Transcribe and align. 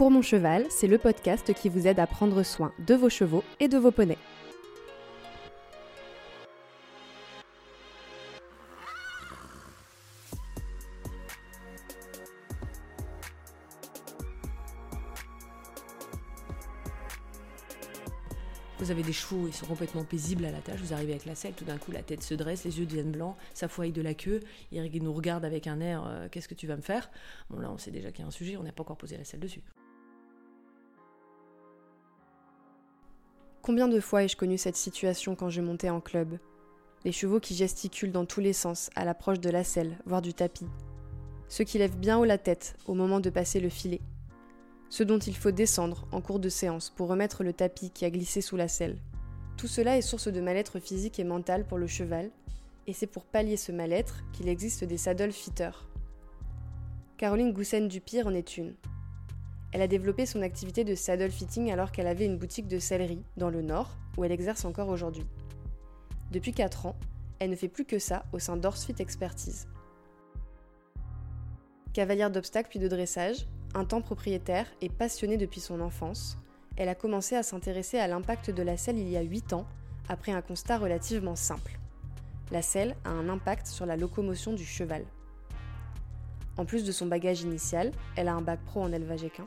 Pour 0.00 0.10
mon 0.10 0.22
cheval, 0.22 0.64
c'est 0.70 0.86
le 0.86 0.96
podcast 0.96 1.52
qui 1.52 1.68
vous 1.68 1.86
aide 1.86 1.98
à 2.00 2.06
prendre 2.06 2.42
soin 2.42 2.72
de 2.78 2.94
vos 2.94 3.10
chevaux 3.10 3.44
et 3.60 3.68
de 3.68 3.76
vos 3.76 3.90
poneys. 3.90 4.16
Vous 18.78 18.90
avez 18.90 19.02
des 19.02 19.12
chevaux, 19.12 19.46
ils 19.48 19.52
sont 19.52 19.66
complètement 19.66 20.04
paisibles 20.04 20.46
à 20.46 20.50
la 20.50 20.60
tâche, 20.60 20.80
vous 20.80 20.94
arrivez 20.94 21.12
avec 21.12 21.26
la 21.26 21.34
selle, 21.34 21.52
tout 21.52 21.66
d'un 21.66 21.76
coup 21.76 21.92
la 21.92 22.02
tête 22.02 22.22
se 22.22 22.32
dresse, 22.32 22.64
les 22.64 22.78
yeux 22.78 22.86
deviennent 22.86 23.12
blancs, 23.12 23.36
ça 23.52 23.68
fouaille 23.68 23.92
de 23.92 24.00
la 24.00 24.14
queue, 24.14 24.40
il 24.72 25.02
nous 25.02 25.12
regarde 25.12 25.44
avec 25.44 25.66
un 25.66 25.78
air 25.80 26.06
euh, 26.06 26.28
qu'est-ce 26.30 26.48
que 26.48 26.54
tu 26.54 26.66
vas 26.66 26.76
me 26.76 26.82
faire? 26.82 27.10
Bon 27.50 27.58
là 27.58 27.70
on 27.70 27.76
sait 27.76 27.90
déjà 27.90 28.10
qu'il 28.10 28.22
y 28.22 28.24
a 28.24 28.28
un 28.28 28.30
sujet, 28.30 28.56
on 28.56 28.62
n'a 28.62 28.72
pas 28.72 28.80
encore 28.80 28.96
posé 28.96 29.18
la 29.18 29.24
selle 29.24 29.40
dessus. 29.40 29.60
Combien 33.62 33.88
de 33.88 34.00
fois 34.00 34.24
ai-je 34.24 34.36
connu 34.36 34.58
cette 34.58 34.76
situation 34.76 35.34
quand 35.34 35.50
je 35.50 35.60
montais 35.60 35.90
en 35.90 36.00
club? 36.00 36.38
Les 37.04 37.12
chevaux 37.12 37.40
qui 37.40 37.54
gesticulent 37.54 38.12
dans 38.12 38.26
tous 38.26 38.40
les 38.40 38.52
sens 38.52 38.90
à 38.94 39.04
l'approche 39.04 39.40
de 39.40 39.50
la 39.50 39.64
selle, 39.64 39.98
voire 40.06 40.22
du 40.22 40.34
tapis. 40.34 40.66
Ceux 41.48 41.64
qui 41.64 41.78
lèvent 41.78 41.98
bien 41.98 42.18
haut 42.18 42.24
la 42.24 42.38
tête 42.38 42.76
au 42.86 42.94
moment 42.94 43.20
de 43.20 43.30
passer 43.30 43.60
le 43.60 43.68
filet 43.68 44.00
ce 44.90 45.04
dont 45.04 45.18
il 45.18 45.36
faut 45.36 45.52
descendre 45.52 46.06
en 46.10 46.20
cours 46.20 46.40
de 46.40 46.48
séance 46.48 46.90
pour 46.90 47.08
remettre 47.08 47.44
le 47.44 47.52
tapis 47.52 47.90
qui 47.90 48.04
a 48.04 48.10
glissé 48.10 48.40
sous 48.40 48.56
la 48.56 48.68
selle. 48.68 48.98
Tout 49.56 49.68
cela 49.68 49.96
est 49.96 50.02
source 50.02 50.28
de 50.28 50.40
mal-être 50.40 50.80
physique 50.80 51.20
et 51.20 51.24
mental 51.24 51.64
pour 51.64 51.78
le 51.78 51.86
cheval, 51.86 52.30
et 52.86 52.92
c'est 52.92 53.06
pour 53.06 53.24
pallier 53.24 53.56
ce 53.56 53.72
mal-être 53.72 54.24
qu'il 54.32 54.48
existe 54.48 54.84
des 54.84 54.98
saddle 54.98 55.32
fitters. 55.32 55.86
Caroline 57.18 57.52
Goussen-Dupire 57.52 58.26
en 58.26 58.34
est 58.34 58.56
une. 58.56 58.74
Elle 59.72 59.82
a 59.82 59.86
développé 59.86 60.26
son 60.26 60.42
activité 60.42 60.82
de 60.84 60.94
saddle 60.94 61.30
fitting 61.30 61.70
alors 61.70 61.92
qu'elle 61.92 62.08
avait 62.08 62.26
une 62.26 62.38
boutique 62.38 62.66
de 62.66 62.78
sellerie 62.78 63.22
dans 63.36 63.50
le 63.50 63.62
Nord, 63.62 63.96
où 64.16 64.24
elle 64.24 64.32
exerce 64.32 64.64
encore 64.64 64.88
aujourd'hui. 64.88 65.26
Depuis 66.32 66.52
4 66.52 66.86
ans, 66.86 66.96
elle 67.38 67.50
ne 67.50 67.56
fait 67.56 67.68
plus 67.68 67.84
que 67.84 67.98
ça 67.98 68.24
au 68.32 68.38
sein 68.38 68.56
d'Orsfit 68.56 68.96
Expertise. 68.98 69.68
Cavalière 71.92 72.30
d'obstacles 72.30 72.68
puis 72.70 72.78
de 72.78 72.88
dressage, 72.88 73.46
un 73.74 73.84
temps 73.84 74.00
propriétaire 74.00 74.66
et 74.80 74.88
passionnée 74.88 75.36
depuis 75.36 75.60
son 75.60 75.80
enfance, 75.80 76.36
elle 76.76 76.88
a 76.88 76.94
commencé 76.94 77.36
à 77.36 77.42
s'intéresser 77.42 77.98
à 77.98 78.08
l'impact 78.08 78.50
de 78.50 78.62
la 78.62 78.76
selle 78.76 78.98
il 78.98 79.08
y 79.08 79.16
a 79.16 79.22
8 79.22 79.52
ans, 79.52 79.66
après 80.08 80.32
un 80.32 80.42
constat 80.42 80.78
relativement 80.78 81.36
simple. 81.36 81.78
La 82.50 82.62
selle 82.62 82.96
a 83.04 83.10
un 83.10 83.28
impact 83.28 83.66
sur 83.66 83.86
la 83.86 83.96
locomotion 83.96 84.52
du 84.52 84.64
cheval. 84.64 85.04
En 86.56 86.64
plus 86.64 86.84
de 86.84 86.92
son 86.92 87.06
bagage 87.06 87.42
initial, 87.42 87.92
elle 88.16 88.28
a 88.28 88.34
un 88.34 88.42
bac 88.42 88.60
pro 88.64 88.82
en 88.82 88.92
élevage 88.92 89.24
équin. 89.24 89.46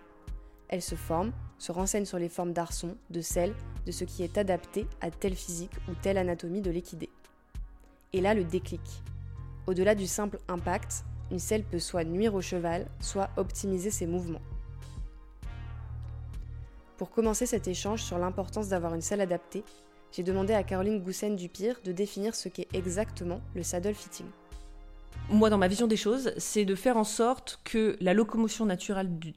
Elle 0.69 0.81
se 0.81 0.95
forme, 0.95 1.31
se 1.57 1.71
renseigne 1.71 2.05
sur 2.05 2.19
les 2.19 2.29
formes 2.29 2.53
d'arçon, 2.53 2.95
de 3.09 3.21
selle, 3.21 3.53
de 3.85 3.91
ce 3.91 4.03
qui 4.03 4.23
est 4.23 4.37
adapté 4.37 4.87
à 5.01 5.11
telle 5.11 5.35
physique 5.35 5.73
ou 5.87 5.93
telle 5.93 6.17
anatomie 6.17 6.61
de 6.61 6.71
l'équidé. 6.71 7.09
Et 8.13 8.21
là, 8.21 8.33
le 8.33 8.43
déclic. 8.43 8.81
Au-delà 9.67 9.95
du 9.95 10.07
simple 10.07 10.39
impact, 10.47 11.03
une 11.31 11.39
selle 11.39 11.63
peut 11.63 11.79
soit 11.79 12.03
nuire 12.03 12.35
au 12.35 12.41
cheval, 12.41 12.87
soit 12.99 13.29
optimiser 13.37 13.91
ses 13.91 14.07
mouvements. 14.07 14.41
Pour 16.97 17.09
commencer 17.09 17.45
cet 17.45 17.67
échange 17.67 18.03
sur 18.03 18.17
l'importance 18.17 18.69
d'avoir 18.69 18.93
une 18.93 19.01
selle 19.01 19.21
adaptée, 19.21 19.63
j'ai 20.11 20.23
demandé 20.23 20.53
à 20.53 20.63
Caroline 20.63 21.01
Goussen-Dupire 21.01 21.81
de 21.83 21.91
définir 21.91 22.35
ce 22.35 22.49
qu'est 22.49 22.67
exactement 22.73 23.41
le 23.55 23.63
saddle 23.63 23.95
fitting. 23.95 24.27
Moi, 25.29 25.49
dans 25.49 25.57
ma 25.57 25.67
vision 25.67 25.87
des 25.87 25.97
choses, 25.97 26.31
c'est 26.37 26.65
de 26.65 26.75
faire 26.75 26.97
en 26.97 27.03
sorte 27.03 27.59
que 27.63 27.97
la 28.01 28.13
locomotion 28.13 28.65
naturelle, 28.65 29.17
du, 29.17 29.33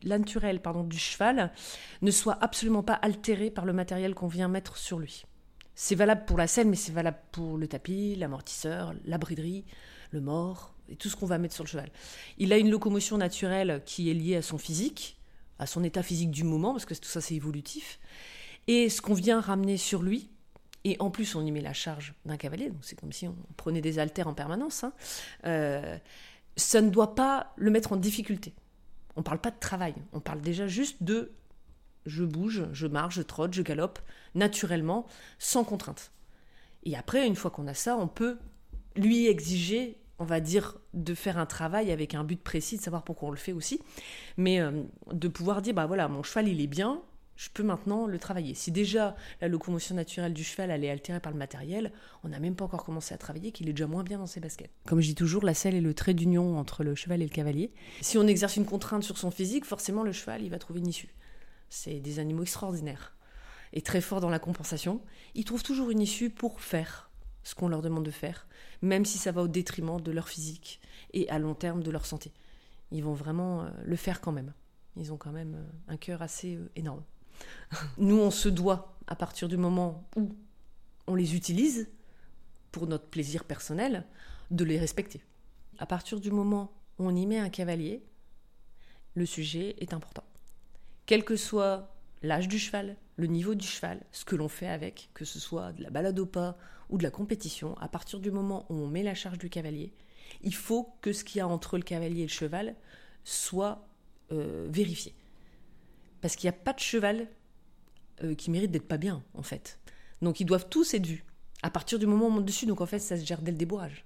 pardon, 0.63 0.85
du 0.85 0.99
cheval 0.99 1.53
ne 2.03 2.11
soit 2.11 2.37
absolument 2.43 2.83
pas 2.83 2.95
altérée 2.95 3.51
par 3.51 3.65
le 3.65 3.73
matériel 3.73 4.15
qu'on 4.15 4.27
vient 4.27 4.49
mettre 4.49 4.77
sur 4.77 4.99
lui. 4.99 5.25
C'est 5.75 5.95
valable 5.95 6.25
pour 6.27 6.39
la 6.39 6.47
selle, 6.47 6.69
mais 6.69 6.77
c'est 6.77 6.93
valable 6.93 7.19
pour 7.33 7.57
le 7.57 7.67
tapis, 7.67 8.15
l'amortisseur, 8.17 8.95
la 9.05 9.19
briderie, 9.19 9.65
le 10.11 10.21
mort, 10.21 10.75
et 10.89 10.97
tout 10.97 11.09
ce 11.09 11.17
qu'on 11.17 11.27
va 11.27 11.39
mettre 11.39 11.55
sur 11.55 11.65
le 11.65 11.69
cheval. 11.69 11.91
Il 12.39 12.53
a 12.53 12.59
une 12.59 12.71
locomotion 12.71 13.17
naturelle 13.17 13.83
qui 13.87 14.11
est 14.11 14.15
liée 14.15 14.37
à 14.37 14.43
son 14.43 14.59
physique, 14.59 15.19
à 15.59 15.67
son 15.67 15.83
état 15.83 16.03
physique 16.03 16.31
du 16.31 16.45
moment, 16.45 16.73
parce 16.73 16.85
que 16.85 16.95
tout 16.95 17.09
ça 17.09 17.21
c'est 17.21 17.35
évolutif. 17.35 17.99
Et 18.69 18.89
ce 18.89 19.01
qu'on 19.01 19.15
vient 19.15 19.41
ramener 19.41 19.77
sur 19.77 20.03
lui, 20.03 20.31
et 20.87 20.97
en 21.01 21.11
plus 21.11 21.35
on 21.35 21.45
y 21.45 21.51
met 21.51 21.61
la 21.61 21.73
charge 21.73 22.15
d'un 22.25 22.37
cavalier, 22.37 22.71
donc 22.71 22.79
c'est 22.83 22.99
comme 22.99 23.13
si 23.13 23.27
on 23.27 23.37
prenait 23.57 23.81
des 23.81 23.99
haltères 23.99 24.29
en 24.29 24.35
permanence, 24.35 24.85
hein, 24.85 24.93
euh, 25.45 25.99
ça 26.57 26.81
ne 26.81 26.91
doit 26.91 27.17
pas 27.17 27.53
le 27.57 27.71
mettre 27.71 27.93
en 27.93 27.97
difficulté. 27.97 28.55
On 29.17 29.21
ne 29.21 29.25
parle 29.25 29.41
pas 29.41 29.51
de 29.51 29.59
travail, 29.59 29.95
on 30.13 30.21
parle 30.21 30.41
déjà 30.41 30.69
juste 30.69 31.03
de 31.03 31.33
je 32.07 32.23
bouge, 32.23 32.67
je 32.73 32.87
marche, 32.87 33.17
je 33.17 33.23
trotte, 33.23 33.53
je 33.53 33.63
galope, 33.63 33.99
naturellement, 34.37 35.09
sans 35.41 35.65
contrainte. 35.65 36.13
Et 36.85 36.97
après, 36.97 37.27
une 37.27 37.35
fois 37.35 37.51
qu'on 37.51 37.67
a 37.67 37.75
ça, 37.75 37.97
on 37.97 38.07
peut 38.07 38.39
lui 38.95 39.27
exiger 39.27 39.99
on 40.19 40.25
va 40.25 40.41
dire, 40.41 40.79
de 40.95 41.15
faire 41.15 41.39
un 41.39 41.47
travail 41.47 41.91
avec 41.91 42.15
un 42.15 42.25
but 42.25 42.43
précis, 42.43 42.79
de 42.79 42.83
savoir 42.83 43.03
pourquoi 43.03 43.29
on 43.29 43.33
le 43.33 43.37
fait 43.37 43.53
aussi, 43.53 43.83
mais 44.37 44.61
euh, 44.61 44.83
de 45.13 45.29
pouvoir 45.29 45.61
dire, 45.61 45.75
bah 45.75 45.87
voilà, 45.87 46.09
mon 46.09 46.23
cheval, 46.23 46.49
il 46.49 46.61
est 46.61 46.67
bien, 46.67 47.03
je 47.37 47.51
peux 47.51 47.63
maintenant 47.63 48.07
le 48.07 48.19
travailler. 48.19 48.55
Si 48.55 48.73
déjà 48.73 49.15
la 49.41 49.49
locomotion 49.49 49.95
naturelle 49.95 50.33
du 50.33 50.43
cheval, 50.43 50.71
elle 50.71 50.85
est 50.85 50.91
altérée 50.91 51.21
par 51.21 51.33
le 51.33 51.39
matériel, 51.39 51.93
on 52.25 52.29
n'a 52.29 52.41
même 52.41 52.57
pas 52.57 52.65
encore 52.65 52.85
commencé 52.85 53.15
à 53.15 53.19
travailler, 53.19 53.53
qu'il 53.53 53.69
est 53.69 53.73
déjà 53.73 53.87
moins 53.87 54.03
bien 54.03 54.19
dans 54.19 54.27
ses 54.27 54.41
baskets. 54.41 54.71
Comme 54.87 55.01
je 55.01 55.09
dis 55.09 55.15
toujours, 55.15 55.45
la 55.45 55.55
selle 55.55 55.75
est 55.75 55.81
le 55.81 55.95
trait 55.95 56.15
d'union 56.15 56.59
entre 56.59 56.83
le 56.83 56.95
cheval 56.95 57.21
et 57.23 57.27
le 57.27 57.31
cavalier. 57.31 57.73
Si 58.01 58.19
on 58.19 58.27
exerce 58.27 58.57
une 58.57 58.65
contrainte 58.65 59.03
sur 59.03 59.19
son 59.19 59.31
physique, 59.31 59.65
forcément 59.65 60.03
le 60.03 60.13
cheval, 60.13 60.43
il 60.43 60.51
va 60.51 60.59
trouver 60.59 60.81
une 60.81 60.89
issue. 60.89 61.15
C'est 61.69 62.01
des 62.01 62.19
animaux 62.19 62.43
extraordinaires 62.43 63.17
et 63.73 63.83
très 63.83 64.01
forts 64.01 64.21
dans 64.21 64.31
la 64.31 64.39
compensation. 64.39 65.01
Ils 65.35 65.45
trouvent 65.45 65.63
toujours 65.63 65.91
une 65.91 66.01
issue 66.01 66.31
pour 66.31 66.61
faire 66.61 67.11
ce 67.43 67.55
qu'on 67.55 67.69
leur 67.69 67.83
demande 67.83 68.05
de 68.05 68.11
faire, 68.11 68.49
même 68.83 69.05
si 69.05 69.19
ça 69.19 69.31
va 69.31 69.43
au 69.43 69.49
détriment 69.49 70.01
de 70.01 70.11
leur 70.11 70.29
physique 70.29 70.81
et 71.13 71.29
à 71.29 71.39
long 71.39 71.55
terme 71.55 71.83
de 71.83 71.91
leur 71.91 72.07
santé. 72.07 72.33
Ils 72.91 73.05
vont 73.05 73.15
vraiment 73.15 73.63
euh, 73.63 73.71
le 73.85 73.97
faire 73.97 74.21
quand 74.21 74.33
même. 74.33 74.53
Ils 74.97 75.13
ont 75.13 75.17
quand 75.17 75.33
même 75.33 75.55
euh, 75.55 75.93
un 75.93 75.97
cœur 75.97 76.23
assez 76.23 76.57
euh, 76.57 76.71
énorme. 76.75 77.03
Nous, 77.99 78.19
on 78.19 78.31
se 78.31 78.49
doit, 78.49 78.97
à 79.07 79.17
partir 79.17 79.49
du 79.49 79.57
moment 79.57 80.05
où 80.17 80.35
on 81.07 81.15
les 81.15 81.35
utilise 81.35 81.89
pour 82.73 82.87
notre 82.87 83.07
plaisir 83.07 83.45
personnel, 83.45 84.05
de 84.51 84.65
les 84.65 84.79
respecter. 84.79 85.21
À 85.79 85.87
partir 85.87 86.21
du 86.21 86.31
moment 86.31 86.73
où 86.99 87.07
on 87.07 87.17
y 87.17 87.27
met 87.27 87.39
un 87.39 87.49
cavalier, 87.49 88.03
le 89.15 89.27
sujet 89.27 89.77
est 89.79 89.93
important. 89.93 90.25
Quel 91.07 91.25
que 91.25 91.37
soit 91.37 91.95
l'âge 92.23 92.49
du 92.49 92.59
cheval, 92.59 92.97
le 93.17 93.27
niveau 93.27 93.55
du 93.55 93.67
cheval, 93.67 94.01
ce 94.13 94.25
que 94.25 94.37
l'on 94.37 94.49
fait 94.49 94.69
avec, 94.69 95.11
que 95.15 95.25
ce 95.25 95.39
soit 95.39 95.73
de 95.73 95.83
la 95.83 95.91
balade 95.91 96.19
au 96.19 96.27
pas 96.27 96.57
ou 96.91 96.99
de 96.99 97.03
la 97.03 97.11
compétition, 97.11 97.77
à 97.79 97.89
partir 97.89 98.21
du 98.21 98.31
moment 98.31 98.67
où 98.69 98.75
on 98.75 98.89
met 98.89 99.03
la 99.03 99.15
charge 99.15 99.39
du 99.39 99.49
cavalier, 99.49 99.93
il 100.43 100.55
faut 100.55 100.95
que 101.01 101.13
ce 101.13 101.25
qu'il 101.25 101.39
y 101.39 101.41
a 101.41 101.49
entre 101.49 101.77
le 101.77 101.83
cavalier 101.83 102.23
et 102.23 102.27
le 102.27 102.31
cheval 102.31 102.75
soit 103.25 103.87
euh, 104.33 104.67
vérifié. 104.71 105.15
Parce 106.27 106.35
qu'il 106.35 106.51
n'y 106.51 106.57
a 106.57 106.59
pas 106.59 106.73
de 106.73 106.81
cheval 106.81 107.29
euh, 108.25 108.35
qui 108.35 108.51
mérite 108.51 108.73
d'être 108.73 108.89
pas 108.89 108.97
bien, 108.97 109.23
en 109.35 109.45
fait. 109.45 109.79
Donc 110.23 110.41
ils 110.41 110.45
doivent 110.45 110.69
tous 110.69 110.93
être 110.93 111.07
vus. 111.07 111.25
À 111.63 111.71
partir 111.71 112.01
du 112.01 112.07
moment 112.09 112.25
où 112.25 112.29
on 112.31 112.33
monte 112.33 112.45
dessus, 112.45 112.67
donc 112.67 112.81
en 112.81 112.87
fait, 112.87 112.99
ça 112.99 113.17
se 113.17 113.25
gère 113.25 113.43
dès 113.43 113.53
le 113.53 113.57
débourrage. 113.57 114.05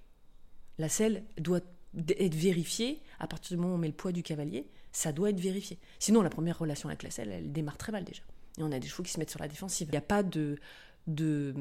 La 0.76 0.90
selle 0.90 1.24
doit 1.38 1.60
être 1.96 2.34
vérifiée 2.34 3.00
à 3.20 3.26
partir 3.26 3.56
du 3.56 3.62
moment 3.62 3.72
où 3.72 3.76
on 3.76 3.80
met 3.80 3.86
le 3.86 3.94
poids 3.94 4.12
du 4.12 4.22
cavalier, 4.22 4.68
ça 4.92 5.12
doit 5.12 5.30
être 5.30 5.40
vérifié. 5.40 5.78
Sinon, 5.98 6.20
la 6.20 6.28
première 6.28 6.58
relation 6.58 6.90
avec 6.90 7.04
la 7.04 7.10
selle, 7.10 7.32
elle 7.32 7.52
démarre 7.52 7.78
très 7.78 7.90
mal 7.90 8.04
déjà. 8.04 8.22
Et 8.58 8.64
on 8.64 8.70
a 8.70 8.78
des 8.78 8.86
chevaux 8.86 9.02
qui 9.02 9.12
se 9.12 9.18
mettent 9.18 9.30
sur 9.30 9.40
la 9.40 9.48
défensive. 9.48 9.88
Il 9.88 9.92
n'y 9.92 9.96
a 9.96 10.02
pas 10.02 10.22
de, 10.22 10.58
de 11.06 11.54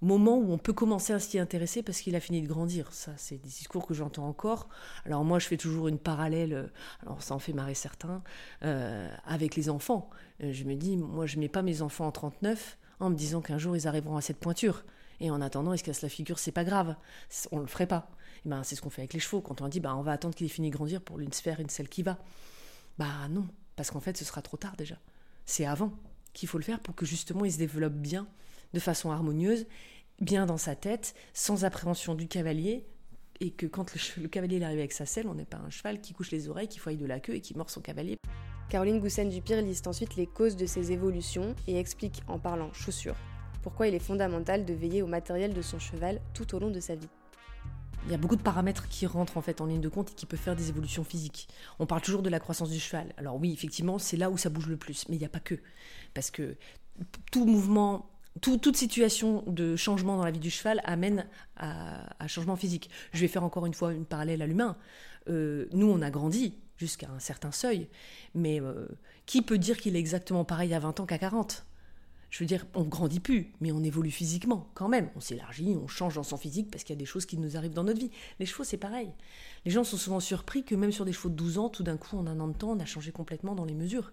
moment 0.00 0.36
où 0.38 0.52
on 0.52 0.58
peut 0.58 0.72
commencer 0.72 1.12
à 1.12 1.18
s'y 1.18 1.38
intéresser 1.38 1.82
parce 1.82 2.00
qu'il 2.00 2.16
a 2.16 2.20
fini 2.20 2.42
de 2.42 2.48
grandir. 2.48 2.92
Ça, 2.92 3.12
c'est 3.16 3.36
des 3.36 3.48
discours 3.48 3.86
que 3.86 3.94
j'entends 3.94 4.26
encore. 4.26 4.68
Alors 5.04 5.24
moi, 5.24 5.38
je 5.38 5.46
fais 5.46 5.56
toujours 5.56 5.88
une 5.88 5.98
parallèle, 5.98 6.52
euh, 6.52 6.66
alors 7.02 7.22
ça 7.22 7.34
en 7.34 7.38
fait 7.38 7.52
marrer 7.52 7.74
certains, 7.74 8.22
euh, 8.64 9.08
avec 9.24 9.56
les 9.56 9.68
enfants. 9.70 10.10
Euh, 10.42 10.52
je 10.52 10.64
me 10.64 10.74
dis, 10.74 10.96
moi, 10.96 11.26
je 11.26 11.38
mets 11.38 11.48
pas 11.48 11.62
mes 11.62 11.82
enfants 11.82 12.06
en 12.06 12.12
39 12.12 12.78
en 13.00 13.10
me 13.10 13.14
disant 13.14 13.40
qu'un 13.40 13.58
jour, 13.58 13.76
ils 13.76 13.86
arriveront 13.88 14.16
à 14.16 14.20
cette 14.20 14.38
pointure. 14.38 14.84
Et 15.20 15.30
en 15.30 15.40
attendant, 15.40 15.72
ils 15.74 15.78
se 15.78 15.84
cassent 15.84 16.02
la 16.02 16.08
figure, 16.08 16.38
c'est 16.38 16.52
pas 16.52 16.64
grave? 16.64 16.96
On 17.50 17.58
le 17.58 17.66
ferait 17.66 17.86
pas. 17.86 18.10
Et 18.46 18.48
ben, 18.48 18.62
c'est 18.62 18.74
ce 18.74 18.80
qu'on 18.80 18.90
fait 18.90 19.02
avec 19.02 19.12
les 19.12 19.20
chevaux. 19.20 19.42
Quand 19.42 19.60
on 19.60 19.68
dit, 19.68 19.80
bah, 19.80 19.94
on 19.96 20.02
va 20.02 20.12
attendre 20.12 20.34
qu'il 20.34 20.46
ait 20.46 20.50
fini 20.50 20.70
de 20.70 20.76
grandir 20.76 21.02
pour 21.02 21.18
lui 21.18 21.28
faire 21.30 21.60
une 21.60 21.68
selle 21.68 21.88
qui 21.88 22.02
va. 22.02 22.18
Bah 22.98 23.28
non, 23.30 23.46
parce 23.76 23.90
qu'en 23.90 24.00
fait, 24.00 24.16
ce 24.16 24.24
sera 24.24 24.42
trop 24.42 24.56
tard 24.56 24.76
déjà. 24.76 24.96
C'est 25.46 25.66
avant 25.66 25.92
qu'il 26.32 26.48
faut 26.48 26.58
le 26.58 26.64
faire 26.64 26.80
pour 26.80 26.94
que 26.94 27.06
justement 27.06 27.44
il 27.44 27.52
se 27.52 27.58
développe 27.58 27.94
bien, 27.94 28.28
de 28.72 28.80
façon 28.80 29.10
harmonieuse, 29.10 29.66
bien 30.20 30.46
dans 30.46 30.58
sa 30.58 30.74
tête, 30.74 31.14
sans 31.32 31.64
appréhension 31.64 32.14
du 32.14 32.28
cavalier, 32.28 32.86
et 33.40 33.50
que 33.50 33.66
quand 33.66 33.94
le, 34.18 34.28
cavalier 34.28 34.62
arrive 34.62 34.78
avec 34.78 34.92
sa 34.92 35.06
selle, 35.06 35.26
on 35.26 35.34
n'est 35.34 35.44
pas 35.44 35.58
un 35.58 35.70
cheval 35.70 36.00
qui 36.00 36.12
couche 36.12 36.30
les 36.30 36.48
oreilles, 36.48 36.68
qui 36.68 36.78
foille 36.78 36.96
de 36.96 37.06
la 37.06 37.20
queue 37.20 37.34
et 37.34 37.40
qui 37.40 37.56
mord 37.56 37.70
son 37.70 37.80
cavalier. 37.80 38.16
Caroline 38.68 39.00
Goussen-Dupire 39.00 39.62
liste 39.62 39.86
ensuite 39.86 40.16
les 40.16 40.26
causes 40.26 40.56
de 40.56 40.66
ces 40.66 40.92
évolutions 40.92 41.56
et 41.66 41.78
explique 41.78 42.22
en 42.28 42.38
parlant 42.38 42.72
chaussures 42.72 43.16
pourquoi 43.62 43.88
il 43.88 43.94
est 43.94 44.00
fondamental 44.00 44.64
de 44.64 44.74
veiller 44.74 45.02
au 45.02 45.06
matériel 45.06 45.54
de 45.54 45.62
son 45.62 45.78
cheval 45.78 46.20
tout 46.34 46.54
au 46.54 46.58
long 46.58 46.70
de 46.70 46.80
sa 46.80 46.94
vie. 46.94 47.08
il 48.06 48.10
y 48.10 48.14
a 48.14 48.18
beaucoup 48.18 48.36
de 48.36 48.42
paramètres 48.42 48.88
qui 48.88 49.06
rentrent 49.06 49.36
en 49.36 49.42
fait 49.42 49.60
en 49.60 49.66
ligne 49.66 49.80
de 49.80 49.88
compte 49.88 50.12
et 50.12 50.14
qui 50.14 50.26
peuvent 50.26 50.40
faire 50.40 50.56
des 50.56 50.70
évolutions 50.70 51.04
physiques. 51.04 51.48
On 51.78 51.86
parle 51.86 52.00
toujours 52.00 52.22
de 52.22 52.30
la 52.30 52.40
croissance 52.40 52.70
du 52.70 52.80
cheval. 52.80 53.12
Alors 53.16 53.36
oui, 53.36 53.52
effectivement, 53.52 53.98
c'est 53.98 54.16
là 54.16 54.30
où 54.30 54.38
ça 54.38 54.48
bouge 54.48 54.66
le 54.66 54.76
plus, 54.76 55.08
mais 55.08 55.16
il 55.16 55.18
n'y 55.18 55.26
a 55.26 55.30
pas 55.30 55.40
que. 55.40 55.56
Parce 56.14 56.30
que 56.30 56.56
tout 57.30 57.44
mouvement, 57.44 58.09
toute 58.40 58.76
situation 58.76 59.42
de 59.46 59.76
changement 59.76 60.16
dans 60.16 60.24
la 60.24 60.30
vie 60.30 60.40
du 60.40 60.50
cheval 60.50 60.80
amène 60.84 61.26
à, 61.56 62.26
changement 62.26 62.56
physique. 62.56 62.90
Je 63.12 63.20
vais 63.20 63.28
faire 63.28 63.44
encore 63.44 63.66
une 63.66 63.74
fois 63.74 63.92
une 63.92 64.04
parallèle 64.04 64.42
à 64.42 64.46
l'humain. 64.46 64.76
Euh, 65.28 65.66
nous, 65.72 65.90
on 65.90 66.00
a 66.00 66.10
grandi 66.10 66.54
jusqu'à 66.76 67.10
un 67.10 67.18
certain 67.18 67.52
seuil, 67.52 67.88
mais 68.34 68.60
euh, 68.60 68.86
qui 69.26 69.42
peut 69.42 69.58
dire 69.58 69.76
qu'il 69.76 69.96
est 69.96 69.98
exactement 69.98 70.44
pareil 70.44 70.72
à 70.72 70.78
20 70.78 71.00
ans 71.00 71.06
qu'à 71.06 71.18
40 71.18 71.66
je 72.30 72.38
veux 72.38 72.46
dire, 72.46 72.64
on 72.74 72.84
grandit 72.84 73.18
plus, 73.18 73.52
mais 73.60 73.72
on 73.72 73.82
évolue 73.82 74.12
physiquement 74.12 74.70
quand 74.74 74.88
même. 74.88 75.10
On 75.16 75.20
s'élargit, 75.20 75.76
on 75.76 75.88
change 75.88 76.14
dans 76.14 76.22
son 76.22 76.36
physique 76.36 76.70
parce 76.70 76.84
qu'il 76.84 76.94
y 76.94 76.98
a 76.98 77.00
des 77.00 77.04
choses 77.04 77.26
qui 77.26 77.36
nous 77.36 77.56
arrivent 77.56 77.74
dans 77.74 77.82
notre 77.82 77.98
vie. 77.98 78.12
Les 78.38 78.46
chevaux, 78.46 78.62
c'est 78.62 78.76
pareil. 78.76 79.10
Les 79.64 79.72
gens 79.72 79.82
sont 79.82 79.96
souvent 79.96 80.20
surpris 80.20 80.64
que 80.64 80.76
même 80.76 80.92
sur 80.92 81.04
des 81.04 81.12
chevaux 81.12 81.28
de 81.28 81.34
12 81.34 81.58
ans, 81.58 81.68
tout 81.68 81.82
d'un 81.82 81.96
coup, 81.96 82.16
en 82.16 82.26
un 82.28 82.38
an 82.38 82.46
de 82.46 82.56
temps, 82.56 82.70
on 82.70 82.78
a 82.78 82.84
changé 82.84 83.10
complètement 83.10 83.56
dans 83.56 83.64
les 83.64 83.74
mesures. 83.74 84.12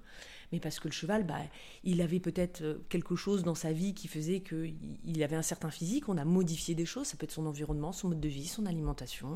Mais 0.51 0.59
parce 0.59 0.79
que 0.79 0.87
le 0.87 0.93
cheval, 0.93 1.25
bah, 1.25 1.39
il 1.83 2.01
avait 2.01 2.19
peut-être 2.19 2.61
euh, 2.61 2.75
quelque 2.89 3.15
chose 3.15 3.43
dans 3.43 3.55
sa 3.55 3.73
vie 3.73 3.93
qui 3.93 4.07
faisait 4.07 4.39
qu'il 4.39 5.23
avait 5.23 5.35
un 5.35 5.41
certain 5.41 5.69
physique. 5.69 6.07
On 6.07 6.17
a 6.17 6.25
modifié 6.25 6.73
des 6.73 6.85
choses. 6.85 7.07
Ça 7.07 7.17
peut 7.17 7.25
être 7.25 7.31
son 7.31 7.45
environnement, 7.45 7.91
son 7.91 8.09
mode 8.09 8.21
de 8.21 8.29
vie, 8.29 8.47
son 8.47 8.65
alimentation, 8.65 9.33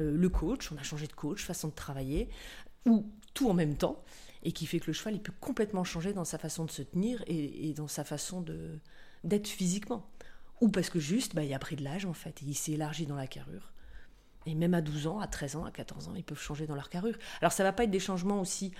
euh, 0.00 0.10
le 0.14 0.28
coach. 0.28 0.70
On 0.72 0.76
a 0.76 0.82
changé 0.82 1.06
de 1.06 1.12
coach, 1.14 1.44
façon 1.44 1.68
de 1.68 1.74
travailler, 1.74 2.28
ou 2.86 3.10
tout 3.32 3.48
en 3.48 3.54
même 3.54 3.76
temps 3.76 4.04
et 4.42 4.52
qui 4.52 4.66
fait 4.66 4.80
que 4.80 4.86
le 4.86 4.92
cheval 4.92 5.14
il 5.14 5.20
peut 5.20 5.32
complètement 5.40 5.84
changer 5.84 6.12
dans 6.12 6.24
sa 6.24 6.38
façon 6.38 6.64
de 6.64 6.70
se 6.70 6.82
tenir 6.82 7.22
et, 7.26 7.72
dans 7.74 7.88
sa 7.88 8.04
façon 8.04 8.44
d'être 9.24 9.48
physiquement. 9.48 10.08
Ou 10.60 10.68
parce 10.68 10.90
que 10.90 11.00
juste, 11.00 11.34
bah, 11.34 11.42
il 11.42 11.54
a 11.54 11.58
pris 11.58 11.76
de 11.76 11.82
l'âge 11.82 12.04
en 12.04 12.12
fait, 12.12 12.42
et 12.42 12.46
il 12.46 12.54
s'est 12.54 12.72
élargi 12.72 13.06
dans 13.06 13.16
la 13.16 13.26
carrure. 13.26 13.72
Et 14.46 14.54
même 14.54 14.74
à 14.74 14.80
12 14.80 15.06
ans, 15.06 15.20
à 15.20 15.26
13 15.26 15.56
ans, 15.56 15.64
à 15.64 15.70
14 15.70 16.08
ans, 16.08 16.14
ils 16.16 16.24
peuvent 16.24 16.40
changer 16.40 16.66
dans 16.66 16.74
leur 16.74 16.88
carrure. 16.88 17.16
Alors 17.40 17.52
ça 17.52 17.62
va 17.62 17.72
pas 17.72 17.84
être 17.84 17.90
des 17.90 18.00
changements 18.00 18.40
aussi 18.40 18.72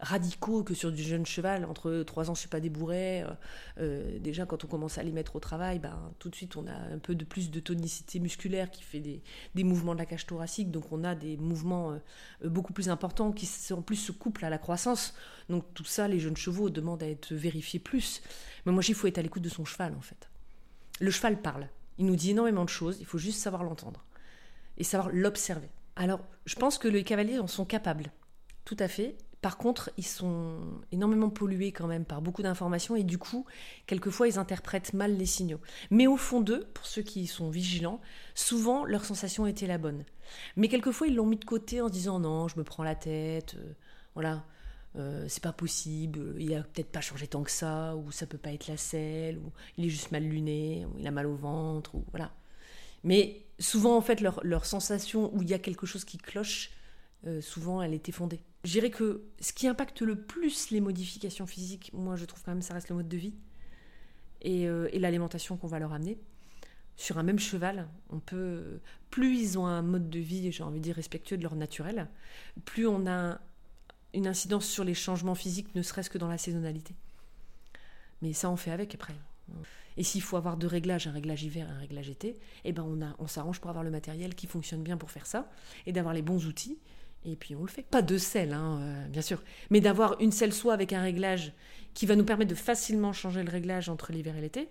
radicaux 0.00 0.64
que 0.64 0.74
sur 0.74 0.90
du 0.90 1.02
jeune 1.02 1.26
cheval. 1.26 1.64
Entre 1.64 2.02
trois 2.02 2.30
ans, 2.30 2.34
je 2.34 2.40
suis 2.40 2.48
pas 2.48 2.60
des 2.60 2.70
bourrets. 2.70 3.22
Euh, 3.22 3.32
euh, 3.80 4.18
déjà, 4.18 4.46
quand 4.46 4.64
on 4.64 4.66
commence 4.66 4.98
à 4.98 5.02
les 5.02 5.12
mettre 5.12 5.36
au 5.36 5.40
travail, 5.40 5.78
ben, 5.78 6.12
tout 6.18 6.28
de 6.28 6.34
suite, 6.34 6.56
on 6.56 6.66
a 6.66 6.72
un 6.72 6.98
peu 6.98 7.14
de 7.14 7.24
plus 7.24 7.50
de 7.50 7.60
tonicité 7.60 8.18
musculaire 8.18 8.70
qui 8.70 8.82
fait 8.82 9.00
des, 9.00 9.64
mouvements 9.64 9.94
de 9.94 9.98
la 9.98 10.06
cage 10.06 10.26
thoracique. 10.26 10.70
Donc, 10.70 10.90
on 10.92 11.04
a 11.04 11.14
des 11.14 11.36
mouvements 11.36 11.92
euh, 11.92 12.48
beaucoup 12.48 12.72
plus 12.72 12.88
importants 12.88 13.32
qui, 13.32 13.48
en 13.72 13.82
plus, 13.82 13.96
se 13.96 14.12
couplent 14.12 14.44
à 14.44 14.50
la 14.50 14.58
croissance. 14.58 15.14
Donc, 15.48 15.64
tout 15.74 15.84
ça, 15.84 16.08
les 16.08 16.18
jeunes 16.18 16.36
chevaux 16.36 16.70
demandent 16.70 17.02
à 17.02 17.08
être 17.08 17.32
vérifiés 17.34 17.80
plus. 17.80 18.22
Mais 18.66 18.72
moi, 18.72 18.82
il 18.86 18.94
faut 18.94 19.06
être 19.06 19.18
à 19.18 19.22
l'écoute 19.22 19.42
de 19.42 19.48
son 19.48 19.64
cheval, 19.64 19.94
en 19.94 20.00
fait. 20.00 20.28
Le 21.00 21.10
cheval 21.10 21.40
parle. 21.40 21.68
Il 21.98 22.06
nous 22.06 22.16
dit 22.16 22.30
énormément 22.30 22.64
de 22.64 22.70
choses. 22.70 22.98
Il 23.00 23.06
faut 23.06 23.18
juste 23.18 23.40
savoir 23.40 23.62
l'entendre 23.62 24.04
et 24.78 24.84
savoir 24.84 25.10
l'observer. 25.12 25.68
Alors, 25.96 26.20
je 26.46 26.54
pense 26.54 26.78
que 26.78 26.88
les 26.88 27.04
cavaliers 27.04 27.38
en 27.38 27.46
sont 27.46 27.66
capables. 27.66 28.10
Tout 28.64 28.76
à 28.78 28.88
fait. 28.88 29.16
Par 29.40 29.56
contre, 29.56 29.90
ils 29.96 30.06
sont 30.06 30.58
énormément 30.92 31.30
pollués 31.30 31.72
quand 31.72 31.86
même 31.86 32.04
par 32.04 32.20
beaucoup 32.20 32.42
d'informations 32.42 32.94
et 32.94 33.04
du 33.04 33.16
coup, 33.16 33.46
quelquefois, 33.86 34.28
ils 34.28 34.38
interprètent 34.38 34.92
mal 34.92 35.16
les 35.16 35.26
signaux. 35.26 35.60
Mais 35.90 36.06
au 36.06 36.18
fond 36.18 36.40
d'eux, 36.40 36.68
pour 36.74 36.84
ceux 36.84 37.02
qui 37.02 37.26
sont 37.26 37.48
vigilants, 37.48 38.00
souvent 38.34 38.84
leur 38.84 39.04
sensation 39.04 39.46
était 39.46 39.66
la 39.66 39.78
bonne. 39.78 40.04
Mais 40.56 40.68
quelquefois, 40.68 41.06
ils 41.06 41.14
l'ont 41.14 41.26
mis 41.26 41.38
de 41.38 41.44
côté 41.44 41.80
en 41.80 41.88
se 41.88 41.92
disant 41.92 42.20
non, 42.20 42.48
je 42.48 42.58
me 42.58 42.64
prends 42.64 42.82
la 42.82 42.94
tête, 42.94 43.54
euh, 43.56 43.72
voilà, 44.14 44.44
euh, 44.96 45.24
c'est 45.28 45.42
pas 45.42 45.52
possible, 45.52 46.34
il 46.38 46.52
a 46.54 46.62
peut-être 46.62 46.90
pas 46.90 47.00
changé 47.00 47.26
tant 47.26 47.42
que 47.42 47.50
ça, 47.50 47.96
ou 47.96 48.10
ça 48.10 48.26
peut 48.26 48.38
pas 48.38 48.52
être 48.52 48.66
la 48.68 48.76
selle, 48.76 49.38
ou 49.38 49.52
il 49.78 49.86
est 49.86 49.88
juste 49.88 50.12
mal 50.12 50.24
luné, 50.24 50.84
ou 50.86 50.98
il 50.98 51.06
a 51.06 51.10
mal 51.10 51.26
au 51.26 51.36
ventre, 51.36 51.94
ou 51.94 52.04
voilà. 52.10 52.32
Mais 53.04 53.46
souvent, 53.58 53.96
en 53.96 54.02
fait, 54.02 54.20
leur, 54.20 54.40
leur 54.44 54.66
sensation 54.66 55.34
où 55.34 55.42
il 55.42 55.48
y 55.48 55.54
a 55.54 55.58
quelque 55.58 55.86
chose 55.86 56.04
qui 56.04 56.18
cloche, 56.18 56.70
euh, 57.26 57.40
souvent, 57.40 57.82
elle 57.82 57.94
était 57.94 58.12
fondée. 58.12 58.40
Je 58.64 58.72
dirais 58.72 58.90
que 58.90 59.22
ce 59.40 59.52
qui 59.52 59.68
impacte 59.68 60.02
le 60.02 60.16
plus 60.16 60.70
les 60.70 60.80
modifications 60.80 61.46
physiques, 61.46 61.90
moi 61.94 62.16
je 62.16 62.24
trouve 62.24 62.42
quand 62.42 62.52
même 62.52 62.62
ça 62.62 62.74
reste 62.74 62.88
le 62.90 62.96
mode 62.96 63.08
de 63.08 63.16
vie 63.16 63.34
et, 64.42 64.68
euh, 64.68 64.88
l'alimentation 64.94 65.56
qu'on 65.56 65.66
va 65.66 65.78
leur 65.78 65.92
amener. 65.92 66.18
Sur 66.96 67.18
un 67.18 67.22
même 67.22 67.38
cheval, 67.38 67.88
on 68.10 68.20
peut 68.20 68.80
plus 69.10 69.40
ils 69.40 69.58
ont 69.58 69.66
un 69.66 69.80
mode 69.80 70.10
de 70.10 70.18
vie, 70.18 70.52
j'ai 70.52 70.62
envie 70.62 70.78
de 70.78 70.84
dire 70.84 70.96
respectueux 70.96 71.38
de 71.38 71.42
leur 71.42 71.56
naturel, 71.56 72.08
plus 72.66 72.86
on 72.86 73.06
a 73.06 73.40
une 74.12 74.26
incidence 74.26 74.66
sur 74.66 74.84
les 74.84 74.92
changements 74.92 75.34
physiques, 75.34 75.74
ne 75.74 75.82
serait-ce 75.82 76.10
que 76.10 76.18
dans 76.18 76.28
la 76.28 76.36
saisonnalité. 76.36 76.94
Mais 78.20 78.32
ça, 78.34 78.50
on 78.50 78.56
fait 78.56 78.70
avec 78.70 78.94
après. 78.94 79.14
Et 79.96 80.02
s'il 80.02 80.22
faut 80.22 80.36
avoir 80.36 80.56
deux 80.56 80.66
réglages, 80.66 81.06
un 81.06 81.12
réglage 81.12 81.42
hiver 81.42 81.68
et 81.68 81.72
un 81.72 81.78
réglage 81.78 82.08
été, 82.08 82.38
eh 82.64 82.72
ben 82.72 83.14
on 83.18 83.26
s'arrange 83.26 83.60
pour 83.60 83.70
avoir 83.70 83.84
le 83.84 83.90
matériel 83.90 84.34
qui 84.34 84.46
fonctionne 84.46 84.82
bien 84.82 84.96
pour 84.96 85.10
faire 85.10 85.26
ça 85.26 85.50
et 85.86 85.92
d'avoir 85.92 86.14
les 86.14 86.22
bons 86.22 86.46
outils 86.46 86.78
et 87.24 87.36
puis 87.36 87.54
on 87.54 87.62
le 87.62 87.68
fait. 87.68 87.82
Pas 87.82 88.02
de 88.02 88.18
selle, 88.18 88.52
hein, 88.52 88.78
euh, 88.80 89.08
bien 89.08 89.22
sûr, 89.22 89.42
mais 89.70 89.80
d'avoir 89.80 90.20
une 90.20 90.32
selle 90.32 90.52
soit 90.52 90.72
avec 90.72 90.92
un 90.92 91.02
réglage 91.02 91.52
qui 91.94 92.06
va 92.06 92.16
nous 92.16 92.24
permettre 92.24 92.50
de 92.50 92.56
facilement 92.56 93.12
changer 93.12 93.42
le 93.42 93.50
réglage 93.50 93.88
entre 93.88 94.12
l'hiver 94.12 94.36
et 94.36 94.40
l'été, 94.40 94.68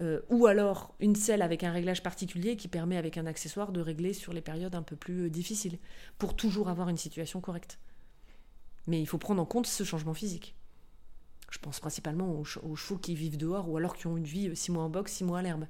euh, 0.00 0.20
ou 0.28 0.46
alors 0.46 0.94
une 1.00 1.14
selle 1.14 1.42
avec 1.42 1.62
un 1.62 1.72
réglage 1.72 2.02
particulier 2.02 2.56
qui 2.56 2.68
permet 2.68 2.96
avec 2.96 3.18
un 3.18 3.26
accessoire 3.26 3.70
de 3.70 3.80
régler 3.80 4.12
sur 4.12 4.32
les 4.32 4.40
périodes 4.40 4.74
un 4.74 4.82
peu 4.82 4.96
plus 4.96 5.26
euh, 5.26 5.30
difficiles, 5.30 5.78
pour 6.18 6.34
toujours 6.34 6.68
avoir 6.68 6.88
une 6.88 6.96
situation 6.96 7.40
correcte. 7.40 7.78
Mais 8.86 9.00
il 9.00 9.06
faut 9.06 9.18
prendre 9.18 9.42
en 9.42 9.46
compte 9.46 9.66
ce 9.66 9.84
changement 9.84 10.14
physique. 10.14 10.54
Je 11.50 11.58
pense 11.58 11.80
principalement 11.80 12.32
aux, 12.32 12.44
chevaux 12.44 12.98
qui 12.98 13.14
vivent 13.14 13.36
dehors 13.36 13.68
ou 13.68 13.76
alors 13.76 13.94
qui 13.94 14.06
ont 14.06 14.16
une 14.16 14.24
vie 14.24 14.54
six 14.56 14.72
mois 14.72 14.82
en 14.82 14.90
boxe, 14.90 15.12
six 15.12 15.24
mois 15.24 15.38
à 15.38 15.42
l'herbe. 15.42 15.66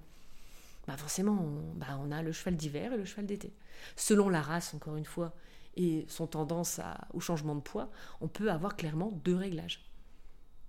Bah 0.86 0.96
forcément, 0.96 1.32
on, 1.32 1.74
bah 1.74 1.98
on 2.02 2.10
a 2.10 2.22
le 2.22 2.32
cheval 2.32 2.56
d'hiver 2.56 2.92
et 2.92 2.96
le 2.96 3.04
cheval 3.04 3.26
d'été. 3.26 3.52
Selon 3.94 4.28
la 4.30 4.40
race, 4.40 4.72
encore 4.74 4.96
une 4.96 5.04
fois, 5.04 5.34
et 5.76 6.04
son 6.08 6.26
tendance 6.26 6.80
au 7.12 7.20
changement 7.20 7.54
de 7.54 7.60
poids, 7.60 7.90
on 8.20 8.28
peut 8.28 8.50
avoir 8.50 8.76
clairement 8.76 9.10
deux 9.24 9.36
réglages. 9.36 9.90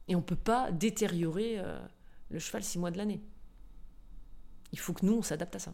Et 0.08 0.16
on 0.16 0.20
ne 0.20 0.24
peut 0.24 0.36
pas 0.36 0.72
détériorer 0.72 1.60
euh, 1.60 1.80
le 2.30 2.40
cheval 2.40 2.64
six 2.64 2.78
mois 2.78 2.92
de 2.92 2.98
l'année. 2.98 3.22
Il 4.72 4.80
faut 4.80 4.94
que 4.94 5.06
nous, 5.06 5.14
on 5.14 5.22
s'adapte 5.22 5.56
à 5.56 5.60
ça. 5.60 5.74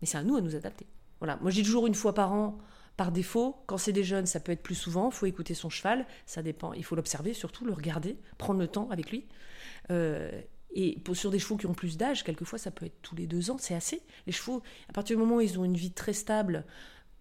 Mais 0.00 0.06
c'est 0.06 0.18
à 0.18 0.22
nous 0.22 0.36
à 0.36 0.40
nous 0.40 0.54
adapter. 0.54 0.86
Voilà. 1.18 1.36
Moi, 1.40 1.50
j'ai 1.50 1.62
toujours 1.62 1.86
une 1.86 1.94
fois 1.94 2.14
par 2.14 2.32
an, 2.32 2.58
par 2.96 3.12
défaut. 3.12 3.56
Quand 3.66 3.78
c'est 3.78 3.92
des 3.92 4.04
jeunes, 4.04 4.26
ça 4.26 4.40
peut 4.40 4.52
être 4.52 4.62
plus 4.62 4.74
souvent. 4.74 5.10
Il 5.10 5.14
faut 5.14 5.26
écouter 5.26 5.54
son 5.54 5.70
cheval. 5.70 6.06
Ça 6.26 6.42
dépend. 6.42 6.72
Il 6.72 6.84
faut 6.84 6.96
l'observer, 6.96 7.34
surtout 7.34 7.64
le 7.64 7.72
regarder, 7.72 8.18
prendre 8.38 8.60
le 8.60 8.68
temps 8.68 8.88
avec 8.90 9.10
lui. 9.10 9.26
Euh, 9.90 10.40
et 10.74 10.98
sur 11.12 11.30
des 11.30 11.38
chevaux 11.38 11.56
qui 11.56 11.66
ont 11.66 11.74
plus 11.74 11.96
d'âge, 11.96 12.24
quelquefois, 12.24 12.58
ça 12.58 12.70
peut 12.70 12.86
être 12.86 13.00
tous 13.02 13.14
les 13.14 13.26
deux 13.26 13.50
ans. 13.50 13.56
C'est 13.58 13.74
assez. 13.74 14.02
Les 14.26 14.32
chevaux, 14.32 14.62
à 14.88 14.92
partir 14.92 15.16
du 15.16 15.22
moment 15.22 15.36
où 15.36 15.40
ils 15.40 15.58
ont 15.58 15.64
une 15.64 15.76
vie 15.76 15.92
très 15.92 16.12
stable, 16.12 16.64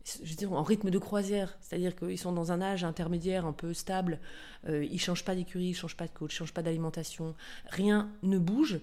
je 0.05 0.29
veux 0.29 0.35
dire, 0.35 0.51
en 0.53 0.63
rythme 0.63 0.89
de 0.89 0.97
croisière, 0.97 1.57
c'est-à-dire 1.61 1.95
qu'ils 1.95 2.17
sont 2.17 2.31
dans 2.31 2.51
un 2.51 2.61
âge 2.61 2.83
intermédiaire 2.83 3.45
un 3.45 3.53
peu 3.53 3.73
stable, 3.73 4.19
euh, 4.67 4.83
ils 4.83 4.93
ne 4.93 4.99
changent 4.99 5.25
pas 5.25 5.35
d'écurie, 5.35 5.65
ils 5.65 5.71
ne 5.71 5.75
changent 5.75 5.97
pas 5.97 6.07
de 6.07 6.11
coach, 6.11 6.33
ils 6.33 6.35
ne 6.35 6.37
changent 6.39 6.53
pas 6.53 6.63
d'alimentation, 6.63 7.35
rien 7.67 8.11
ne 8.23 8.37
bouge, 8.37 8.79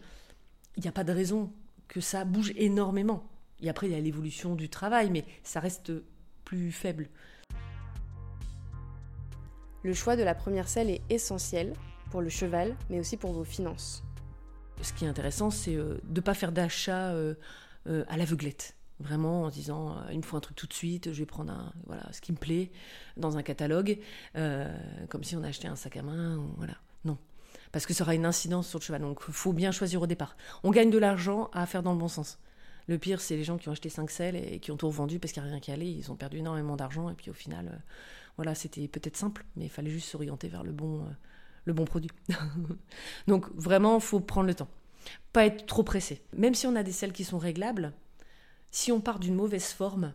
il 0.77 0.83
n'y 0.83 0.89
a 0.89 0.93
pas 0.93 1.05
de 1.05 1.13
raison 1.13 1.53
que 1.89 2.01
ça 2.01 2.25
bouge 2.25 2.53
énormément. 2.57 3.25
Et 3.61 3.69
après, 3.69 3.89
il 3.89 3.93
y 3.93 3.97
a 3.97 4.01
l'évolution 4.01 4.55
du 4.55 4.69
travail, 4.69 5.11
mais 5.11 5.25
ça 5.43 5.61
reste 5.61 5.93
plus 6.45 6.71
faible. 6.71 7.09
Le 9.83 9.95
choix 9.95 10.17
de 10.17 10.23
la 10.23 10.35
première 10.35 10.69
selle 10.69 10.91
est 10.91 11.03
essentiel 11.11 11.73
pour 12.11 12.21
le 12.21 12.29
cheval, 12.29 12.77
mais 12.91 13.01
aussi 13.01 13.17
pour 13.17 13.33
vos 13.33 13.45
finances. 13.45 14.05
Ce 14.83 14.93
qui 14.93 15.05
est 15.05 15.09
intéressant, 15.09 15.51
c'est 15.51 15.75
euh, 15.75 15.99
de 16.05 16.21
ne 16.21 16.21
pas 16.21 16.35
faire 16.35 16.53
d'achat 16.53 17.11
euh, 17.11 17.35
à 17.87 18.17
l'aveuglette 18.17 18.78
vraiment 19.01 19.45
en 19.45 19.51
se 19.51 19.55
disant 19.55 19.93
euh, 19.93 20.13
il 20.13 20.19
me 20.19 20.23
faut 20.23 20.37
un 20.37 20.41
truc 20.41 20.57
tout 20.57 20.67
de 20.67 20.73
suite, 20.73 21.13
je 21.13 21.19
vais 21.19 21.27
prendre 21.27 21.53
un, 21.53 21.73
voilà, 21.87 22.03
ce 22.13 22.21
qui 22.21 22.33
me 22.33 22.37
plaît 22.37 22.71
dans 23.17 23.37
un 23.37 23.43
catalogue, 23.43 23.99
euh, 24.37 24.73
comme 25.09 25.25
si 25.25 25.37
on 25.37 25.43
achetait 25.43 25.69
un 25.69 25.77
sac 25.77 25.97
à 25.97 26.03
main, 26.03 26.43
voilà. 26.57 26.75
Non. 27.05 27.19
Parce 27.73 27.87
que 27.87 27.95
ça 27.95 28.05
aura 28.05 28.15
une 28.15 28.27
incidence 28.27 28.69
sur 28.69 28.79
le 28.79 28.85
cheval. 28.85 29.03
Donc 29.03 29.21
faut 29.21 29.53
bien 29.53 29.71
choisir 29.71 30.03
au 30.03 30.07
départ. 30.07 30.37
On 30.65 30.71
gagne 30.71 30.91
de 30.91 30.99
l'argent 30.99 31.51
à 31.53 31.67
faire 31.67 31.83
dans 31.83 31.93
le 31.93 31.99
bon 31.99 32.09
sens. 32.09 32.39
Le 32.87 32.99
pire, 32.99 33.21
c'est 33.21 33.37
les 33.37 33.45
gens 33.45 33.59
qui 33.59 33.69
ont 33.69 33.73
acheté 33.73 33.91
5 33.91 34.11
selles 34.11 34.37
et 34.37 34.61
qui 34.61 34.73
ont 34.73 34.79
tout 34.79 34.89
revendu 34.89 35.19
parce 35.19 35.33
qu'il 35.33 35.43
n'y 35.43 35.49
a 35.49 35.53
rien 35.53 35.61
qui 35.61 35.71
allait. 35.71 35.91
Ils 35.91 36.11
ont 36.11 36.17
perdu 36.17 36.39
énormément 36.39 36.77
d'argent 36.77 37.11
et 37.11 37.15
puis 37.15 37.31
au 37.31 37.35
final, 37.35 37.69
euh, 37.69 37.79
voilà, 38.37 38.55
c'était 38.55 38.89
peut-être 38.89 39.17
simple, 39.17 39.45
mais 39.57 39.67
il 39.67 39.71
fallait 39.71 39.91
juste 39.91 40.09
s'orienter 40.09 40.49
vers 40.49 40.65
le 40.65 40.73
bon, 40.73 41.05
le 41.65 41.73
bon 41.75 41.85
produit. 41.85 42.11
Donc 43.27 43.47
vraiment, 43.55 43.97
il 43.97 44.01
faut 44.01 44.21
prendre 44.21 44.47
le 44.47 44.55
temps. 44.55 44.69
Pas 45.33 45.45
être 45.45 45.67
trop 45.67 45.83
pressé. 45.83 46.23
Même 46.35 46.55
si 46.55 46.67
on 46.67 46.75
a 46.77 46.83
des 46.83 46.93
selles 46.93 47.13
qui 47.13 47.25
sont 47.25 47.39
réglables, 47.39 47.93
si 48.71 48.93
on 48.93 49.01
part 49.01 49.19
d'une 49.19 49.35
mauvaise 49.35 49.73
forme, 49.73 50.13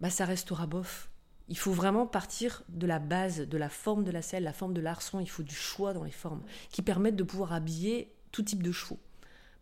bah 0.00 0.10
ça 0.10 0.24
restera 0.24 0.66
bof. 0.66 1.10
Il 1.48 1.58
faut 1.58 1.72
vraiment 1.72 2.06
partir 2.06 2.62
de 2.68 2.86
la 2.86 2.98
base, 2.98 3.40
de 3.40 3.58
la 3.58 3.68
forme 3.68 4.04
de 4.04 4.10
la 4.10 4.22
selle, 4.22 4.44
la 4.44 4.52
forme 4.52 4.72
de 4.72 4.80
l'arçon. 4.80 5.20
Il 5.20 5.28
faut 5.28 5.42
du 5.42 5.54
choix 5.54 5.92
dans 5.92 6.04
les 6.04 6.10
formes 6.10 6.42
qui 6.70 6.82
permettent 6.82 7.16
de 7.16 7.22
pouvoir 7.22 7.52
habiller 7.52 8.12
tout 8.32 8.42
type 8.42 8.62
de 8.62 8.72
chevaux. 8.72 8.98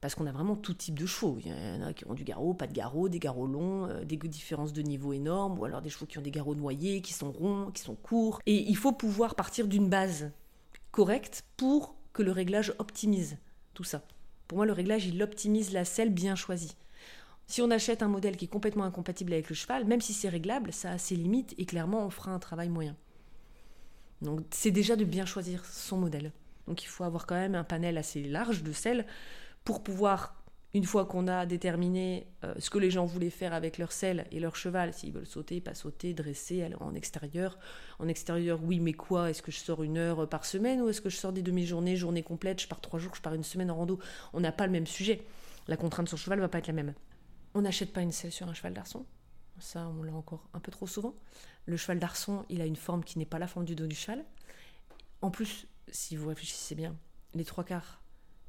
Parce 0.00 0.14
qu'on 0.14 0.26
a 0.26 0.32
vraiment 0.32 0.56
tout 0.56 0.74
type 0.74 0.98
de 0.98 1.06
chevaux. 1.06 1.38
Il 1.44 1.48
y 1.48 1.52
en 1.52 1.86
a 1.86 1.92
qui 1.92 2.06
ont 2.06 2.14
du 2.14 2.24
garrot, 2.24 2.54
pas 2.54 2.66
de 2.66 2.72
garrot, 2.72 3.08
des 3.08 3.18
garrots 3.20 3.46
longs, 3.46 3.86
euh, 3.86 4.04
des 4.04 4.16
différences 4.16 4.72
de 4.72 4.82
niveau 4.82 5.12
énormes, 5.12 5.58
ou 5.58 5.64
alors 5.64 5.80
des 5.80 5.90
chevaux 5.90 6.06
qui 6.06 6.18
ont 6.18 6.22
des 6.22 6.30
garrots 6.30 6.56
noyés, 6.56 7.02
qui 7.02 7.12
sont 7.12 7.30
ronds, 7.30 7.70
qui 7.72 7.82
sont 7.82 7.94
courts. 7.94 8.40
Et 8.46 8.68
il 8.68 8.76
faut 8.76 8.92
pouvoir 8.92 9.34
partir 9.36 9.68
d'une 9.68 9.88
base 9.88 10.32
correcte 10.90 11.44
pour 11.56 11.94
que 12.12 12.22
le 12.22 12.32
réglage 12.32 12.74
optimise 12.78 13.38
tout 13.74 13.84
ça. 13.84 14.02
Pour 14.48 14.58
moi, 14.58 14.66
le 14.66 14.72
réglage, 14.72 15.06
il 15.06 15.22
optimise 15.22 15.72
la 15.72 15.84
selle 15.84 16.10
bien 16.10 16.34
choisie 16.34 16.76
Si 17.46 17.60
on 17.60 17.70
achète 17.70 18.02
un 18.02 18.08
modèle 18.08 18.36
qui 18.36 18.46
est 18.46 18.48
complètement 18.48 18.84
incompatible 18.84 19.32
avec 19.32 19.48
le 19.48 19.54
cheval, 19.54 19.84
même 19.84 20.00
si 20.00 20.14
c'est 20.14 20.28
réglable, 20.28 20.72
ça 20.72 20.90
a 20.92 20.98
ses 20.98 21.16
limites 21.16 21.54
et 21.58 21.66
clairement 21.66 22.06
on 22.06 22.10
fera 22.10 22.32
un 22.32 22.38
travail 22.38 22.68
moyen. 22.68 22.96
Donc 24.22 24.40
c'est 24.50 24.70
déjà 24.70 24.96
de 24.96 25.04
bien 25.04 25.26
choisir 25.26 25.64
son 25.64 25.98
modèle. 25.98 26.32
Donc 26.66 26.82
il 26.82 26.86
faut 26.86 27.04
avoir 27.04 27.26
quand 27.26 27.34
même 27.34 27.54
un 27.54 27.64
panel 27.64 27.98
assez 27.98 28.22
large 28.22 28.62
de 28.62 28.72
selles 28.72 29.04
pour 29.64 29.82
pouvoir, 29.82 30.42
une 30.74 30.84
fois 30.84 31.04
qu'on 31.04 31.28
a 31.28 31.44
déterminé 31.44 32.26
euh, 32.44 32.54
ce 32.58 32.70
que 32.70 32.78
les 32.78 32.90
gens 32.90 33.04
voulaient 33.04 33.30
faire 33.30 33.52
avec 33.52 33.78
leur 33.78 33.92
selle 33.92 34.26
et 34.30 34.40
leur 34.40 34.56
cheval, 34.56 34.94
s'ils 34.94 35.12
veulent 35.12 35.26
sauter, 35.26 35.60
pas 35.60 35.74
sauter, 35.74 36.14
dresser, 36.14 36.62
aller 36.62 36.76
en 36.80 36.94
extérieur. 36.94 37.58
En 37.98 38.08
extérieur, 38.08 38.60
oui, 38.62 38.80
mais 38.80 38.92
quoi? 38.92 39.28
Est-ce 39.28 39.42
que 39.42 39.52
je 39.52 39.58
sors 39.58 39.82
une 39.82 39.98
heure 39.98 40.28
par 40.28 40.46
semaine 40.46 40.80
ou 40.80 40.88
est-ce 40.88 41.00
que 41.00 41.10
je 41.10 41.16
sors 41.16 41.32
des 41.32 41.42
demi-journées, 41.42 41.96
journée 41.96 42.22
complète, 42.22 42.62
je 42.62 42.68
pars 42.68 42.80
trois 42.80 42.98
jours, 42.98 43.14
je 43.14 43.20
pars 43.20 43.34
une 43.34 43.44
semaine 43.44 43.70
en 43.70 43.76
rando? 43.76 43.98
On 44.32 44.40
n'a 44.40 44.52
pas 44.52 44.66
le 44.66 44.72
même 44.72 44.86
sujet. 44.86 45.20
La 45.68 45.76
contrainte 45.76 46.08
sur 46.08 46.16
le 46.16 46.22
cheval 46.22 46.38
ne 46.38 46.42
va 46.44 46.48
pas 46.48 46.58
être 46.58 46.68
la 46.68 46.72
même. 46.72 46.94
On 47.54 47.62
n'achète 47.62 47.92
pas 47.92 48.00
une 48.00 48.12
selle 48.12 48.32
sur 48.32 48.48
un 48.48 48.54
cheval 48.54 48.72
d'arçon. 48.72 49.04
Ça, 49.58 49.86
on 49.86 50.02
l'a 50.02 50.14
encore 50.14 50.48
un 50.54 50.60
peu 50.60 50.72
trop 50.72 50.86
souvent. 50.86 51.14
Le 51.66 51.76
cheval 51.76 51.98
d'arçon, 51.98 52.44
il 52.48 52.60
a 52.60 52.66
une 52.66 52.76
forme 52.76 53.04
qui 53.04 53.18
n'est 53.18 53.26
pas 53.26 53.38
la 53.38 53.46
forme 53.46 53.66
du 53.66 53.74
dos 53.74 53.86
du 53.86 53.94
cheval. 53.94 54.24
En 55.20 55.30
plus, 55.30 55.66
si 55.88 56.16
vous 56.16 56.28
réfléchissez 56.28 56.74
bien, 56.74 56.96
les 57.34 57.44
trois 57.44 57.64
quarts, 57.64 58.02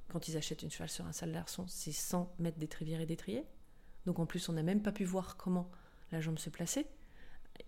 quand 0.09 0.27
ils 0.27 0.37
achètent 0.37 0.63
une 0.63 0.71
cheval 0.71 0.89
sur 0.89 1.05
un 1.05 1.11
salle 1.11 1.33
d'arçon, 1.33 1.65
c'est 1.67 1.91
100 1.91 2.33
mètres 2.39 2.57
d'étrivière 2.57 3.01
et 3.01 3.05
d'étrier. 3.05 3.45
Donc 4.05 4.19
en 4.19 4.25
plus, 4.25 4.47
on 4.49 4.53
n'a 4.53 4.63
même 4.63 4.81
pas 4.81 4.91
pu 4.91 5.03
voir 5.03 5.37
comment 5.37 5.69
la 6.11 6.21
jambe 6.21 6.39
se 6.39 6.49
plaçait. 6.49 6.87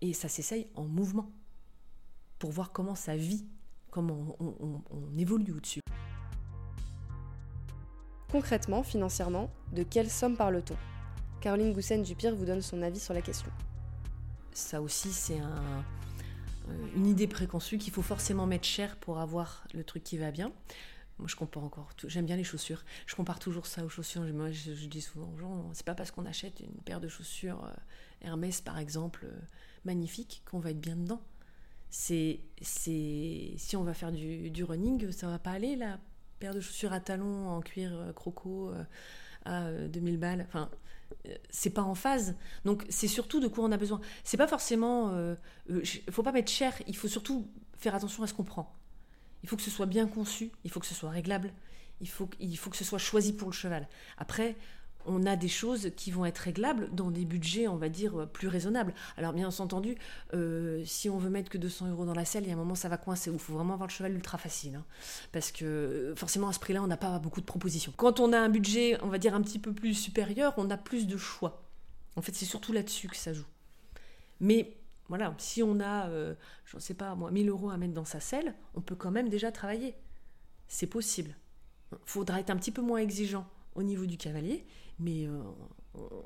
Et 0.01 0.13
ça 0.13 0.29
s'essaye 0.29 0.67
en 0.75 0.85
mouvement 0.85 1.31
pour 2.39 2.51
voir 2.51 2.71
comment 2.71 2.95
ça 2.95 3.15
vit, 3.15 3.45
comment 3.91 4.35
on 4.39 5.17
évolue 5.17 5.51
au-dessus. 5.51 5.81
Concrètement, 8.31 8.83
financièrement, 8.83 9.51
de 9.71 9.83
quelle 9.83 10.09
somme 10.09 10.35
parle-t-on? 10.35 10.94
Caroline 11.45 11.73
Goussen-Dupire 11.73 12.33
vous 12.33 12.45
donne 12.45 12.63
son 12.63 12.81
avis 12.81 12.99
sur 12.99 13.13
la 13.13 13.21
question. 13.21 13.51
Ça 14.51 14.81
aussi, 14.81 15.11
c'est 15.11 15.39
euh, 15.39 16.71
une 16.95 17.05
idée 17.05 17.27
préconçue 17.27 17.77
qu'il 17.77 17.93
faut 17.93 18.01
forcément 18.01 18.47
mettre 18.47 18.65
cher 18.65 18.95
pour 18.95 19.19
avoir 19.19 19.63
le 19.75 19.83
truc 19.83 20.03
qui 20.03 20.17
va 20.17 20.31
bien. 20.31 20.51
Moi, 21.19 21.27
je 21.27 21.35
compare 21.35 21.63
encore. 21.63 21.89
J'aime 22.07 22.25
bien 22.25 22.35
les 22.35 22.43
chaussures. 22.43 22.83
Je 23.05 23.13
compare 23.13 23.37
toujours 23.37 23.67
ça 23.67 23.85
aux 23.85 23.89
chaussures. 23.89 24.23
Moi, 24.33 24.49
je, 24.49 24.87
dis 24.87 25.01
souvent 25.01 25.31
aux 25.35 25.37
gens, 25.37 25.69
c'est 25.73 25.85
pas 25.85 25.93
parce 25.93 26.09
qu'on 26.09 26.25
achète 26.25 26.61
une 26.61 26.81
paire 26.83 26.99
de 26.99 27.07
chaussures 27.07 27.63
euh, 27.63 27.73
Hermès, 28.21 28.61
par 28.61 28.79
exemple, 28.79 29.27
euh, 29.31 29.39
magnifique, 29.83 30.41
qu'on 30.49 30.57
va 30.57 30.71
être 30.71 30.81
bien 30.81 30.95
dedans. 30.95 31.21
C'est, 31.91 32.39
si 32.59 33.75
on 33.75 33.83
va 33.83 33.93
faire 33.93 34.11
du, 34.11 34.49
du, 34.49 34.63
running, 34.63 35.11
ça 35.11 35.27
va 35.27 35.37
pas 35.37 35.51
aller 35.51 35.75
la 35.75 35.99
paire 36.39 36.55
de 36.55 36.59
chaussures 36.59 36.91
à 36.91 36.99
talons 36.99 37.49
en 37.49 37.61
cuir 37.61 38.13
croco 38.15 38.71
à 39.45 39.71
2000 39.71 40.17
balles. 40.17 40.43
Enfin, 40.47 40.71
c'est 41.49 41.69
pas 41.69 41.81
en 41.81 41.95
phase. 41.95 42.35
Donc 42.63 42.85
c'est 42.89 43.07
surtout 43.07 43.39
de 43.39 43.47
quoi 43.47 43.63
on 43.63 43.71
a 43.71 43.77
besoin. 43.77 44.01
C'est 44.23 44.37
pas 44.37 44.47
forcément. 44.47 45.09
Euh, 45.11 45.35
euh 45.69 45.83
faut 46.11 46.23
pas 46.23 46.31
mettre 46.31 46.51
cher. 46.51 46.73
Il 46.87 46.95
faut 46.95 47.07
surtout 47.07 47.47
faire 47.77 47.95
attention 47.95 48.23
à 48.23 48.27
ce 48.27 48.33
qu'on 48.33 48.43
prend. 48.43 48.73
Il 49.43 49.49
faut 49.49 49.55
que 49.55 49.61
ce 49.61 49.71
soit 49.71 49.85
bien 49.85 50.07
conçu. 50.07 50.51
Il 50.63 50.71
faut 50.71 50.79
que 50.79 50.85
ce 50.85 50.95
soit 50.95 51.09
réglable. 51.09 51.51
Il 52.01 52.09
faut, 52.09 52.29
il 52.39 52.57
faut 52.57 52.69
que 52.69 52.77
ce 52.77 52.83
soit 52.83 52.99
choisi 52.99 53.33
pour 53.33 53.49
le 53.49 53.53
cheval. 53.53 53.87
Après, 54.17 54.55
on 55.07 55.25
a 55.25 55.35
des 55.35 55.47
choses 55.47 55.91
qui 55.95 56.11
vont 56.11 56.25
être 56.25 56.39
réglables 56.39 56.89
dans 56.91 57.11
des 57.11 57.25
budgets, 57.25 57.67
on 57.67 57.75
va 57.75 57.89
dire, 57.89 58.27
plus 58.29 58.47
raisonnables. 58.47 58.93
Alors 59.17 59.33
bien 59.33 59.47
entendu, 59.47 59.95
euh, 60.33 60.83
si 60.85 61.09
on 61.09 61.17
veut 61.17 61.29
mettre 61.29 61.49
que 61.49 61.57
200 61.57 61.89
euros 61.89 62.05
dans 62.05 62.13
la 62.13 62.25
selle, 62.25 62.43
il 62.43 62.47
y 62.47 62.51
a 62.51 62.53
un 62.53 62.57
moment 62.57 62.75
ça 62.75 62.89
va 62.89 62.97
coincer. 62.97 63.31
Il 63.31 63.39
faut 63.39 63.53
vraiment 63.53 63.73
avoir 63.73 63.87
le 63.87 63.93
cheval 63.93 64.13
ultra 64.13 64.37
facile. 64.37 64.75
Hein. 64.75 64.85
parce 65.31 65.51
que 65.51 65.65
euh, 65.65 66.15
forcément 66.15 66.47
à 66.47 66.53
ce 66.53 66.59
prix-là, 66.59 66.81
on 66.81 66.87
n'a 66.87 66.97
pas 66.97 67.19
beaucoup 67.19 67.41
de 67.41 67.45
propositions. 67.45 67.93
Quand 67.95 68.19
on 68.19 68.33
a 68.33 68.39
un 68.39 68.49
budget, 68.49 68.97
on 69.01 69.07
va 69.07 69.17
dire, 69.17 69.35
un 69.35 69.41
petit 69.41 69.59
peu 69.59 69.73
plus 69.73 69.93
supérieur, 69.93 70.53
on 70.57 70.69
a 70.69 70.77
plus 70.77 71.07
de 71.07 71.17
choix. 71.17 71.63
En 72.15 72.21
fait, 72.21 72.33
c'est 72.33 72.45
surtout 72.45 72.73
là-dessus 72.73 73.07
que 73.07 73.17
ça 73.17 73.33
joue. 73.33 73.45
Mais 74.39 74.77
voilà, 75.07 75.33
si 75.37 75.61
on 75.61 75.79
a, 75.79 76.07
euh, 76.07 76.33
je 76.65 76.77
ne 76.77 76.81
sais 76.81 76.93
pas, 76.93 77.15
moi, 77.15 77.31
1000 77.31 77.49
euros 77.49 77.69
à 77.69 77.77
mettre 77.77 77.93
dans 77.93 78.05
sa 78.05 78.19
selle, 78.19 78.55
on 78.73 78.81
peut 78.81 78.95
quand 78.95 79.11
même 79.11 79.29
déjà 79.29 79.51
travailler. 79.51 79.95
C'est 80.67 80.87
possible. 80.87 81.35
Il 81.91 81.97
faudra 82.05 82.39
être 82.39 82.49
un 82.49 82.57
petit 82.57 82.71
peu 82.71 82.81
moins 82.81 82.99
exigeant 82.99 83.47
au 83.75 83.83
niveau 83.83 84.05
du 84.05 84.17
cavalier, 84.17 84.65
mais 84.99 85.25
euh, 85.25 85.41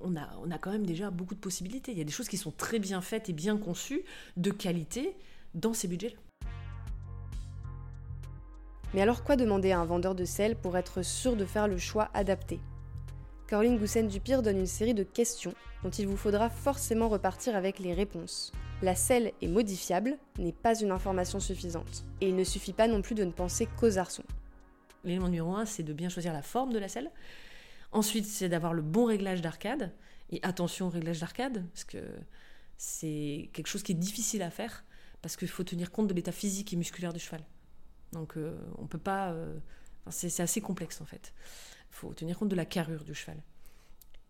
on, 0.02 0.16
a, 0.16 0.30
on 0.42 0.52
a 0.52 0.58
quand 0.58 0.72
même 0.72 0.86
déjà 0.86 1.12
beaucoup 1.12 1.36
de 1.36 1.40
possibilités. 1.40 1.92
Il 1.92 1.98
y 1.98 2.02
a 2.02 2.06
des 2.06 2.12
choses 2.12 2.30
qui 2.30 2.38
sont 2.38 2.52
très 2.52 2.80
bien 2.80 3.02
faites 3.02 3.30
et 3.30 3.34
bien 3.34 3.58
conçues, 3.58 4.04
de 4.38 4.52
qualité, 4.52 5.16
dans 5.54 5.74
ces 5.74 5.88
budgets-là. 5.88 6.18
Mais 8.94 9.02
alors 9.02 9.24
quoi 9.24 9.36
demander 9.36 9.72
à 9.72 9.80
un 9.80 9.86
vendeur 9.86 10.16
de 10.16 10.26
sel 10.26 10.56
pour 10.56 10.76
être 10.76 11.04
sûr 11.04 11.36
de 11.36 11.46
faire 11.46 11.68
le 11.68 11.78
choix 11.78 12.10
adapté? 12.14 12.60
Caroline 13.48 13.78
Goussen-Dupire 13.78 14.42
donne 14.42 14.58
une 14.58 14.66
série 14.68 14.94
de 14.94 15.04
questions 15.04 15.54
dont 15.84 15.90
il 15.90 16.08
vous 16.08 16.18
faudra 16.18 16.50
forcément 16.50 17.10
repartir 17.10 17.56
avec 17.56 17.80
les 17.80 17.94
réponses. 17.94 18.52
La 18.82 18.96
selle 18.96 19.32
est 19.42 19.48
modifiable 19.48 20.18
n'est 20.38 20.54
pas 20.54 20.80
une 20.80 20.92
information 20.92 21.40
suffisante. 21.40 22.06
Et 22.22 22.30
il 22.30 22.36
ne 22.36 22.44
suffit 22.44 22.74
pas 22.74 22.88
non 22.88 23.02
plus 23.02 23.16
de 23.16 23.24
ne 23.24 23.32
penser 23.32 23.68
qu'aux 23.78 23.98
arçons. 23.98 24.24
L'élément 25.04 25.28
numéro 25.28 25.56
un, 25.56 25.66
c'est 25.66 25.84
de 25.84 25.94
bien 25.94 26.10
choisir 26.10 26.34
la 26.34 26.42
forme 26.42 26.74
de 26.74 26.80
la 26.80 26.88
selle. 26.88 27.12
Ensuite, 27.92 28.26
c'est 28.26 28.50
d'avoir 28.50 28.74
le 28.74 28.82
bon 28.82 29.06
réglage 29.06 29.42
d'arcade. 29.42 29.94
Et 30.32 30.40
attention 30.44 30.88
au 30.88 30.90
réglage 30.90 31.20
d'arcade, 31.20 31.66
parce 31.74 31.84
que 31.86 31.98
c'est 32.78 33.50
quelque 33.52 33.68
chose 33.68 33.82
qui 33.82 33.94
est 33.94 33.96
difficile 33.96 34.44
à 34.44 34.52
faire, 34.52 34.86
parce 35.22 35.36
qu'il 35.36 35.48
faut 35.48 35.64
tenir 35.64 35.92
compte 35.92 36.08
de 36.08 36.14
l'état 36.14 36.32
physique 36.32 36.72
et 36.72 36.76
musculaire 36.76 37.14
du 37.14 37.20
cheval. 37.20 37.44
Donc 38.14 38.38
euh, 38.38 38.58
on 38.78 38.88
peut 38.88 39.00
pas... 39.00 39.32
Euh, 39.32 39.58
c'est 40.10 40.42
assez 40.42 40.62
complexe 40.62 41.02
en 41.02 41.06
fait. 41.06 41.34
Il 41.92 41.96
faut 41.96 42.14
tenir 42.14 42.38
compte 42.38 42.50
de 42.50 42.56
la 42.56 42.66
carrure 42.66 43.04
du 43.04 43.14
cheval. 43.14 43.42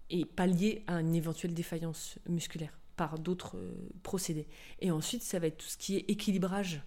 Et 0.09 0.25
pallier 0.25 0.83
à 0.87 1.01
une 1.01 1.13
éventuelle 1.13 1.53
défaillance 1.53 2.17
musculaire 2.27 2.79
par 2.95 3.19
d'autres 3.19 3.57
euh, 3.57 3.89
procédés. 4.01 4.47
Et 4.79 4.91
ensuite, 4.91 5.21
ça 5.21 5.37
va 5.37 5.47
être 5.47 5.57
tout 5.57 5.67
ce 5.67 5.77
qui 5.77 5.97
est 5.97 6.09
équilibrage 6.09 6.81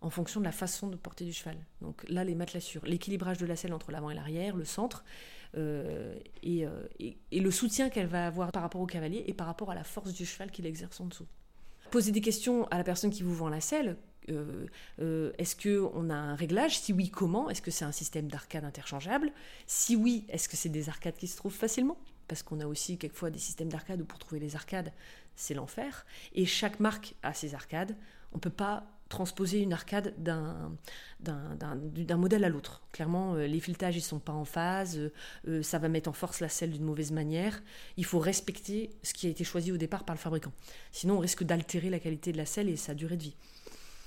en 0.00 0.10
fonction 0.10 0.40
de 0.40 0.44
la 0.44 0.52
façon 0.52 0.88
de 0.88 0.96
porter 0.96 1.24
du 1.24 1.32
cheval. 1.32 1.56
Donc 1.80 2.08
là, 2.08 2.22
les 2.22 2.34
matelassures, 2.34 2.84
l'équilibrage 2.84 3.38
de 3.38 3.46
la 3.46 3.56
selle 3.56 3.72
entre 3.72 3.90
l'avant 3.90 4.10
et 4.10 4.14
l'arrière, 4.14 4.56
le 4.56 4.64
centre, 4.64 5.04
euh, 5.56 6.14
euh, 6.44 6.86
et, 6.98 7.40
le 7.40 7.50
soutien 7.50 7.88
qu'elle 7.88 8.06
va 8.06 8.26
avoir 8.26 8.52
par 8.52 8.62
rapport 8.62 8.80
au 8.80 8.86
cavalier 8.86 9.24
et 9.26 9.34
par 9.34 9.46
rapport 9.46 9.70
à 9.70 9.74
la 9.74 9.84
force 9.84 10.12
du 10.12 10.26
cheval 10.26 10.50
qu'il 10.50 10.66
exerce 10.66 11.00
en 11.00 11.06
dessous. 11.06 11.26
Poser 11.90 12.12
des 12.12 12.20
questions 12.20 12.66
à 12.68 12.76
la 12.76 12.84
personne 12.84 13.10
qui 13.10 13.22
vous 13.22 13.34
vend 13.34 13.48
la 13.48 13.60
selle. 13.60 13.96
Euh, 14.30 15.32
est-ce 15.38 15.56
qu'on 15.56 16.10
a 16.10 16.14
un 16.14 16.34
réglage? 16.34 16.78
Si 16.78 16.92
oui, 16.92 17.08
comment? 17.08 17.48
Est-ce 17.48 17.62
que 17.62 17.70
c'est 17.70 17.86
un 17.86 17.92
système 17.92 18.28
d'arcade 18.28 18.64
interchangeable? 18.64 19.32
Si 19.66 19.96
oui, 19.96 20.26
est-ce 20.28 20.48
que 20.50 20.56
c'est 20.56 20.68
des 20.68 20.90
arcades 20.90 21.16
qui 21.16 21.26
se 21.26 21.36
trouvent 21.36 21.54
facilement? 21.54 21.96
Parce 22.26 22.42
qu'on 22.42 22.60
a 22.60 22.66
aussi 22.66 22.98
quelquefois 22.98 23.30
des 23.30 23.38
systèmes 23.38 23.70
d'arcade 23.70 24.02
où 24.02 24.04
pour 24.04 24.18
trouver 24.18 24.38
les 24.38 24.54
arcades, 24.54 24.92
c'est 25.34 25.54
l'enfer. 25.54 26.04
Et 26.34 26.44
chaque 26.44 26.78
marque 26.78 27.14
a 27.22 27.32
ses 27.32 27.54
arcades. 27.54 27.96
On 28.32 28.36
ne 28.36 28.40
peut 28.40 28.50
pas 28.50 28.86
transposer 29.08 29.60
une 29.60 29.72
arcade 29.72 30.14
d'un, 30.18 32.16
modèle 32.16 32.44
à 32.44 32.48
l'autre. 32.48 32.82
Clairement, 32.92 33.34
euh, 33.34 33.46
les 33.46 33.60
filetages 33.60 33.96
ils 33.96 34.02
sont 34.02 34.18
pas 34.18 34.32
en 34.32 34.44
phase, 34.44 34.98
euh, 34.98 35.12
euh, 35.48 35.62
ça 35.62 35.78
va 35.78 35.88
mettre 35.88 36.10
en 36.10 36.12
force 36.12 36.40
la 36.40 36.48
selle 36.48 36.72
d'une 36.72 36.84
mauvaise 36.84 37.10
manière. 37.12 37.62
Il 37.96 38.04
faut 38.04 38.18
respecter 38.18 38.90
ce 39.02 39.14
qui 39.14 39.26
a 39.26 39.30
été 39.30 39.44
choisi 39.44 39.72
au 39.72 39.76
départ 39.76 40.04
par 40.04 40.14
le 40.14 40.20
fabricant. 40.20 40.52
Sinon, 40.92 41.16
on 41.16 41.20
risque 41.20 41.44
d'altérer 41.44 41.90
la 41.90 41.98
qualité 41.98 42.32
de 42.32 42.36
la 42.36 42.46
selle 42.46 42.68
et 42.68 42.76
sa 42.76 42.94
durée 42.94 43.16
de 43.16 43.22
vie. 43.22 43.36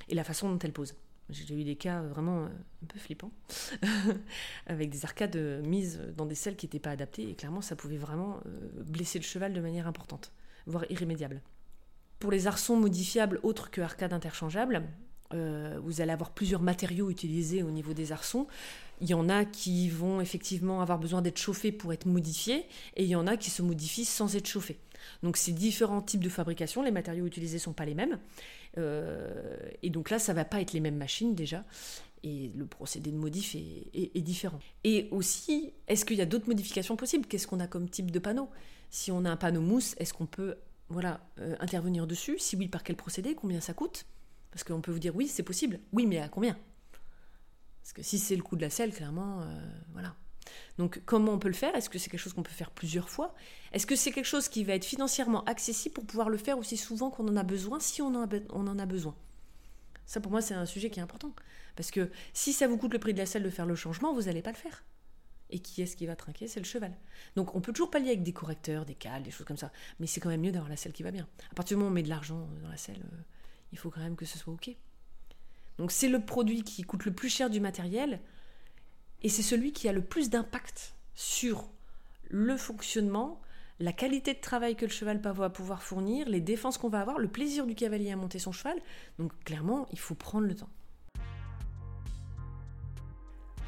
Et 0.09 0.15
la 0.15 0.23
façon 0.23 0.49
dont 0.49 0.59
elle 0.59 0.73
pose. 0.73 0.95
J'ai 1.29 1.55
eu 1.55 1.63
des 1.63 1.77
cas 1.77 2.01
vraiment 2.01 2.45
un 2.45 2.85
peu 2.89 2.99
flippants, 2.99 3.31
avec 4.67 4.89
des 4.89 5.05
arcades 5.05 5.37
mises 5.63 6.01
dans 6.17 6.25
des 6.25 6.35
selles 6.35 6.57
qui 6.57 6.65
n'étaient 6.65 6.79
pas 6.79 6.91
adaptées, 6.91 7.29
et 7.29 7.35
clairement, 7.35 7.61
ça 7.61 7.77
pouvait 7.77 7.97
vraiment 7.97 8.41
blesser 8.75 9.17
le 9.17 9.23
cheval 9.23 9.53
de 9.53 9.61
manière 9.61 9.87
importante, 9.87 10.33
voire 10.65 10.83
irrémédiable. 10.89 11.41
Pour 12.21 12.31
les 12.31 12.45
arçons 12.45 12.75
modifiables 12.75 13.39
autres 13.41 13.71
que 13.71 13.81
arcades 13.81 14.13
interchangeables, 14.13 14.83
euh, 15.33 15.79
vous 15.83 16.01
allez 16.01 16.11
avoir 16.11 16.29
plusieurs 16.29 16.61
matériaux 16.61 17.09
utilisés 17.09 17.63
au 17.63 17.71
niveau 17.71 17.95
des 17.95 18.11
arçons. 18.11 18.45
Il 19.01 19.09
y 19.09 19.15
en 19.15 19.27
a 19.27 19.43
qui 19.43 19.89
vont 19.89 20.21
effectivement 20.21 20.81
avoir 20.81 20.99
besoin 20.99 21.23
d'être 21.23 21.39
chauffés 21.39 21.71
pour 21.71 21.93
être 21.93 22.05
modifiés, 22.05 22.67
et 22.95 23.03
il 23.05 23.09
y 23.09 23.15
en 23.15 23.25
a 23.25 23.37
qui 23.37 23.49
se 23.49 23.63
modifient 23.63 24.05
sans 24.05 24.35
être 24.35 24.45
chauffés. 24.45 24.77
Donc 25.23 25.35
c'est 25.35 25.51
différents 25.51 26.03
types 26.03 26.23
de 26.23 26.29
fabrication, 26.29 26.83
les 26.83 26.91
matériaux 26.91 27.25
utilisés 27.25 27.57
ne 27.57 27.61
sont 27.61 27.73
pas 27.73 27.85
les 27.85 27.95
mêmes. 27.95 28.19
Euh, 28.77 29.57
et 29.81 29.89
donc 29.89 30.11
là, 30.11 30.19
ça 30.19 30.35
va 30.35 30.45
pas 30.45 30.61
être 30.61 30.73
les 30.73 30.79
mêmes 30.79 30.97
machines 30.97 31.33
déjà. 31.33 31.65
Et 32.23 32.51
le 32.55 32.67
procédé 32.67 33.09
de 33.09 33.17
modif 33.17 33.55
est 33.55 34.21
différent. 34.21 34.59
Et 34.83 35.07
aussi, 35.09 35.73
est-ce 35.87 36.05
qu'il 36.05 36.17
y 36.17 36.21
a 36.21 36.27
d'autres 36.27 36.47
modifications 36.47 36.95
possibles? 36.95 37.25
Qu'est-ce 37.25 37.47
qu'on 37.47 37.59
a 37.59 37.65
comme 37.65 37.89
type 37.89 38.11
de 38.11 38.19
panneau? 38.19 38.47
Si 38.91 39.11
on 39.11 39.25
a 39.25 39.31
un 39.31 39.37
panneau 39.37 39.61
mousse, 39.61 39.95
est-ce 39.97 40.13
qu'on 40.13 40.27
peut 40.27 40.57
voilà, 40.91 41.21
euh, 41.39 41.55
intervenir 41.59 42.07
dessus 42.07 42.37
Si 42.37 42.55
oui, 42.55 42.67
par 42.67 42.83
quel 42.83 42.95
procédé 42.95 43.35
Combien 43.35 43.61
ça 43.61 43.73
coûte? 43.73 44.05
Parce 44.51 44.63
qu'on 44.63 44.81
peut 44.81 44.91
vous 44.91 44.99
dire 44.99 45.15
oui, 45.15 45.27
c'est 45.27 45.43
possible. 45.43 45.79
Oui, 45.93 46.05
mais 46.05 46.19
à 46.19 46.29
combien? 46.29 46.57
Parce 47.81 47.93
que 47.93 48.03
si 48.03 48.19
c'est 48.19 48.35
le 48.35 48.43
coût 48.43 48.55
de 48.55 48.61
la 48.61 48.69
selle, 48.69 48.93
clairement, 48.93 49.41
euh, 49.41 49.71
voilà. 49.93 50.15
Donc 50.77 51.01
comment 51.05 51.33
on 51.33 51.39
peut 51.39 51.47
le 51.47 51.53
faire? 51.53 51.75
Est-ce 51.75 51.89
que 51.89 51.97
c'est 51.97 52.09
quelque 52.09 52.19
chose 52.19 52.33
qu'on 52.33 52.43
peut 52.43 52.51
faire 52.51 52.71
plusieurs 52.71 53.09
fois? 53.09 53.33
Est-ce 53.71 53.85
que 53.85 53.95
c'est 53.95 54.11
quelque 54.11 54.25
chose 54.25 54.49
qui 54.49 54.63
va 54.63 54.73
être 54.73 54.85
financièrement 54.85 55.43
accessible 55.45 55.93
pour 55.93 56.05
pouvoir 56.05 56.29
le 56.29 56.37
faire 56.37 56.57
aussi 56.57 56.77
souvent 56.77 57.09
qu'on 57.09 57.27
en 57.27 57.37
a 57.37 57.43
besoin, 57.43 57.79
si 57.79 58.01
on 58.01 58.13
en 58.13 58.79
a, 58.79 58.85
besoin? 58.85 59.15
Ça 60.05 60.19
pour 60.19 60.31
moi 60.31 60.41
c'est 60.41 60.53
un 60.53 60.65
sujet 60.65 60.89
qui 60.89 60.99
est 60.99 61.03
important. 61.03 61.33
Parce 61.75 61.91
que 61.91 62.11
si 62.33 62.53
ça 62.53 62.67
vous 62.67 62.77
coûte 62.77 62.93
le 62.93 62.99
prix 62.99 63.13
de 63.13 63.19
la 63.19 63.25
selle 63.25 63.43
de 63.43 63.49
faire 63.49 63.65
le 63.65 63.75
changement, 63.75 64.13
vous 64.13 64.23
n'allez 64.23 64.41
pas 64.41 64.51
le 64.51 64.57
faire. 64.57 64.83
Et 65.51 65.59
qui 65.59 65.81
est-ce 65.81 65.95
qui 65.95 66.05
va 66.05 66.15
trinquer? 66.15 66.47
C'est 66.47 66.59
le 66.59 66.65
cheval. 66.65 66.95
Donc 67.35 67.55
on 67.55 67.61
peut 67.61 67.73
toujours 67.73 67.91
pallier 67.91 68.09
avec 68.09 68.23
des 68.23 68.33
correcteurs, 68.33 68.85
des 68.85 68.95
cales, 68.95 69.23
des 69.23 69.31
choses 69.31 69.45
comme 69.45 69.57
ça. 69.57 69.71
Mais 69.99 70.07
c'est 70.07 70.21
quand 70.21 70.29
même 70.29 70.41
mieux 70.41 70.51
d'avoir 70.51 70.69
la 70.69 70.77
selle 70.77 70.93
qui 70.93 71.03
va 71.03 71.11
bien. 71.11 71.27
À 71.51 71.55
partir 71.55 71.75
du 71.75 71.79
moment 71.79 71.89
où 71.89 71.91
on 71.91 71.95
met 71.95 72.03
de 72.03 72.09
l'argent 72.09 72.47
dans 72.61 72.69
la 72.69 72.77
selle, 72.77 73.01
euh, 73.03 73.17
il 73.71 73.77
faut 73.77 73.89
quand 73.89 73.99
même 73.99 74.15
que 74.15 74.25
ce 74.25 74.37
soit 74.37 74.53
OK. 74.53 74.71
Donc 75.77 75.91
c'est 75.91 76.07
le 76.07 76.23
produit 76.23 76.63
qui 76.63 76.83
coûte 76.83 77.05
le 77.05 77.13
plus 77.13 77.29
cher 77.29 77.49
du 77.49 77.59
matériel 77.59 78.21
et 79.23 79.29
c'est 79.29 79.43
celui 79.43 79.71
qui 79.71 79.87
a 79.87 79.93
le 79.93 80.01
plus 80.01 80.29
d'impact 80.29 80.95
sur 81.15 81.69
le 82.29 82.57
fonctionnement, 82.57 83.41
la 83.79 83.93
qualité 83.93 84.33
de 84.33 84.39
travail 84.39 84.75
que 84.75 84.85
le 84.85 84.91
cheval 84.91 85.19
va 85.19 85.49
pouvoir 85.49 85.83
fournir, 85.83 86.29
les 86.29 86.39
défenses 86.39 86.77
qu'on 86.77 86.89
va 86.89 87.01
avoir, 87.01 87.19
le 87.19 87.27
plaisir 87.27 87.65
du 87.65 87.75
cavalier 87.75 88.11
à 88.11 88.15
monter 88.15 88.39
son 88.39 88.51
cheval. 88.51 88.79
Donc 89.19 89.31
clairement, 89.43 89.87
il 89.91 89.99
faut 89.99 90.15
prendre 90.15 90.47
le 90.47 90.55
temps. 90.55 90.69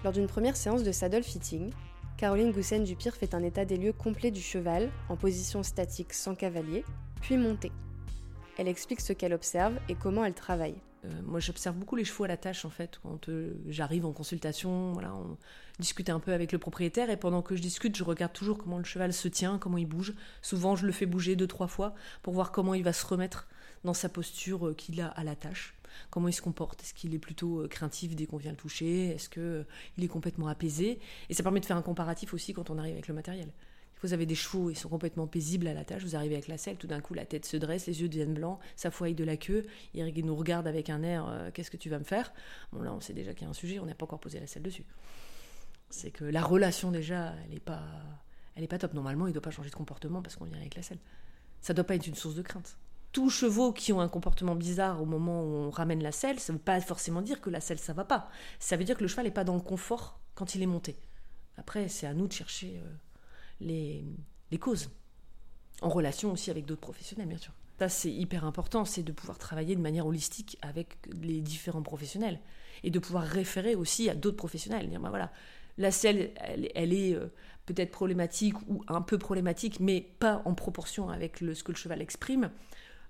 Lors 0.04 0.14
d'une 0.14 0.28
première 0.28 0.58
séance 0.58 0.84
de 0.84 0.92
saddle 0.92 1.24
fitting, 1.24 1.72
Caroline 2.18 2.52
Goussen-Dupire 2.52 3.16
fait 3.16 3.34
un 3.34 3.44
état 3.44 3.64
des 3.64 3.78
lieux 3.78 3.94
complet 3.94 4.32
du 4.32 4.42
cheval, 4.42 4.92
en 5.08 5.16
position 5.16 5.64
statique 5.64 6.14
sans 6.14 6.36
cavalier, 6.36 6.84
puis 7.22 7.38
monté. 7.38 7.72
Elle 8.58 8.68
explique 8.68 9.00
ce 9.00 9.14
qu'elle 9.14 9.34
observe 9.34 9.80
et 9.88 9.96
comment 9.96 10.26
elle 10.26 10.34
travaille. 10.34 10.76
Euh, 11.06 11.10
moi, 11.26 11.40
j'observe 11.40 11.76
beaucoup 11.76 11.96
les 11.96 12.06
chevaux 12.06 12.26
à 12.26 12.28
la 12.28 12.38
tâche, 12.38 12.66
en 12.66 12.70
fait. 12.70 13.00
Quand 13.02 13.30
euh, 13.30 13.54
j'arrive 13.68 14.06
en 14.06 14.12
consultation, 14.12 14.92
voilà, 14.92 15.14
on 15.16 15.38
discute 15.80 16.10
un 16.10 16.20
peu 16.20 16.34
avec 16.34 16.52
le 16.52 16.60
propriétaire 16.60 17.10
et 17.10 17.18
pendant 17.18 17.42
que 17.42 17.56
je 17.56 17.62
discute, 17.62 17.96
je 17.96 18.04
regarde 18.04 18.34
toujours 18.34 18.58
comment 18.58 18.78
le 18.78 18.84
cheval 18.84 19.14
se 19.14 19.28
tient, 19.28 19.58
comment 19.58 19.78
il 19.78 19.88
bouge. 19.88 20.14
Souvent, 20.42 20.76
je 20.76 20.86
le 20.86 20.92
fais 20.92 21.06
bouger 21.06 21.36
deux, 21.36 21.48
trois 21.48 21.68
fois 21.68 21.94
pour 22.22 22.34
voir 22.34 22.52
comment 22.52 22.74
il 22.74 22.84
va 22.84 22.94
se 22.94 23.06
remettre 23.06 23.48
dans 23.84 23.94
sa 23.94 24.10
posture 24.10 24.68
euh, 24.68 24.74
qu'il 24.74 25.02
a 25.02 25.08
à 25.08 25.24
la 25.24 25.36
tâche. 25.36 25.76
Comment 26.10 26.28
il 26.28 26.34
se 26.34 26.42
comporte 26.42 26.82
Est-ce 26.82 26.94
qu'il 26.94 27.14
est 27.14 27.20
plutôt 27.20 27.68
craintif 27.70 28.16
dès 28.16 28.26
qu'on 28.26 28.38
vient 28.38 28.52
le 28.52 28.58
toucher? 28.58 29.10
Est-ce 29.10 29.30
qu'il 29.30 30.04
est 30.04 30.08
complètement 30.08 30.48
apaisé? 30.48 31.00
Et 31.30 31.34
ça 31.34 31.44
permet 31.44 31.60
de 31.60 31.66
faire 31.66 31.78
un 31.78 31.82
comparatif 31.82 32.34
aussi 32.34 32.54
quand 32.54 32.70
on 32.70 32.78
arrive 32.78 32.94
avec 32.94 33.08
le 33.08 33.14
matériel 33.14 33.50
vous 34.04 34.14
avez 34.14 34.26
des 34.26 34.36
chevaux, 34.36 34.70
ils 34.70 34.78
sont 34.78 34.90
complètement 34.90 35.28
paisibles 35.28 35.68
à 35.68 35.74
la 35.74 35.86
tâche, 35.86 36.04
vous 36.04 36.16
arrivez 36.16 36.36
avec 36.36 36.50
la 36.50 36.58
selle, 36.58 36.76
tout 36.76 36.88
d'un 36.88 37.00
coup 37.00 37.14
la 37.14 37.26
tête 37.26 37.46
se 37.46 37.56
dresse, 37.56 37.88
les 37.88 38.02
yeux 38.02 38.10
deviennent 38.10 38.34
blancs, 38.34 38.60
ça 38.76 38.92
fouaille 38.92 39.16
de 39.16 39.24
la 39.24 39.38
queue, 39.38 39.66
il 39.94 40.26
nous 40.26 40.36
regarde 40.36 40.68
avec 40.68 40.90
un 40.90 41.04
air 41.04 41.28
euh, 41.28 41.52
qu'est-ce 41.52 41.72
que 41.72 41.78
tu 41.78 41.90
vas 41.90 42.00
me 42.00 42.04
faire? 42.04 42.34
Bon 42.74 42.82
là 42.82 42.94
on 42.94 43.00
sait 43.00 43.14
déjà 43.14 43.34
qu'il 43.34 43.44
y 43.44 43.48
a 43.48 43.50
un 43.50 43.54
sujet, 43.54 43.80
on 43.80 43.86
n'a 43.86 43.96
pas 43.96 44.04
encore 44.04 44.20
posé 44.20 44.40
la 44.40 44.48
selle 44.48 44.64
dessus. 44.64 44.86
C'est 45.90 46.12
que 46.12 46.26
la 46.26 46.42
relation 46.42 46.92
déjà, 46.92 47.34
elle 47.44 47.52
n'est 47.52 47.60
pas, 47.60 47.84
pas 48.68 48.80
top. 48.80 48.96
Normalement, 48.96 49.28
il 49.28 49.30
ne 49.30 49.34
doit 49.34 49.44
pas 49.44 49.52
changer 49.52 49.70
de 49.70 49.76
comportement 49.76 50.24
parce 50.24 50.36
qu'on 50.36 50.46
vient 50.46 50.58
avec 50.58 50.74
la 50.74 50.82
selle. 50.82 50.98
Ça 51.62 51.74
ne 51.74 51.76
doit 51.76 51.86
pas 51.86 51.94
être 51.94 52.08
une 52.08 52.16
source 52.16 52.34
de 52.34 52.42
crainte. 52.42 52.78
Tous 53.14 53.30
chevaux 53.30 53.72
qui 53.72 53.94
ont 53.94 54.02
un 54.02 54.10
comportement 54.10 54.56
bizarre 54.56 55.02
au 55.02 55.06
moment 55.06 55.44
où 55.44 55.48
on 55.48 55.70
ramène 55.70 56.04
la 56.04 56.12
selle, 56.12 56.40
ça 56.40 56.52
ne 56.52 56.58
veut 56.58 56.64
pas 56.64 56.82
forcément 56.82 57.22
dire 57.22 57.40
que 57.40 57.50
la 57.50 57.62
selle 57.62 57.80
ça 57.80 57.94
va 57.94 58.04
pas. 58.04 58.30
Ça 58.60 58.76
veut 58.76 58.84
dire 58.84 58.98
que 58.98 59.04
le 59.04 59.08
cheval 59.08 59.26
n'est 59.26 59.32
pas 59.32 59.46
dans 59.46 59.56
le 59.56 59.62
confort 59.62 60.20
quand 60.36 60.56
il 60.56 60.62
est 60.62 60.68
monté. 60.68 60.98
Après, 61.58 61.88
c'est 61.88 62.08
à 62.08 62.14
nous 62.14 62.28
de 62.28 62.34
chercher. 62.34 62.82
Euh, 62.84 62.90
les, 63.60 64.04
causes. 64.60 64.90
En 65.82 65.90
relation 65.90 66.32
aussi 66.32 66.52
avec 66.52 66.66
d'autres 66.66 66.82
professionnels, 66.82 67.28
bien 67.28 67.38
sûr. 67.38 67.54
Ça, 67.80 67.90
c'est 67.90 68.12
hyper 68.12 68.46
important, 68.46 68.86
c'est 68.86 69.04
de 69.04 69.12
pouvoir 69.12 69.38
travailler 69.38 69.76
de 69.76 69.82
manière 69.82 70.06
holistique 70.06 70.58
avec 70.62 70.98
les 71.12 71.42
différents 71.42 71.82
professionnels 71.82 72.40
et 72.84 72.92
de 72.92 73.00
pouvoir 73.00 73.24
référer 73.24 73.76
aussi 73.76 74.10
à 74.10 74.16
d'autres 74.16 74.38
professionnels. 74.38 74.88
Dire, 74.88 75.00
bah 75.00 75.10
voilà, 75.10 75.32
la 75.78 75.90
selle, 75.92 76.32
elle, 76.38 76.94
est 76.94 77.16
euh, 77.16 77.34
peut-être 77.66 77.92
problématique 77.92 78.56
ou 78.68 78.84
un 78.88 79.02
peu 79.02 79.18
problématique, 79.18 79.80
mais 79.80 80.02
pas 80.20 80.44
en 80.46 80.54
proportion 80.54 81.10
avec 81.10 81.40
ce 81.40 81.64
que 81.64 81.72
le 81.72 81.78
cheval 81.78 82.02
exprime. 82.02 82.52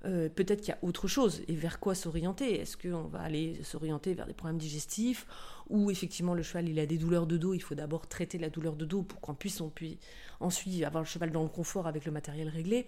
Euh, 0.05 0.27
peut-être 0.27 0.60
qu'il 0.60 0.69
y 0.69 0.74
a 0.74 0.79
autre 0.81 1.07
chose 1.07 1.41
et 1.48 1.55
vers 1.55 1.79
quoi 1.79 1.95
s'orienter? 1.95 2.60
Est-ce 2.60 2.75
qu'on 2.75 3.03
va 3.03 3.22
aller 3.22 3.63
s'orienter 3.63 4.13
vers 4.13 4.25
des 4.25 4.33
problèmes 4.33 4.57
digestifs? 4.57 5.25
Ou 5.69 5.91
effectivement 5.91 6.33
le 6.33 6.43
cheval 6.43 6.67
il 6.67 6.77
a 6.79 6.86
des 6.86 6.98
douleurs 6.98 7.25
de 7.25 7.38
dos, 7.38 7.53
il 7.53 7.62
faut 7.62 7.75
d'abord 7.75 8.07
traiter 8.07 8.38
la 8.38 8.50
douleur 8.50 8.75
de 8.75 8.86
dos 8.86 9.03
pour 9.03 9.22
qu'on 9.22 9.33
puisse, 9.33 9.62
on 9.62 9.69
puisse 9.69 9.98
ensuite 10.41 10.83
avoir 10.83 11.03
le 11.03 11.07
cheval 11.07 11.31
dans 11.31 11.43
le 11.43 11.50
confort 11.50 11.88
avec 11.88 12.05
le 12.05 12.12
matériel 12.12 12.50
réglé. 12.50 12.86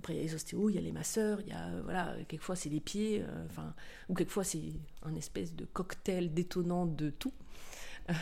Après, 0.00 0.12
il 0.12 0.16
y 0.16 0.20
a 0.20 0.22
les 0.24 0.34
ostéos, 0.34 0.68
il 0.68 0.74
y 0.74 0.78
a 0.78 0.82
les 0.82 0.92
masseurs, 0.92 1.40
il 1.40 1.48
y 1.48 1.52
a, 1.52 1.70
voilà, 1.82 2.14
quelquefois 2.28 2.56
c'est 2.56 2.68
les 2.68 2.80
pieds, 2.80 3.22
euh, 3.22 3.46
enfin, 3.46 3.74
ou 4.10 4.14
quelquefois 4.14 4.44
c'est 4.44 4.60
un 5.02 5.14
espèce 5.14 5.54
de 5.54 5.64
cocktail 5.64 6.34
détonnant 6.34 6.84
de 6.84 7.08
tout. 7.08 7.32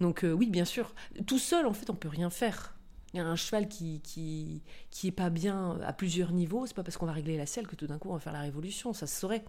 donc 0.00 0.24
euh, 0.24 0.32
oui, 0.32 0.48
bien 0.48 0.64
sûr, 0.64 0.94
tout 1.26 1.38
seul, 1.38 1.66
en 1.66 1.74
fait, 1.74 1.90
on 1.90 1.96
peut 1.96 2.08
rien 2.08 2.30
faire. 2.30 2.77
Il 3.12 3.16
y 3.16 3.20
a 3.20 3.26
un 3.26 3.36
cheval 3.36 3.68
qui, 3.68 4.00
qui, 4.00 4.62
qui 4.90 5.08
est 5.08 5.12
pas 5.12 5.30
bien 5.30 5.80
à 5.80 5.92
plusieurs 5.92 6.32
niveaux, 6.32 6.66
c'est 6.66 6.74
pas 6.74 6.82
parce 6.82 6.98
qu'on 6.98 7.06
va 7.06 7.12
régler 7.12 7.36
la 7.36 7.46
selle 7.46 7.66
que 7.66 7.76
tout 7.76 7.86
d'un 7.86 7.98
coup 7.98 8.10
on 8.10 8.14
va 8.14 8.20
faire 8.20 8.34
la 8.34 8.42
révolution, 8.42 8.92
ça 8.92 9.06
se 9.06 9.18
saurait. 9.18 9.44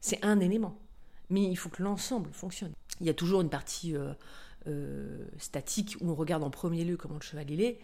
C'est 0.00 0.24
un 0.24 0.40
élément. 0.40 0.76
Mais 1.30 1.44
il 1.44 1.56
faut 1.56 1.68
que 1.68 1.82
l'ensemble 1.82 2.30
fonctionne. 2.32 2.72
Il 3.00 3.06
y 3.06 3.10
a 3.10 3.14
toujours 3.14 3.40
une 3.40 3.48
partie 3.48 3.96
euh, 3.96 4.12
euh, 4.66 5.26
statique 5.38 5.96
où 6.00 6.10
on 6.10 6.14
regarde 6.14 6.42
en 6.42 6.50
premier 6.50 6.84
lieu 6.84 6.96
comment 6.96 7.14
le 7.14 7.22
cheval 7.22 7.50
il 7.50 7.62
est. 7.62 7.78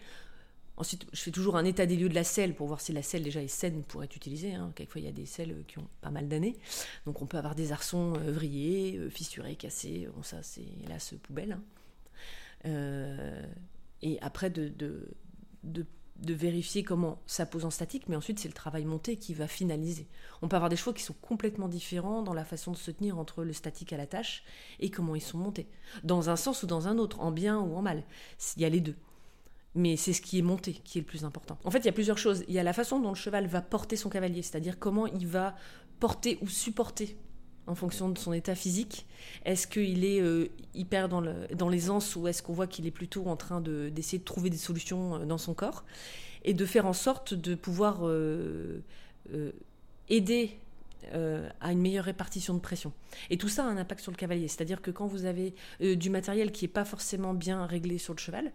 Ensuite, 0.77 1.05
je 1.13 1.21
fais 1.21 1.31
toujours 1.31 1.57
un 1.57 1.65
état 1.65 1.85
des 1.85 1.95
lieux 1.95 2.09
de 2.09 2.15
la 2.15 2.23
selle 2.23 2.55
pour 2.55 2.67
voir 2.67 2.81
si 2.81 2.91
la 2.91 3.01
selle 3.01 3.23
déjà 3.23 3.41
est 3.41 3.47
saine 3.47 3.83
pour 3.83 4.03
être 4.03 4.15
utilisée. 4.15 4.53
Hein. 4.53 4.71
Quelquefois, 4.75 5.01
il 5.01 5.05
y 5.05 5.09
a 5.09 5.13
des 5.13 5.25
selles 5.25 5.63
qui 5.67 5.79
ont 5.79 5.87
pas 6.01 6.11
mal 6.11 6.27
d'années. 6.27 6.57
Donc, 7.05 7.21
on 7.21 7.25
peut 7.25 7.37
avoir 7.37 7.55
des 7.55 7.71
arçons 7.71 8.13
euh, 8.17 8.31
vrillés, 8.31 8.99
fissurés, 9.09 9.55
cassés. 9.55 10.07
Bon, 10.15 10.23
ça, 10.23 10.43
c'est 10.43 10.65
hélas 10.83 11.13
poubelle. 11.23 11.59
Hein 12.65 13.41
et 14.01 14.19
après 14.21 14.49
de, 14.49 14.73
de, 15.63 15.87
vérifier 16.33 16.83
comment 16.83 17.21
ça 17.25 17.45
pose 17.45 17.65
en 17.65 17.69
statique, 17.69 18.07
mais 18.07 18.15
ensuite 18.15 18.39
c'est 18.39 18.47
le 18.47 18.53
travail 18.53 18.85
monté 18.85 19.17
qui 19.17 19.33
va 19.33 19.47
finaliser. 19.47 20.07
On 20.41 20.47
peut 20.47 20.55
avoir 20.55 20.69
des 20.69 20.75
chevaux 20.75 20.93
qui 20.93 21.03
sont 21.03 21.15
complètement 21.21 21.67
différents 21.67 22.21
dans 22.21 22.33
la 22.33 22.45
façon 22.45 22.71
de 22.71 22.77
se 22.77 22.91
tenir 22.91 23.17
entre 23.17 23.43
le 23.43 23.53
statique 23.53 23.91
à 23.91 23.97
la 23.97 24.07
tâche 24.07 24.43
et 24.79 24.89
comment 24.91 25.15
ils 25.15 25.21
sont 25.21 25.37
montés, 25.37 25.67
dans 26.03 26.29
un 26.29 26.35
sens 26.35 26.63
ou 26.63 26.67
dans 26.67 26.87
un 26.87 26.97
autre, 26.97 27.19
en 27.19 27.31
bien 27.31 27.59
ou 27.59 27.75
en 27.75 27.81
mal. 27.81 28.03
Il 28.55 28.61
y 28.61 28.65
a 28.65 28.69
les 28.69 28.81
deux. 28.81 28.95
Mais 29.73 29.95
c'est 29.95 30.13
ce 30.13 30.21
qui 30.21 30.37
est 30.37 30.41
monté 30.43 30.73
qui 30.73 30.97
est 30.97 31.01
le 31.01 31.07
plus 31.07 31.23
important. 31.23 31.57
En 31.63 31.71
fait, 31.71 31.79
il 31.79 31.85
y 31.85 31.89
a 31.89 31.93
plusieurs 31.93 32.17
choses. 32.17 32.43
Il 32.49 32.53
y 32.53 32.59
a 32.59 32.63
la 32.63 32.73
façon 32.73 32.99
dont 32.99 33.09
le 33.09 33.15
cheval 33.15 33.47
va 33.47 33.61
porter 33.61 33.95
son 33.95 34.09
cavalier, 34.09 34.41
c'est-à-dire 34.41 34.77
comment 34.79 35.07
il 35.07 35.27
va 35.27 35.55
porter 35.99 36.37
ou 36.41 36.47
supporter 36.47 37.17
en 37.67 37.75
fonction 37.75 38.09
de 38.09 38.17
son 38.17 38.33
état 38.33 38.55
physique. 38.55 39.05
Est-ce 39.45 39.67
qu'il 39.67 40.03
est, 40.03 40.21
euh, 40.21 40.47
hyper 40.73 41.09
dans, 41.09 41.21
l'aisance 41.69 42.15
ou 42.15 42.27
est-ce 42.27 42.41
qu'on 42.41 42.53
voit 42.53 42.67
qu'il 42.67 42.87
est 42.87 42.91
plutôt 42.91 43.27
en 43.27 43.35
train 43.35 43.61
de, 43.61 43.89
d'essayer 43.89 44.19
de 44.19 44.23
trouver 44.23 44.49
des 44.49 44.57
solutions 44.57 45.15
euh, 45.15 45.25
dans 45.25 45.37
son 45.37 45.53
corps 45.53 45.83
Et 46.43 46.53
de 46.53 46.65
faire 46.65 46.85
en 46.85 46.93
sorte 46.93 47.33
de 47.33 47.55
pouvoir 47.55 47.99
euh, 48.03 48.81
aider 50.09 50.57
euh, 51.13 51.49
à 51.59 51.71
une 51.71 51.79
meilleure 51.79 52.05
répartition 52.05 52.53
de 52.53 52.59
pression. 52.59 52.93
Et 53.29 53.37
tout 53.37 53.49
ça 53.49 53.65
a 53.65 53.67
un 53.67 53.77
impact 53.77 54.01
sur 54.01 54.11
le 54.11 54.17
cavalier. 54.17 54.47
C'est-à-dire 54.47 54.81
que 54.81 54.91
quand 54.91 55.07
vous 55.07 55.25
avez 55.25 55.55
euh, 55.81 55.95
du 55.95 56.09
matériel 56.09 56.51
qui 56.51 56.65
n'est 56.65 56.71
pas 56.71 56.85
forcément 56.85 57.33
bien 57.33 57.65
réglé 57.65 57.97
sur 57.97 58.13
le 58.13 58.19
cheval, 58.19 58.51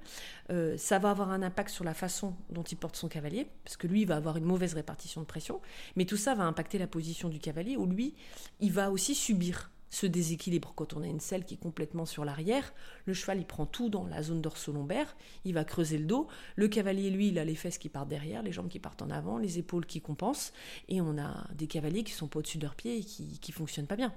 euh, 0.50 0.76
ça 0.76 0.98
va 0.98 1.10
avoir 1.10 1.30
un 1.30 1.42
impact 1.42 1.70
sur 1.70 1.84
la 1.84 1.94
façon 1.94 2.34
dont 2.50 2.62
il 2.62 2.76
porte 2.76 2.96
son 2.96 3.08
cavalier, 3.08 3.48
parce 3.64 3.76
que 3.76 3.86
lui, 3.86 4.02
il 4.02 4.06
va 4.06 4.16
avoir 4.16 4.36
une 4.36 4.44
mauvaise 4.44 4.74
répartition 4.74 5.20
de 5.20 5.26
pression. 5.26 5.60
Mais 5.96 6.04
tout 6.04 6.16
ça 6.16 6.34
va 6.34 6.44
impacter 6.44 6.78
la 6.78 6.86
position 6.86 7.28
du 7.28 7.38
cavalier, 7.38 7.76
où 7.76 7.86
lui, 7.86 8.14
il 8.60 8.72
va 8.72 8.90
aussi 8.90 9.14
subir 9.14 9.70
ce 9.96 10.06
déséquilibre. 10.06 10.74
Quand 10.76 10.92
on 10.92 11.02
a 11.02 11.06
une 11.06 11.20
selle 11.20 11.44
qui 11.44 11.54
est 11.54 11.58
complètement 11.58 12.04
sur 12.04 12.26
l'arrière, 12.26 12.74
le 13.06 13.14
cheval 13.14 13.38
il 13.38 13.46
prend 13.46 13.64
tout 13.64 13.88
dans 13.88 14.06
la 14.06 14.22
zone 14.22 14.42
dorso-lombaire, 14.42 15.16
il 15.46 15.54
va 15.54 15.64
creuser 15.64 15.96
le 15.96 16.04
dos. 16.04 16.28
Le 16.56 16.68
cavalier, 16.68 17.08
lui, 17.08 17.28
il 17.28 17.38
a 17.38 17.46
les 17.46 17.54
fesses 17.54 17.78
qui 17.78 17.88
partent 17.88 18.10
derrière, 18.10 18.42
les 18.42 18.52
jambes 18.52 18.68
qui 18.68 18.78
partent 18.78 19.00
en 19.00 19.08
avant, 19.08 19.38
les 19.38 19.58
épaules 19.58 19.86
qui 19.86 20.02
compensent. 20.02 20.52
Et 20.90 21.00
on 21.00 21.16
a 21.16 21.48
des 21.54 21.66
cavaliers 21.66 22.04
qui 22.04 22.12
sont 22.12 22.28
pas 22.28 22.40
au-dessus 22.40 22.58
de 22.58 22.64
leurs 22.64 22.74
pieds 22.74 22.98
et 22.98 23.04
qui, 23.04 23.38
qui 23.38 23.52
fonctionnent 23.52 23.86
pas 23.86 23.96
bien. 23.96 24.12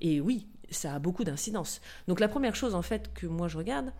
Et 0.00 0.20
oui, 0.20 0.48
ça 0.70 0.96
a 0.96 0.98
beaucoup 0.98 1.22
d'incidence. 1.22 1.80
Donc 2.08 2.18
la 2.18 2.26
première 2.26 2.56
chose 2.56 2.74
en 2.74 2.82
fait 2.82 3.14
que 3.14 3.28
moi 3.28 3.46
je 3.46 3.56
regarde, 3.56 3.92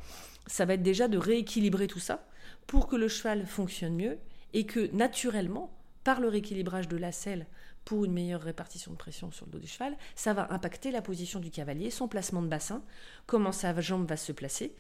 ça 0.48 0.64
va 0.64 0.74
être 0.74 0.82
déjà 0.82 1.06
de 1.06 1.16
rééquilibrer 1.16 1.86
tout 1.86 2.00
ça 2.00 2.26
pour 2.66 2.88
que 2.88 2.96
le 2.96 3.06
cheval 3.06 3.46
fonctionne 3.46 3.94
mieux 3.94 4.18
et 4.52 4.66
que 4.66 4.92
naturellement, 4.92 5.70
par 6.04 6.20
le 6.20 6.28
rééquilibrage 6.28 6.88
de 6.88 6.96
la 6.96 7.12
selle, 7.12 7.46
pour 7.84 8.04
une 8.04 8.12
meilleure 8.12 8.40
répartition 8.40 8.92
de 8.92 8.96
pression 8.96 9.30
sur 9.30 9.46
le 9.46 9.52
dos 9.52 9.58
du 9.58 9.66
cheval, 9.66 9.96
ça 10.14 10.32
va 10.32 10.52
impacter 10.52 10.90
la 10.90 11.02
position 11.02 11.40
du 11.40 11.50
cavalier, 11.50 11.90
son 11.90 12.08
placement 12.08 12.42
de 12.42 12.48
bassin, 12.48 12.82
comment 13.26 13.52
sa 13.52 13.78
jambe 13.80 14.08
va 14.08 14.16
se 14.16 14.32
placer, 14.32 14.74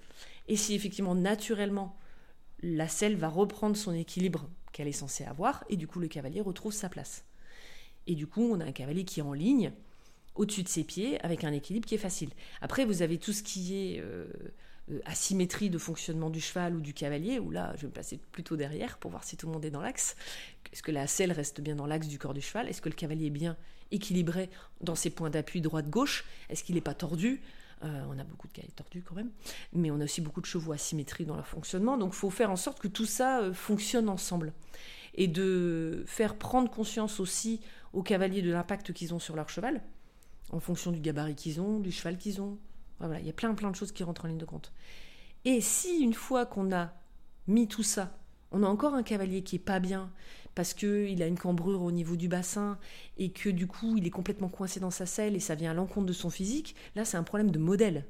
et 0.48 0.56
si 0.56 0.74
effectivement 0.74 1.14
naturellement 1.14 1.96
la 2.62 2.88
selle 2.88 3.16
va 3.16 3.28
reprendre 3.28 3.76
son 3.76 3.92
équilibre 3.92 4.48
qu'elle 4.72 4.88
est 4.88 4.92
censée 4.92 5.24
avoir, 5.24 5.64
et 5.68 5.76
du 5.76 5.86
coup 5.86 6.00
le 6.00 6.08
cavalier 6.08 6.40
retrouve 6.40 6.72
sa 6.72 6.88
place. 6.88 7.24
Et 8.06 8.14
du 8.14 8.26
coup 8.26 8.42
on 8.42 8.60
a 8.60 8.64
un 8.64 8.72
cavalier 8.72 9.04
qui 9.04 9.20
est 9.20 9.24
en 9.24 9.34
ligne, 9.34 9.72
au-dessus 10.34 10.62
de 10.62 10.68
ses 10.68 10.84
pieds, 10.84 11.20
avec 11.22 11.44
un 11.44 11.52
équilibre 11.52 11.86
qui 11.86 11.94
est 11.94 11.98
facile. 11.98 12.30
Après 12.60 12.84
vous 12.84 13.02
avez 13.02 13.18
tout 13.18 13.32
ce 13.32 13.42
qui 13.42 13.74
est... 13.76 14.00
Euh, 14.00 14.26
asymétrie 15.06 15.70
de 15.70 15.78
fonctionnement 15.78 16.30
du 16.30 16.40
cheval 16.40 16.76
ou 16.76 16.80
du 16.80 16.92
cavalier, 16.92 17.38
où 17.38 17.50
là, 17.50 17.72
je 17.76 17.82
vais 17.82 17.86
me 17.86 17.92
placer 17.92 18.18
plutôt 18.32 18.56
derrière 18.56 18.98
pour 18.98 19.10
voir 19.10 19.24
si 19.24 19.36
tout 19.36 19.46
le 19.46 19.52
monde 19.52 19.64
est 19.64 19.70
dans 19.70 19.80
l'axe. 19.80 20.16
Est-ce 20.72 20.82
que 20.82 20.92
la 20.92 21.06
selle 21.06 21.32
reste 21.32 21.60
bien 21.60 21.74
dans 21.74 21.86
l'axe 21.86 22.08
du 22.08 22.18
corps 22.18 22.34
du 22.34 22.42
cheval? 22.42 22.68
Est-ce 22.68 22.82
que 22.82 22.88
le 22.88 22.94
cavalier 22.94 23.26
est 23.26 23.30
bien 23.30 23.56
équilibré 23.90 24.50
dans 24.80 24.94
ses 24.94 25.10
points 25.10 25.30
d'appui 25.30 25.60
droite-gauche? 25.60 26.24
Est-ce 26.50 26.64
qu'il 26.64 26.74
n'est 26.74 26.80
pas 26.80 26.94
tordu? 26.94 27.40
Euh, 27.82 28.04
on 28.08 28.18
a 28.18 28.24
beaucoup 28.24 28.48
de 28.48 28.52
cavaliers 28.52 28.72
tordus 28.74 29.02
quand 29.02 29.14
même, 29.14 29.30
mais 29.72 29.90
on 29.90 30.00
a 30.00 30.04
aussi 30.04 30.20
beaucoup 30.20 30.40
de 30.40 30.46
chevaux 30.46 30.72
asymétrie 30.72 31.24
dans 31.24 31.36
leur 31.36 31.46
fonctionnement. 31.46 31.96
Donc 31.96 32.12
il 32.12 32.16
faut 32.16 32.30
faire 32.30 32.50
en 32.50 32.56
sorte 32.56 32.80
que 32.80 32.88
tout 32.88 33.06
ça 33.06 33.40
euh, 33.40 33.52
fonctionne 33.52 34.08
ensemble. 34.08 34.52
Et 35.16 35.28
de 35.28 36.02
faire 36.06 36.36
prendre 36.36 36.68
conscience 36.68 37.20
aussi 37.20 37.60
aux 37.92 38.02
cavaliers 38.02 38.42
de 38.42 38.50
l'impact 38.50 38.92
qu'ils 38.92 39.14
ont 39.14 39.20
sur 39.20 39.36
leur 39.36 39.48
cheval, 39.48 39.80
en 40.50 40.58
fonction 40.58 40.90
du 40.90 40.98
gabarit 40.98 41.36
qu'ils 41.36 41.60
ont, 41.60 41.78
du 41.78 41.92
cheval 41.92 42.18
qu'ils 42.18 42.40
ont, 42.40 42.58
il 43.20 43.26
y 43.26 43.30
a 43.30 43.32
plein 43.32 43.54
plein 43.54 43.70
de 43.70 43.76
choses 43.76 43.92
qui 43.92 44.04
rentrent 44.04 44.24
en 44.24 44.28
ligne 44.28 44.38
de 44.38 44.44
compte. 44.44 44.72
Et 45.44 45.60
si 45.60 46.00
une 46.00 46.14
fois 46.14 46.46
qu'on 46.46 46.72
a 46.74 46.92
mis 47.46 47.68
tout 47.68 47.82
ça, 47.82 48.16
on 48.50 48.62
a 48.62 48.66
encore 48.66 48.94
un 48.94 49.02
cavalier 49.02 49.42
qui 49.42 49.56
est 49.56 49.60
pas 49.60 49.80
bien 49.80 50.10
parce 50.54 50.74
qu'il 50.74 51.22
a 51.22 51.26
une 51.26 51.38
cambrure 51.38 51.82
au 51.82 51.90
niveau 51.90 52.16
du 52.16 52.28
bassin 52.28 52.78
et 53.18 53.30
que 53.30 53.48
du 53.48 53.66
coup 53.66 53.96
il 53.96 54.06
est 54.06 54.10
complètement 54.10 54.48
coincé 54.48 54.80
dans 54.80 54.90
sa 54.90 55.06
selle 55.06 55.34
et 55.34 55.40
ça 55.40 55.54
vient 55.54 55.72
à 55.72 55.74
l'encontre 55.74 56.06
de 56.06 56.12
son 56.12 56.30
physique, 56.30 56.76
là 56.94 57.04
c'est 57.04 57.16
un 57.16 57.24
problème 57.24 57.50
de 57.50 57.58
modèle 57.58 58.06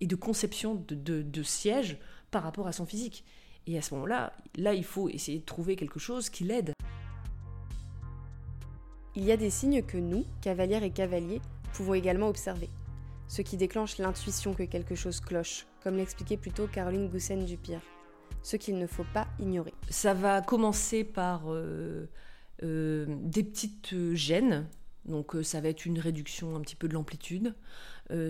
et 0.00 0.06
de 0.06 0.16
conception 0.16 0.84
de, 0.88 1.42
siège 1.42 1.98
par 2.30 2.42
rapport 2.42 2.66
à 2.66 2.72
son 2.72 2.84
physique. 2.84 3.24
Et 3.68 3.78
à 3.78 3.82
ce 3.82 3.94
moment-là, 3.94 4.32
là 4.56 4.74
il 4.74 4.84
faut 4.84 5.08
essayer 5.08 5.38
de 5.38 5.44
trouver 5.44 5.76
quelque 5.76 5.98
chose 5.98 6.28
qui 6.28 6.44
l'aide. 6.44 6.72
Il 9.14 9.24
y 9.24 9.32
a 9.32 9.36
des 9.36 9.50
signes 9.50 9.82
que 9.82 9.96
nous, 9.96 10.24
cavalières 10.42 10.82
et 10.82 10.90
cavaliers, 10.90 11.40
pouvons 11.72 11.94
également 11.94 12.28
observer. 12.28 12.68
Ce 13.28 13.42
qui 13.42 13.56
déclenche 13.56 13.98
l'intuition 13.98 14.54
que 14.54 14.62
quelque 14.62 14.94
chose 14.94 15.20
cloche, 15.20 15.66
comme 15.82 15.96
l'expliquait 15.96 16.36
plutôt 16.36 16.66
Caroline 16.66 17.08
Goussen-Dupire 17.08 17.80
ce 18.46 18.56
qu'il 18.56 18.78
ne 18.78 18.86
faut 18.86 19.06
pas 19.12 19.26
ignorer. 19.40 19.74
Ça 19.90 20.14
va 20.14 20.40
commencer 20.40 21.02
par 21.02 21.52
euh, 21.52 22.08
euh, 22.62 23.06
des 23.08 23.42
petites 23.42 23.92
euh, 23.92 24.14
gênes. 24.14 24.68
Donc 25.04 25.36
ça 25.42 25.60
va 25.60 25.68
être 25.68 25.84
une 25.86 25.98
réduction 25.98 26.56
un 26.56 26.60
petit 26.60 26.74
peu 26.74 26.88
de 26.88 26.94
l'amplitude. 26.94 27.54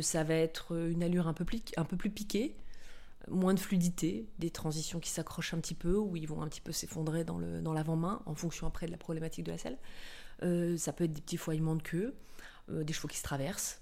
ça 0.02 0.24
va 0.24 0.34
être 0.34 0.76
une 0.76 1.02
allure 1.02 1.26
un 1.26 1.32
peu, 1.32 1.46
plus, 1.46 2.10
piquée, 2.10 2.54
moins 3.28 3.54
de 3.54 3.58
fluidité, 3.58 4.28
des 4.38 4.50
transitions 4.50 5.00
qui 5.00 5.08
s'accrochent 5.08 5.54
un 5.54 5.60
petit 5.60 5.74
peu, 5.74 5.96
ou 5.96 6.16
ils 6.16 6.28
vont 6.28 6.42
un 6.42 6.48
petit 6.48 6.60
peu 6.60 6.72
s'effondrer 6.72 7.24
dans, 7.24 7.38
l'avant-main, 7.72 8.20
en 8.26 8.34
fonction 8.34 8.66
après 8.66 8.84
de 8.84 8.90
la 8.90 8.98
problématique 8.98 9.46
de 9.46 9.52
la 9.52 9.56
selle. 9.56 9.78
ça 10.76 10.92
peut 10.92 11.04
être 11.04 11.14
des 11.14 11.22
petits 11.22 11.38
foillements 11.38 11.76
de 11.76 11.82
queue, 11.82 12.14
des 12.68 12.92
chevaux 12.92 13.08
qui 13.08 13.16
se 13.16 13.22
traversent, 13.22 13.80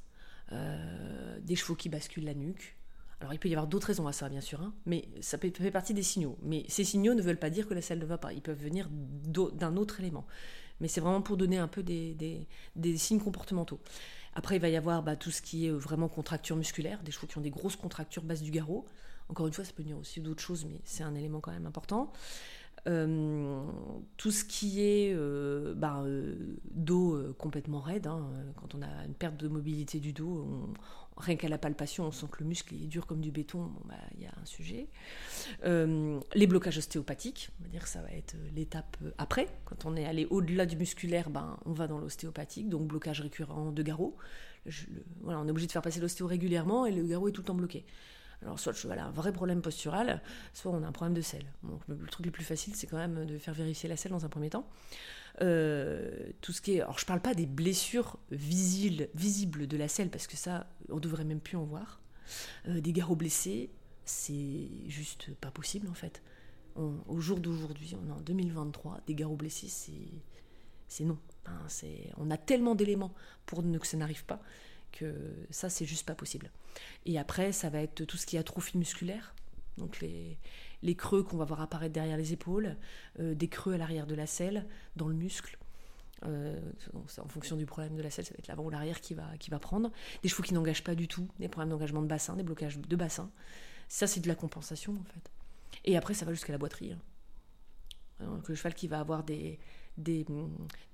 des 0.51 1.57
chevaux 1.57 1.75
qui 1.75 1.89
basculent 1.89 2.25
la 2.25 2.35
nuque, 2.35 2.77
alors 3.21 3.33
il 3.33 3.39
peut 3.39 3.49
y 3.49 3.55
avoir 3.55 3.67
d'autres 3.67 3.87
raisons 3.87 4.07
à 4.07 4.13
ça, 4.13 4.29
bien 4.29 4.43
sûr, 4.43 4.61
hein, 4.61 4.75
mais 4.87 5.09
ça 5.21 5.39
fait 5.39 5.71
partie 5.71 5.95
des 5.95 6.03
signaux. 6.03 6.37
Mais 6.43 6.65
ces 6.69 6.85
signaux 6.85 7.15
ne 7.15 7.23
veulent 7.23 7.39
pas 7.39 7.51
dire 7.51 7.67
que 7.67 7.73
la 7.75 7.81
selle 7.81 7.99
ne 7.99 8.05
va 8.05 8.19
pas. 8.19 8.33
Ils 8.35 8.43
peuvent 8.43 8.63
venir 8.63 8.89
d'un 8.91 9.77
autre 9.77 10.01
élément. 10.01 10.27
Mais 10.81 10.89
c'est 10.89 11.01
vraiment 11.01 11.23
pour 11.23 11.37
donner 11.37 11.57
un 11.57 11.69
peu 11.69 11.83
des, 11.83 12.47
signes 12.97 13.21
comportementaux. 13.21 13.81
Après, 14.35 14.57
il 14.57 14.61
va 14.61 14.69
y 14.69 14.77
avoir 14.77 15.03
bah, 15.03 15.17
tout 15.17 15.31
ce 15.31 15.41
qui 15.41 15.67
est 15.67 15.71
euh, 15.71 15.77
vraiment 15.77 16.09
contracture 16.09 16.57
musculaire, 16.57 17.03
des 17.05 17.13
chevaux 17.13 17.29
qui 17.29 17.39
ont 17.39 17.41
des 17.41 17.51
grosses 17.51 17.77
contractures 17.77 18.25
basse 18.25 18.43
du 18.43 18.51
garrot. 18.51 18.85
Encore 19.29 19.47
une 19.47 19.53
fois, 19.53 19.65
ça 19.65 19.73
peut 19.73 19.85
venir 19.85 19.97
aussi 19.97 20.21
d'autres 20.21 20.43
choses, 20.43 20.65
mais 20.65 20.81
c'est 20.85 21.05
un 21.05 21.15
élément 21.15 21.41
quand 21.41 21.53
même 21.53 21.67
important. 21.67 22.13
Euh, 22.87 23.65
tout 24.19 24.31
ce 24.31 24.45
qui 24.45 24.83
est 24.83 25.15
euh, 25.15 25.75
bah, 25.75 26.05
dos 26.71 27.19
complètement 27.39 27.81
raide, 27.81 28.07
hein, 28.07 28.29
quand 28.57 28.75
on 28.75 28.83
a 28.83 29.07
une 29.07 29.15
perte 29.15 29.37
de 29.39 29.49
mobilité 29.49 30.01
du 30.01 30.13
dos, 30.13 30.75
Rien 31.17 31.37
qu'à 31.37 31.49
la 31.49 31.59
palpation, 31.59 32.07
on 32.07 32.11
sent 32.11 32.27
que 32.33 32.43
le 32.43 32.49
muscle 32.49 32.75
est 32.75 32.89
dur 32.89 33.07
comme 33.07 33.21
du 33.21 33.31
béton. 33.31 33.71
Bah, 33.85 33.95
il 34.17 34.23
y 34.25 34.27
a 34.27 34.33
un 34.41 34.45
sujet. 34.45 34.89
Euh, 35.65 36.19
les 36.35 36.49
blocages 36.49 36.79
ostéopathiques, 36.79 37.51
on 37.61 37.65
va 37.65 37.69
dire 37.69 37.83
que 37.85 37.89
ça 37.89 38.03
va 38.03 38.11
être 38.11 38.35
euh, 38.35 38.49
l'étape 38.57 38.97
euh, 39.05 39.13
après. 39.17 39.47
Quand 39.65 39.85
on 39.85 39.95
est 39.97 40.05
allé 40.05 40.27
au-delà 40.27 40.67
du 40.67 40.77
musculaire, 40.77 41.31
ben, 41.31 41.57
on 41.67 41.73
va 41.73 41.87
dans 41.87 41.99
l'ostéopathique, 41.99 42.69
donc 42.69 42.89
blocage 42.89 43.21
récurrent 43.21 43.71
de 43.71 43.83
garrot. 43.83 44.17
voilà, 45.21 45.39
on 45.39 45.47
est 45.47 45.51
obligé 45.51 45.69
de 45.69 45.73
faire 45.73 45.83
passer 45.83 46.01
l'ostéo 46.01 46.27
régulièrement 46.27 46.85
et 46.85 46.91
le 46.91 47.05
garrot 47.05 47.29
est 47.29 47.33
tout 47.33 47.43
le 47.43 47.47
temps 47.47 47.55
bloqué. 47.55 47.85
Alors, 48.45 48.59
soit 48.59 48.73
le 48.73 48.79
cheval 48.79 48.99
a 48.99 49.07
un 49.07 49.11
vrai 49.11 49.33
problème 49.33 49.63
postural, 49.63 50.21
soit 50.53 50.71
on 50.71 50.83
a 50.83 50.87
un 50.87 50.93
problème 50.93 51.15
de 51.15 51.23
selle. 51.23 51.47
Le, 51.89 51.97
truc 52.07 52.27
le 52.27 52.33
plus 52.33 52.45
facile, 52.45 52.75
c'est 52.77 52.87
quand 52.87 52.99
même 52.99 53.25
de 53.25 53.39
faire 53.39 53.55
vérifier 53.55 53.89
la 53.89 53.97
selle 53.97 54.13
dans 54.13 54.25
un 54.25 54.29
premier 54.29 54.51
temps. 54.51 54.69
Euh, 55.41 56.31
tout 56.41 56.53
ce 56.53 56.61
qui 56.61 56.75
est. 56.75 56.81
Alors, 56.83 56.99
je 56.99 57.07
parle 57.07 57.21
pas 57.21 57.35
des 57.35 57.47
blessures 57.47 58.19
visibles, 58.31 59.09
de 59.67 59.77
la 59.77 59.89
selle, 59.89 60.11
parce 60.11 60.27
que 60.27 60.37
ça, 60.37 60.67
on 60.91 61.01
devrait 61.01 61.25
même 61.25 61.41
plus 61.41 61.57
en 61.57 61.65
voir. 61.65 62.01
Euh, 62.69 62.81
des 62.81 62.93
garrots 62.93 63.17
blessés, 63.17 63.71
c'est 64.05 64.69
juste 64.87 65.35
pas 65.37 65.51
possible 65.51 65.89
en 65.89 65.95
fait. 65.95 66.23
au 66.77 67.21
jour 67.21 67.41
d'aujourd'hui, 67.41 67.97
on 68.03 68.09
est 68.09 68.13
en 68.13 68.21
2023, 68.21 69.01
des 69.07 69.15
garrots 69.15 69.37
blessés, 69.37 69.69
c'est, 69.69 71.05
non. 71.05 71.19
on 72.19 72.31
a 72.31 72.37
tellement 72.37 72.75
d'éléments 72.75 73.15
pour 73.47 73.63
que 73.63 73.87
ça 73.87 73.97
n'arrive 73.97 74.25
pas 74.25 74.41
que 74.95 75.15
ça, 75.51 75.69
c'est 75.69 75.85
juste 75.85 76.07
pas 76.07 76.15
possible. 76.15 76.51
Et 77.07 77.19
après, 77.19 77.53
ça 77.53 77.69
va 77.69 77.81
être 77.81 78.05
tout 78.05 78.17
ce 78.17 78.27
qui 78.27 78.37
est 78.37 78.39
atrophie 78.39 78.79
musculaire, 78.79 79.35
donc 79.77 80.01
les, 80.01 80.39
creux 80.97 81.23
qu'on 81.23 81.37
va 81.37 81.45
voir 81.45 81.61
apparaître 81.61 81.93
derrière 81.93 82.17
les 82.17 82.33
épaules, 82.33 82.77
euh, 83.19 83.35
des 83.35 83.49
creux 83.49 83.75
à 83.75 83.79
l'arrière 83.79 84.07
de 84.07 84.15
la 84.15 84.27
selle, 84.27 84.67
dans 84.97 85.09
le 85.09 85.15
muscle. 85.15 85.59
Euh, 86.27 86.59
en 86.95 87.29
fonction 87.29 87.57
du 87.57 87.67
problème 87.67 87.97
de 87.97 88.03
la 88.03 88.11
selle, 88.11 88.25
ça 88.25 88.33
va 88.33 88.39
être 88.39 88.47
l'avant 88.47 88.65
ou 88.65 88.71
l'arrière 88.71 89.01
qui 89.01 89.15
va, 89.15 89.59
prendre. 89.59 89.91
Des 90.23 90.29
chevaux 90.29 90.43
qui 90.43 90.55
n'engagent 90.55 90.85
pas 90.85 90.95
du 90.95 91.09
tout, 91.09 91.29
des 91.39 91.49
problèmes 91.49 91.71
d'engagement 91.71 92.03
de 92.03 92.07
bassin, 92.07 92.37
des 92.37 92.43
blocages 92.43 92.79
de 92.79 92.97
bassin. 92.97 93.31
Ça, 93.89 94.07
c'est 94.07 94.21
de 94.21 94.29
la 94.29 94.35
compensation 94.35 94.93
en 94.93 95.05
fait. 95.05 95.31
Et 95.85 95.97
après, 95.97 96.15
ça 96.15 96.25
va 96.25 96.33
jusqu'à 96.33 96.53
la 96.53 96.59
boiterie. 96.59 96.93
Hein. 96.93 97.01
Donc, 98.21 98.49
le 98.49 98.55
cheval 98.55 98.75
qui 98.75 98.89
va 98.89 99.01
avoir 99.01 99.25
des, 99.25 99.59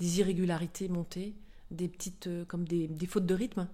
irrégularités 0.01 0.89
montées, 0.89 1.35
des 1.71 1.89
petites, 1.89 2.27
euh, 2.27 2.45
comme 2.45 2.67
des, 2.67 2.89
fautes 3.07 3.27
de 3.27 3.35
rythme. 3.35 3.69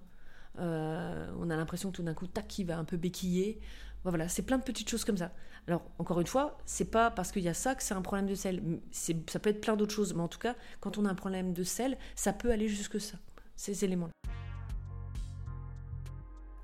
On 0.57 1.49
a 1.49 1.55
l'impression 1.55 1.91
que 1.91 1.97
tout 1.97 2.03
d'un 2.03 2.13
coup, 2.13 2.27
tac, 2.27 2.59
il 2.59 2.65
va 2.65 2.77
un 2.77 2.83
peu 2.83 2.97
béquiller. 2.97 3.59
Voilà, 4.03 4.29
c'est 4.29 4.43
plein 4.43 4.57
de 4.57 4.63
petites 4.63 4.89
choses 4.89 5.03
comme 5.03 5.17
ça. 5.17 5.31
Alors, 5.67 5.83
encore 5.99 6.21
une 6.21 6.27
fois, 6.27 6.57
c'est 6.65 6.89
pas 6.89 7.11
parce 7.11 7.31
qu'il 7.31 7.43
y 7.43 7.49
a 7.49 7.53
ça 7.53 7.75
que 7.75 7.83
c'est 7.83 7.93
un 7.93 8.01
problème 8.01 8.25
de 8.25 8.35
sel. 8.35 8.61
Ça 8.91 9.39
peut 9.39 9.49
être 9.49 9.59
plein 9.59 9.75
d'autres 9.75 9.93
choses, 9.93 10.13
mais 10.13 10.21
en 10.21 10.29
tout 10.29 10.39
cas, 10.39 10.55
quand 10.79 10.97
on 10.97 11.05
a 11.05 11.09
un 11.09 11.15
problème 11.15 11.51
de 11.51 11.63
sel, 11.63 11.97
ça 12.15 12.31
peut 12.31 12.51
aller 12.51 12.69
jusque 12.69 13.01
ça, 13.01 13.17
ces 13.55 13.83
éléments-là. 13.83 14.13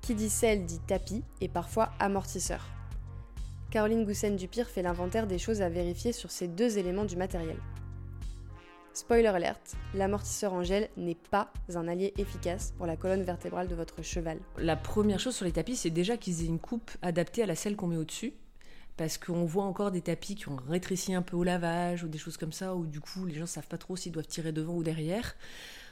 Qui 0.00 0.14
dit 0.14 0.30
sel 0.30 0.64
dit 0.64 0.80
tapis 0.80 1.22
et 1.40 1.48
parfois 1.48 1.92
amortisseur. 1.98 2.66
Caroline 3.70 4.04
Goussen-Dupire 4.04 4.68
fait 4.68 4.82
l'inventaire 4.82 5.26
des 5.26 5.38
choses 5.38 5.60
à 5.60 5.68
vérifier 5.68 6.12
sur 6.12 6.30
ces 6.30 6.48
deux 6.48 6.78
éléments 6.78 7.04
du 7.04 7.16
matériel. 7.16 7.56
Spoiler 8.94 9.26
alert, 9.26 9.74
l'amortisseur 9.92 10.52
en 10.52 10.62
gel 10.62 10.88
n'est 10.96 11.16
pas 11.16 11.52
un 11.74 11.88
allié 11.88 12.14
efficace 12.16 12.72
pour 12.76 12.86
la 12.86 12.96
colonne 12.96 13.24
vertébrale 13.24 13.66
de 13.66 13.74
votre 13.74 14.02
cheval. 14.02 14.38
La 14.56 14.76
première 14.76 15.18
chose 15.18 15.34
sur 15.34 15.44
les 15.44 15.50
tapis, 15.50 15.74
c'est 15.74 15.90
déjà 15.90 16.16
qu'ils 16.16 16.42
aient 16.42 16.46
une 16.46 16.60
coupe 16.60 16.92
adaptée 17.02 17.42
à 17.42 17.46
la 17.46 17.56
selle 17.56 17.74
qu'on 17.74 17.88
met 17.88 17.96
au-dessus. 17.96 18.34
Parce 18.96 19.18
qu'on 19.18 19.46
voit 19.46 19.64
encore 19.64 19.90
des 19.90 20.00
tapis 20.00 20.36
qui 20.36 20.48
ont 20.48 20.58
rétréci 20.68 21.12
un 21.12 21.22
peu 21.22 21.36
au 21.36 21.42
lavage 21.42 22.04
ou 22.04 22.08
des 22.08 22.18
choses 22.18 22.36
comme 22.36 22.52
ça, 22.52 22.76
où 22.76 22.86
du 22.86 23.00
coup 23.00 23.26
les 23.26 23.34
gens 23.34 23.40
ne 23.40 23.46
savent 23.46 23.66
pas 23.66 23.78
trop 23.78 23.96
s'ils 23.96 24.12
doivent 24.12 24.28
tirer 24.28 24.52
devant 24.52 24.74
ou 24.74 24.84
derrière 24.84 25.34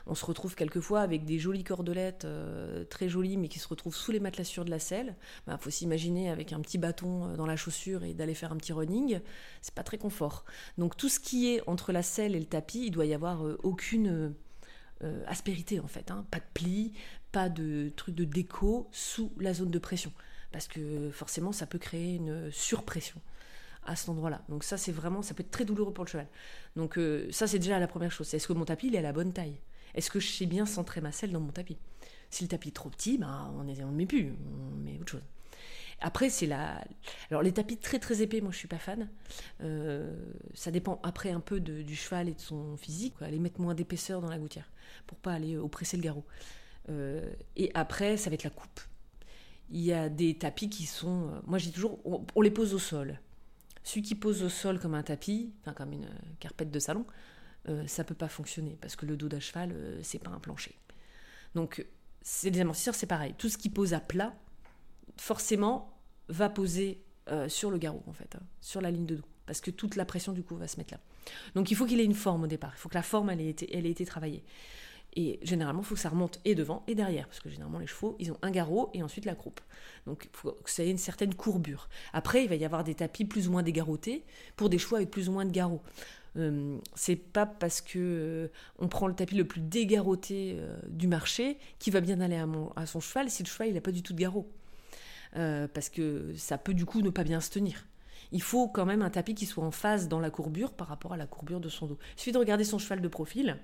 on 0.06 0.14
se 0.14 0.24
retrouve 0.24 0.54
quelquefois 0.54 1.00
avec 1.00 1.24
des 1.24 1.38
jolies 1.38 1.64
cordelettes 1.64 2.24
euh, 2.24 2.84
très 2.84 3.08
jolies 3.08 3.36
mais 3.36 3.48
qui 3.48 3.58
se 3.58 3.68
retrouvent 3.68 3.94
sous 3.94 4.12
les 4.12 4.20
matelassures 4.20 4.64
de 4.64 4.70
la 4.70 4.78
selle. 4.78 5.14
Il 5.46 5.50
bah, 5.50 5.58
faut 5.58 5.70
s'imaginer 5.70 6.30
avec 6.30 6.52
un 6.52 6.60
petit 6.60 6.78
bâton 6.78 7.28
euh, 7.28 7.36
dans 7.36 7.46
la 7.46 7.56
chaussure 7.56 8.04
et 8.04 8.14
d'aller 8.14 8.34
faire 8.34 8.52
un 8.52 8.56
petit 8.56 8.72
running, 8.72 9.20
c'est 9.60 9.74
pas 9.74 9.82
très 9.82 9.98
confort. 9.98 10.44
Donc 10.78 10.96
tout 10.96 11.08
ce 11.08 11.20
qui 11.20 11.52
est 11.52 11.62
entre 11.66 11.92
la 11.92 12.02
selle 12.02 12.34
et 12.34 12.40
le 12.40 12.46
tapis, 12.46 12.86
il 12.86 12.90
doit 12.90 13.06
y 13.06 13.14
avoir 13.14 13.46
euh, 13.46 13.58
aucune 13.62 14.34
aspérité 15.26 15.80
en 15.80 15.88
fait, 15.88 16.12
hein. 16.12 16.24
pas 16.30 16.38
de 16.38 16.44
plis, 16.54 16.92
pas 17.32 17.48
de 17.48 17.90
truc 17.96 18.14
de 18.14 18.22
déco 18.22 18.88
sous 18.92 19.32
la 19.40 19.52
zone 19.52 19.72
de 19.72 19.78
pression 19.80 20.12
parce 20.52 20.68
que 20.68 21.10
forcément 21.10 21.50
ça 21.50 21.66
peut 21.66 21.78
créer 21.78 22.14
une 22.14 22.52
surpression 22.52 23.20
à 23.84 23.96
cet 23.96 24.10
endroit-là. 24.10 24.42
Donc 24.48 24.62
ça 24.62 24.76
c'est 24.76 24.92
vraiment, 24.92 25.20
ça 25.20 25.34
peut 25.34 25.40
être 25.40 25.50
très 25.50 25.64
douloureux 25.64 25.92
pour 25.92 26.04
le 26.04 26.08
cheval. 26.08 26.28
Donc 26.76 27.00
ça 27.32 27.48
c'est 27.48 27.58
déjà 27.58 27.80
la 27.80 27.88
première 27.88 28.12
chose. 28.12 28.32
Est-ce 28.32 28.46
que 28.46 28.52
mon 28.52 28.64
tapis 28.64 28.86
il 28.86 28.94
est 28.94 28.98
à 28.98 29.02
la 29.02 29.12
bonne 29.12 29.32
taille? 29.32 29.58
Est-ce 29.94 30.10
que 30.10 30.20
je 30.20 30.28
sais 30.28 30.46
bien 30.46 30.66
centrer 30.66 31.00
ma 31.00 31.12
selle 31.12 31.32
dans 31.32 31.40
mon 31.40 31.52
tapis? 31.52 31.78
Si 32.30 32.44
le 32.44 32.48
tapis 32.48 32.68
est 32.68 32.72
trop 32.72 32.88
petit, 32.88 33.18
bah, 33.18 33.52
on 33.56 33.64
ne 33.64 33.96
met 33.96 34.06
plus, 34.06 34.32
on 34.72 34.76
met 34.76 34.98
autre 34.98 35.12
chose. 35.12 35.22
Après, 36.02 36.30
c'est 36.30 36.46
la. 36.46 36.84
Alors, 37.30 37.42
les 37.42 37.52
tapis 37.52 37.76
très 37.76 37.98
très 37.98 38.22
épais, 38.22 38.40
moi 38.40 38.50
je 38.50 38.58
suis 38.58 38.68
pas 38.68 38.78
fan. 38.78 39.08
Euh, 39.62 40.12
ça 40.52 40.70
dépend 40.70 41.00
après 41.04 41.30
un 41.30 41.40
peu 41.40 41.60
du 41.60 41.94
cheval 41.94 42.28
et 42.28 42.34
de 42.34 42.40
son 42.40 42.76
physique. 42.76 43.14
Aller 43.20 43.38
mettre 43.38 43.60
moins 43.60 43.74
d'épaisseur 43.74 44.20
dans 44.20 44.28
la 44.28 44.38
gouttière 44.38 44.68
pour 45.06 45.16
pas 45.18 45.32
aller 45.32 45.56
oppresser 45.56 45.96
le 45.96 46.02
garrot. 46.02 46.24
Euh, 46.88 47.32
et 47.56 47.70
après, 47.74 48.16
ça 48.16 48.30
va 48.30 48.34
être 48.34 48.42
la 48.42 48.50
coupe. 48.50 48.80
Il 49.70 49.80
y 49.80 49.92
a 49.92 50.08
des 50.08 50.34
tapis 50.34 50.68
qui 50.68 50.86
sont. 50.86 51.28
Euh, 51.28 51.40
moi, 51.46 51.58
j'ai 51.58 51.70
toujours. 51.70 52.00
On, 52.04 52.40
les 52.40 52.50
pose 52.50 52.74
au 52.74 52.80
sol. 52.80 53.20
Celui 53.84 54.02
qui 54.02 54.14
pose 54.16 54.42
au 54.42 54.48
sol 54.48 54.80
comme 54.80 54.94
un 54.94 55.02
tapis, 55.02 55.52
enfin 55.60 55.72
comme 55.72 55.92
une 55.92 56.08
carpette 56.40 56.70
de 56.70 56.78
salon, 56.78 57.04
euh, 57.68 57.86
ça 57.86 58.04
peut 58.04 58.14
pas 58.14 58.28
fonctionner 58.28 58.76
parce 58.80 58.96
que 58.96 59.06
le 59.06 59.16
dos 59.16 59.28
d'un 59.28 59.40
cheval, 59.40 59.72
euh, 59.72 60.00
c'est 60.02 60.18
pas 60.18 60.30
un 60.30 60.40
plancher. 60.40 60.74
Donc, 61.54 61.86
c'est 62.22 62.50
les 62.50 62.60
amortisseurs, 62.60 62.94
c'est 62.94 63.06
pareil. 63.06 63.34
Tout 63.38 63.48
ce 63.48 63.58
qui 63.58 63.68
pose 63.68 63.94
à 63.94 64.00
plat, 64.00 64.34
forcément, 65.16 65.98
va 66.28 66.48
poser 66.48 67.02
euh, 67.28 67.48
sur 67.48 67.70
le 67.70 67.78
garrot, 67.78 68.02
en 68.06 68.12
fait, 68.12 68.34
hein, 68.36 68.42
sur 68.60 68.80
la 68.80 68.90
ligne 68.90 69.06
de 69.06 69.16
dos. 69.16 69.24
Parce 69.46 69.60
que 69.60 69.70
toute 69.70 69.96
la 69.96 70.04
pression, 70.04 70.32
du 70.32 70.42
coup, 70.42 70.56
va 70.56 70.68
se 70.68 70.76
mettre 70.76 70.94
là. 70.94 71.00
Donc, 71.54 71.70
il 71.70 71.76
faut 71.76 71.86
qu'il 71.86 72.00
ait 72.00 72.04
une 72.04 72.14
forme 72.14 72.44
au 72.44 72.46
départ. 72.46 72.72
Il 72.74 72.78
faut 72.78 72.88
que 72.88 72.94
la 72.94 73.02
forme, 73.02 73.30
elle 73.30 73.40
ait 73.40 73.48
été, 73.48 73.76
elle 73.76 73.86
ait 73.86 73.90
été 73.90 74.04
travaillée. 74.06 74.44
Et 75.14 75.38
généralement, 75.42 75.82
il 75.82 75.84
faut 75.84 75.94
que 75.94 76.00
ça 76.00 76.08
remonte 76.08 76.40
et 76.44 76.54
devant 76.54 76.84
et 76.86 76.94
derrière, 76.94 77.26
parce 77.26 77.40
que 77.40 77.50
généralement, 77.50 77.78
les 77.78 77.86
chevaux, 77.86 78.16
ils 78.18 78.32
ont 78.32 78.38
un 78.40 78.50
garrot 78.50 78.90
et 78.94 79.02
ensuite 79.02 79.26
la 79.26 79.34
croupe. 79.34 79.60
Donc, 80.06 80.28
il 80.32 80.36
faut 80.36 80.52
que 80.52 80.70
ça 80.70 80.82
ait 80.82 80.90
une 80.90 80.98
certaine 80.98 81.34
courbure. 81.34 81.88
Après, 82.14 82.44
il 82.44 82.48
va 82.48 82.54
y 82.54 82.64
avoir 82.64 82.82
des 82.82 82.94
tapis 82.94 83.26
plus 83.26 83.46
ou 83.46 83.52
moins 83.52 83.62
dégarrotés 83.62 84.24
pour 84.56 84.70
des 84.70 84.78
chevaux 84.78 84.96
avec 84.96 85.10
plus 85.10 85.28
ou 85.28 85.32
moins 85.32 85.44
de 85.44 85.50
garrots. 85.50 85.82
Euh, 86.36 86.78
c'est 86.94 87.16
pas 87.16 87.44
parce 87.44 87.80
que 87.80 87.98
euh, 87.98 88.48
on 88.78 88.88
prend 88.88 89.06
le 89.06 89.14
tapis 89.14 89.34
le 89.34 89.44
plus 89.44 89.60
dégarroté 89.60 90.56
euh, 90.58 90.78
du 90.88 91.06
marché 91.06 91.58
qui 91.78 91.90
va 91.90 92.00
bien 92.00 92.20
aller 92.20 92.36
à, 92.36 92.46
mon, 92.46 92.70
à, 92.74 92.86
son 92.86 93.00
cheval 93.00 93.28
si 93.28 93.42
le 93.42 93.48
cheval 93.48 93.68
il 93.68 93.74
n'a 93.74 93.82
pas 93.82 93.92
du 93.92 94.02
tout 94.02 94.14
de 94.14 94.18
garrot. 94.18 94.50
parce 95.34 95.88
que 95.88 96.32
ça 96.36 96.58
peut 96.58 96.74
du 96.74 96.86
coup 96.86 97.02
ne 97.02 97.10
pas 97.10 97.24
bien 97.24 97.40
se 97.40 97.50
tenir. 97.50 97.86
Il 98.32 98.42
faut 98.42 98.66
quand 98.68 98.86
même 98.86 99.02
un 99.02 99.10
tapis 99.10 99.34
qui 99.34 99.44
soit 99.44 99.64
en 99.64 99.70
phase 99.70 100.08
dans 100.08 100.20
la 100.20 100.30
courbure 100.30 100.72
par 100.72 100.88
rapport 100.88 101.12
à 101.12 101.16
la 101.18 101.26
courbure 101.26 101.60
de 101.60 101.68
son 101.68 101.86
dos. 101.86 101.98
Il 102.16 102.20
suffit 102.20 102.32
de 102.32 102.38
regarder 102.38 102.64
son 102.64 102.78
cheval 102.78 103.02
de 103.02 103.08
profil, 103.08 103.58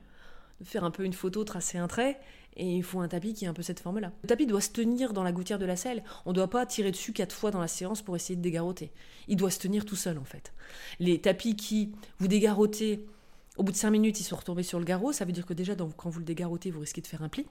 faire 0.63 0.85
un 0.85 0.91
peu 0.91 1.05
une 1.05 1.13
photo, 1.13 1.45
tracer 1.45 1.79
un 1.79 1.89
trait, 1.89 2.19
et 2.57 2.77
il 2.77 2.83
faut 2.83 3.01
un 3.01 3.09
tapis 3.09 3.35
qui 3.35 3.47
a 3.47 3.51
un 3.51 3.53
peu 3.53 3.63
cette 3.63 3.81
forme-là. 3.81 4.13
Le 4.23 4.29
tapis 4.29 4.47
doit 4.47 4.61
se 4.61 4.71
tenir 4.71 5.13
dans 5.13 5.23
la 5.23 5.33
gouttière 5.33 5.59
de 5.59 5.67
la 5.67 5.77
selle. 5.77 6.03
On 6.27 6.31
ne 6.31 6.35
doit 6.35 6.51
pas 6.51 6.67
tirer 6.67 6.91
dessus 6.91 7.13
quatre 7.13 7.35
fois 7.35 7.51
dans 7.51 7.61
la 7.61 7.69
séance 7.69 8.03
pour 8.03 8.17
essayer 8.17 8.37
de 8.37 8.43
dégaroter. 8.43 8.91
Il 9.29 9.37
doit 9.37 9.51
se 9.51 9.61
tenir 9.61 9.85
tout 9.85 9.97
seul, 9.97 10.19
en 10.19 10.25
fait. 10.25 10.53
Les 10.99 11.21
tapis 11.21 11.55
qui 11.55 11.93
vous 12.19 12.27
dégarrotez, 12.27 13.07
au 13.57 13.63
bout 13.63 13.73
de 13.73 13.77
cinq 13.77 13.91
minutes, 13.91 14.19
ils 14.21 14.25
sont 14.25 14.37
retombés 14.37 14.65
sur 14.65 14.81
le 14.81 14.85
garrot. 14.85 15.13
Ça 15.13 15.25
veut 15.25 15.33
dire 15.33 15.47
que 15.47 15.55
déjà, 15.55 15.75
quand 15.97 16.11
vous 16.11 16.19
le 16.19 16.25
dégarrotez, 16.25 16.71
vous 16.71 16.81
risquez 16.81 17.01
de 17.01 17.07
faire 17.07 17.23
un 17.23 17.29
pli 17.29 17.47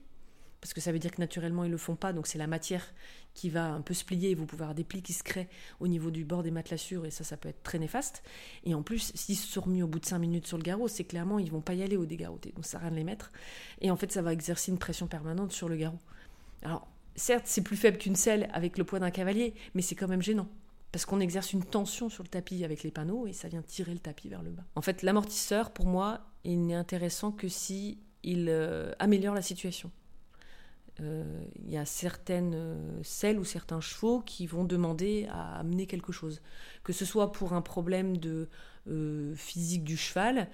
parce 0.61 0.73
que 0.73 0.81
ça 0.81 0.91
veut 0.91 0.99
dire 0.99 1.11
que 1.11 1.21
naturellement 1.21 1.63
ils 1.63 1.71
le 1.71 1.77
font 1.77 1.95
pas, 1.95 2.13
donc 2.13 2.27
c'est 2.27 2.37
la 2.37 2.47
matière 2.47 2.83
qui 3.33 3.49
va 3.49 3.67
un 3.67 3.81
peu 3.81 3.93
se 3.93 4.03
plier 4.03 4.31
et 4.31 4.35
vous 4.35 4.45
pouvez 4.45 4.63
avoir 4.63 4.75
des 4.75 4.83
plis 4.83 5.01
qui 5.03 5.13
se 5.13 5.23
créent 5.23 5.49
au 5.79 5.87
niveau 5.87 6.09
du 6.09 6.25
bord 6.25 6.41
des 6.41 6.51
matelassures 6.51 7.05
et 7.05 7.11
ça, 7.11 7.23
ça 7.23 7.37
peut 7.37 7.49
être 7.49 7.61
très 7.61 7.77
néfaste. 7.77 8.23
Et 8.63 8.73
en 8.73 8.81
plus, 8.81 9.11
s'ils 9.13 9.37
se 9.37 9.47
sont 9.47 9.61
remis 9.61 9.83
au 9.83 9.87
bout 9.87 9.99
de 9.99 10.05
5 10.05 10.17
minutes 10.17 10.47
sur 10.47 10.57
le 10.57 10.63
garrot, 10.63 10.87
c'est 10.87 11.03
clairement 11.03 11.37
ils 11.37 11.51
vont 11.51 11.61
pas 11.61 11.73
y 11.73 11.83
aller 11.83 11.97
au 11.97 12.05
dégarroté, 12.05 12.51
donc 12.55 12.65
ça 12.65 12.71
sert 12.71 12.79
à 12.79 12.83
rien 12.83 12.91
de 12.91 12.95
les 12.95 13.03
mettre. 13.03 13.31
Et 13.81 13.91
en 13.91 13.95
fait, 13.95 14.11
ça 14.11 14.21
va 14.21 14.33
exercer 14.33 14.71
une 14.71 14.79
pression 14.79 15.07
permanente 15.07 15.51
sur 15.51 15.69
le 15.69 15.75
garrot. 15.75 15.99
Alors, 16.63 16.87
certes, 17.15 17.45
c'est 17.45 17.61
plus 17.61 17.77
faible 17.77 17.97
qu'une 17.97 18.15
selle 18.15 18.49
avec 18.53 18.77
le 18.77 18.83
poids 18.83 18.99
d'un 18.99 19.11
cavalier, 19.11 19.53
mais 19.75 19.81
c'est 19.81 19.95
quand 19.95 20.07
même 20.07 20.23
gênant. 20.23 20.47
Parce 20.91 21.05
qu'on 21.05 21.19
exerce 21.19 21.53
une 21.53 21.63
tension 21.63 22.09
sur 22.09 22.23
le 22.23 22.29
tapis 22.29 22.63
avec 22.63 22.81
les 22.81 22.91
panneaux 22.91 23.27
et 23.27 23.33
ça 23.33 23.49
vient 23.49 23.61
tirer 23.61 23.93
le 23.93 23.99
tapis 23.99 24.29
vers 24.29 24.41
le 24.41 24.51
bas. 24.51 24.63
En 24.75 24.81
fait, 24.81 25.03
l'amortisseur, 25.03 25.71
pour 25.71 25.85
moi, 25.85 26.21
il 26.43 26.65
n'est 26.65 26.75
intéressant 26.75 27.31
que 27.31 27.49
si 27.49 27.99
il 28.23 28.47
euh, 28.49 28.93
améliore 28.99 29.35
la 29.35 29.41
situation. 29.41 29.91
Euh, 31.01 31.23
il 31.63 31.71
y 31.71 31.77
a 31.77 31.85
certaines 31.85 32.53
euh, 32.55 32.99
selles 33.03 33.37
ou 33.37 33.43
certains 33.43 33.81
chevaux 33.81 34.21
qui 34.21 34.47
vont 34.47 34.63
demander 34.63 35.27
à 35.31 35.59
amener 35.59 35.85
quelque 35.85 36.11
chose. 36.11 36.41
Que 36.83 36.93
ce 36.93 37.05
soit 37.05 37.31
pour 37.31 37.53
un 37.53 37.61
problème 37.61 38.17
de 38.17 38.47
euh, 38.89 39.35
physique 39.35 39.83
du 39.83 39.97
cheval 39.97 40.47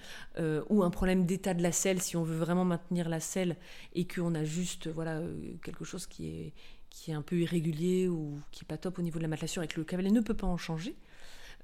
ou 0.69 0.84
un 0.84 0.89
problème 0.89 1.25
d'état 1.25 1.53
de 1.53 1.62
la 1.62 1.71
selle, 1.71 2.01
si 2.01 2.17
on 2.17 2.23
veut 2.23 2.38
vraiment 2.38 2.65
maintenir 2.65 3.08
la 3.08 3.19
selle 3.19 3.56
et 3.93 4.06
qu'on 4.08 4.36
a 4.36 4.43
juste 4.43 4.88
voilà, 4.88 5.21
quelque 5.63 5.86
chose 5.86 6.08
qui 6.08 6.27
est, 6.27 6.53
qui 6.89 7.12
est 7.12 7.13
un 7.13 7.21
peu 7.21 7.38
irrégulier 7.38 8.08
ou 8.08 8.39
qui 8.51 8.63
n'est 8.63 8.67
pas 8.67 8.77
top 8.77 8.99
au 8.99 9.01
niveau 9.01 9.19
de 9.19 9.23
la 9.23 9.27
matelassure 9.27 9.63
et 9.63 9.67
que 9.67 9.79
le 9.79 9.86
cavalier 9.86 10.12
ne 10.12 10.21
peut 10.21 10.34
pas 10.34 10.47
en 10.47 10.58
changer. 10.58 10.95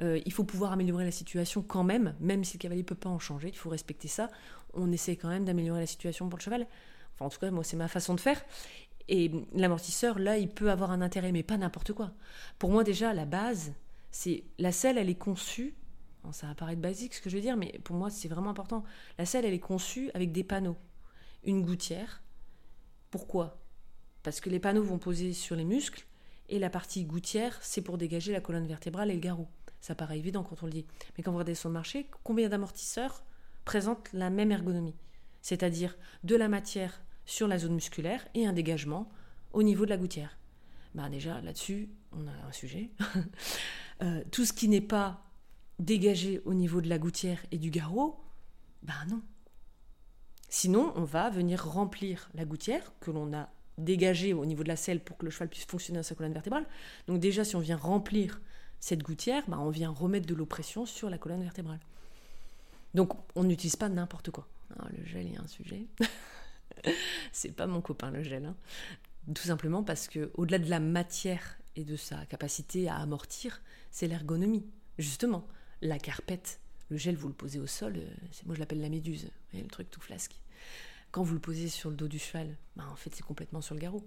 il 0.01 0.31
faut 0.31 0.43
pouvoir 0.43 0.71
améliorer 0.71 1.05
la 1.05 1.11
situation 1.11 1.63
quand 1.63 1.83
même, 1.83 2.15
même 2.19 2.43
si 2.43 2.57
le 2.57 2.61
cavalier 2.61 2.83
peut 2.83 2.95
pas 2.95 3.09
en 3.09 3.19
changer, 3.19 3.49
il 3.49 3.57
faut 3.57 3.69
respecter 3.69 4.07
ça. 4.07 4.29
On 4.73 4.91
essaie 4.91 5.15
quand 5.15 5.29
même 5.29 5.45
d'améliorer 5.45 5.79
la 5.79 5.87
situation 5.87 6.29
pour 6.29 6.37
le 6.37 6.43
cheval 6.43 6.67
en 7.19 7.29
tout 7.29 7.39
cas, 7.39 7.51
moi, 7.51 7.63
c'est 7.63 7.77
ma 7.77 7.88
façon 7.88 8.15
de 8.15 8.19
faire. 8.19 8.41
Et 9.08 9.32
l'amortisseur, 9.53 10.19
là, 10.19 10.38
il 10.38 10.49
peut 10.49 10.69
avoir 10.69 10.91
un 10.91 11.01
intérêt, 11.01 11.32
mais 11.32 11.43
pas 11.43 11.58
n'importe 11.58 11.93
quoi. 11.93 12.12
Pour 12.60 12.69
moi, 12.69 12.84
déjà, 12.84 13.13
la 13.13 13.25
base, 13.25 13.73
c'est 14.12 14.43
la 14.58 14.71
selle, 14.71 14.97
elle 14.97 15.10
est 15.10 15.15
conçue. 15.15 15.73
ça 16.32 16.47
va 16.47 16.55
paraître 16.55 16.82
basique 16.82 17.15
ce 17.15 17.21
que 17.21 17.29
je 17.29 17.36
veux 17.36 17.41
dire, 17.41 17.58
mais 17.58 17.79
pour 17.84 17.95
moi, 17.95 18.10
c'est 18.10 18.27
vraiment 18.27 18.51
important. 18.51 18.84
La 19.17 19.25
selle, 19.25 19.45
elle 19.45 19.53
est 19.53 19.60
conçue 19.60 20.12
avec 20.13 20.32
des 20.32 20.43
panneaux, 20.43 20.77
une 21.43 21.63
gouttière. 21.63 22.21
Pourquoi? 23.10 23.58
Parce 24.21 24.41
que 24.41 24.49
les 24.49 24.60
panneaux 24.60 24.84
vont 24.84 24.99
poser 24.99 25.34
sur 25.34 25.55
les 25.55 25.65
muscles 25.65 26.05
et 26.47 26.60
la 26.60 26.69
partie 26.69 27.05
gouttière, 27.05 27.58
c'est 27.62 27.82
pour 27.82 27.97
dégager 27.97 28.32
la 28.32 28.41
colonne 28.41 28.67
vertébrale 28.67 29.10
et 29.10 29.15
le 29.15 29.19
garrot. 29.19 29.47
Ça 29.82 29.95
paraît 29.95 30.19
évident 30.19 30.43
quand 30.43 30.62
on 30.62 30.65
le 30.65 30.71
dit. 30.71 30.86
Mais 31.17 31.23
quand 31.23 31.32
vous 31.32 31.38
regardez 31.38 31.55
sur 31.55 31.69
le 31.69 31.73
marché, 31.73 32.10
combien 32.23 32.49
d'amortisseurs 32.49 33.23
présentent 33.65 34.10
la 34.13 34.29
même 34.29 34.51
ergonomie? 34.51 34.95
C'est-à-dire 35.41 35.97
de 36.23 36.36
la 36.36 36.49
matière 36.49 37.01
sur 37.29 37.47
la 37.47 37.59
zone 37.59 37.75
musculaire 37.75 38.27
et 38.33 38.47
un 38.47 38.53
dégagement 38.53 39.07
au 39.53 39.61
niveau 39.61 39.85
de 39.85 39.91
la 39.91 39.97
gouttière. 39.97 40.37
Ben 40.95 41.09
déjà, 41.09 41.39
là-dessus, 41.41 41.89
on 42.11 42.27
a 42.27 42.47
un 42.47 42.51
sujet. 42.51 42.89
Euh, 44.01 44.23
tout 44.31 44.45
ce 44.45 44.53
qui 44.53 44.69
n'est 44.69 44.79
pas 44.79 45.25
dégagé 45.77 46.41
au 46.45 46.53
niveau 46.53 46.79
de 46.79 46.87
la 46.87 46.97
gouttière 46.97 47.45
et 47.51 47.57
du 47.57 47.69
garrot, 47.69 48.17
ben 48.81 48.93
non. 49.09 49.21
Sinon, 50.47 50.93
on 50.95 51.03
va 51.03 51.29
venir 51.29 51.65
remplir 51.65 52.29
la 52.33 52.45
gouttière 52.45 52.93
que 53.01 53.11
l'on 53.11 53.33
a 53.33 53.49
dégagée 53.77 54.31
au 54.31 54.45
niveau 54.45 54.63
de 54.63 54.69
la 54.69 54.77
selle 54.77 55.01
pour 55.01 55.17
que 55.17 55.25
le 55.25 55.31
cheval 55.31 55.49
puisse 55.49 55.65
fonctionner 55.65 55.99
dans 55.99 56.03
sa 56.03 56.15
colonne 56.15 56.31
vertébrale. 56.31 56.65
Donc 57.07 57.19
déjà, 57.19 57.43
si 57.43 57.57
on 57.57 57.59
vient 57.59 57.75
remplir 57.75 58.39
cette 58.79 59.03
gouttière, 59.03 59.43
ben 59.49 59.59
on 59.59 59.69
vient 59.69 59.89
remettre 59.89 60.27
de 60.27 60.33
l'oppression 60.33 60.85
sur 60.85 61.09
la 61.09 61.17
colonne 61.17 61.43
vertébrale. 61.43 61.81
Donc 62.93 63.11
on 63.35 63.43
n'utilise 63.43 63.75
pas 63.75 63.89
n'importe 63.89 64.31
quoi. 64.31 64.47
le 64.97 65.03
gel, 65.03 65.27
a 65.37 65.41
un 65.41 65.47
sujet. 65.47 65.87
c'est 67.31 67.51
pas 67.51 67.67
mon 67.67 67.81
copain 67.81 68.11
le 68.11 68.23
gel. 68.23 68.45
Hein. 68.45 68.55
Tout 69.33 69.43
simplement 69.43 69.83
parce 69.83 70.07
que 70.07 70.31
au-delà 70.35 70.59
de 70.59 70.69
la 70.69 70.79
matière 70.79 71.59
et 71.75 71.83
de 71.83 71.95
sa 71.95 72.25
capacité 72.25 72.89
à 72.89 72.95
amortir, 72.97 73.61
c'est 73.91 74.07
l'ergonomie. 74.07 74.65
Justement, 74.97 75.47
la 75.81 75.99
carpette, 75.99 76.59
le 76.89 76.97
gel, 76.97 77.15
vous 77.15 77.27
le 77.27 77.33
posez 77.33 77.59
au 77.59 77.67
sol, 77.67 77.93
euh, 77.97 78.09
moi 78.45 78.55
je 78.55 78.59
l'appelle 78.59 78.81
la 78.81 78.89
méduse, 78.89 79.29
et 79.53 79.61
le 79.61 79.67
truc 79.67 79.89
tout 79.89 80.01
flasque. 80.01 80.35
Quand 81.11 81.23
vous 81.23 81.33
le 81.33 81.39
posez 81.39 81.69
sur 81.69 81.89
le 81.89 81.95
dos 81.95 82.07
du 82.07 82.19
cheval, 82.19 82.57
ben, 82.75 82.85
en 82.87 82.95
fait 82.95 83.13
c'est 83.15 83.23
complètement 83.23 83.61
sur 83.61 83.75
le 83.75 83.81
garrot. 83.81 84.03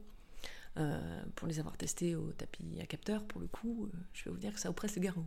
Euh, 0.79 1.23
pour 1.35 1.47
les 1.49 1.59
avoir 1.59 1.77
testés 1.77 2.15
au 2.15 2.33
tapis 2.33 2.81
à 2.81 2.87
capteur, 2.87 3.25
pour 3.25 3.41
le 3.41 3.47
coup, 3.47 3.87
euh, 3.87 3.97
je 4.15 4.25
vais 4.25 4.31
vous 4.31 4.39
dire 4.39 4.55
que 4.55 4.61
ça 4.61 4.71
oppresse 4.71 4.97
le 4.97 5.03
garrot. 5.03 5.25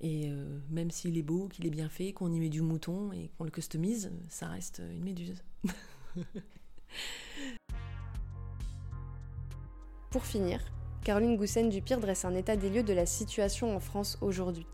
Et 0.00 0.32
même 0.68 0.90
s'il 0.90 1.16
est 1.16 1.22
beau, 1.22 1.46
qu'il 1.46 1.64
est 1.64 1.70
bien 1.70 1.88
fait, 1.88 2.12
qu'on 2.12 2.32
y 2.32 2.40
met 2.40 2.48
du 2.48 2.60
mouton 2.60 3.12
et 3.12 3.30
qu'on 3.38 3.44
le 3.44 3.52
customise, 3.52 4.10
ça 4.28 4.48
reste 4.48 4.82
une 4.90 5.04
méduse. 5.04 5.44
Pour 10.10 10.24
finir, 10.26 10.60
Caroline 11.04 11.36
Goussen 11.36 11.68
Dupire 11.70 12.00
dresse 12.00 12.24
un 12.24 12.34
état 12.34 12.56
des 12.56 12.70
lieux 12.70 12.82
de 12.82 12.92
la 12.92 13.06
situation 13.06 13.74
en 13.74 13.80
France 13.80 14.18
aujourd'hui, 14.20 14.66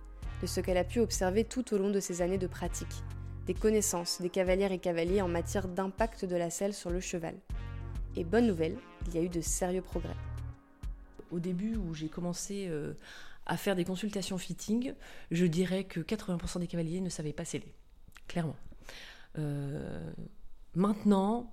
de 0.43 0.47
ce 0.47 0.61
qu'elle 0.61 0.77
a 0.77 0.85
pu 0.85 1.01
observer 1.01 1.45
tout 1.45 1.75
au 1.75 1.79
long 1.79 1.91
de 1.91 2.01
ses 2.01 2.23
années 2.23 2.39
de 2.39 2.47
pratique, 2.47 3.03
des 3.47 3.55
connaissances 3.55 4.21
des 4.21 4.31
cavalières 4.31 4.73
et 4.73 4.79
cavaliers 4.79 5.23
en 5.23 5.29
matière 5.29 5.69
d'impact 5.69 6.25
de 6.25 6.37
la 6.37 6.51
selle 6.51 6.75
sur 6.75 6.91
le 6.91 7.01
cheval. 7.01 7.35
Et 8.17 8.25
bonne 8.25 8.47
nouvelle, 8.47 8.77
il 9.07 9.15
y 9.15 9.19
a 9.19 9.23
eu 9.23 9.29
de 9.29 9.41
sérieux 9.41 9.83
progrès. 9.83 10.17
Au 11.31 11.39
début 11.39 11.77
où 11.77 11.95
j'ai 11.95 12.09
commencé 12.09 12.67
euh, 12.69 12.95
à 13.47 13.57
faire 13.57 13.77
des 13.77 13.85
consultations 13.85 14.39
fitting, 14.39 14.95
je 15.31 15.47
dirais 15.47 15.85
que 15.85 16.01
80% 16.01 16.59
des 16.59 16.67
cavaliers 16.67 17.01
ne 17.01 17.11
savaient 17.11 17.33
pas 17.33 17.45
sceller, 17.45 17.73
clairement. 18.27 18.57
Euh, 19.39 20.11
Maintenant, 20.79 21.53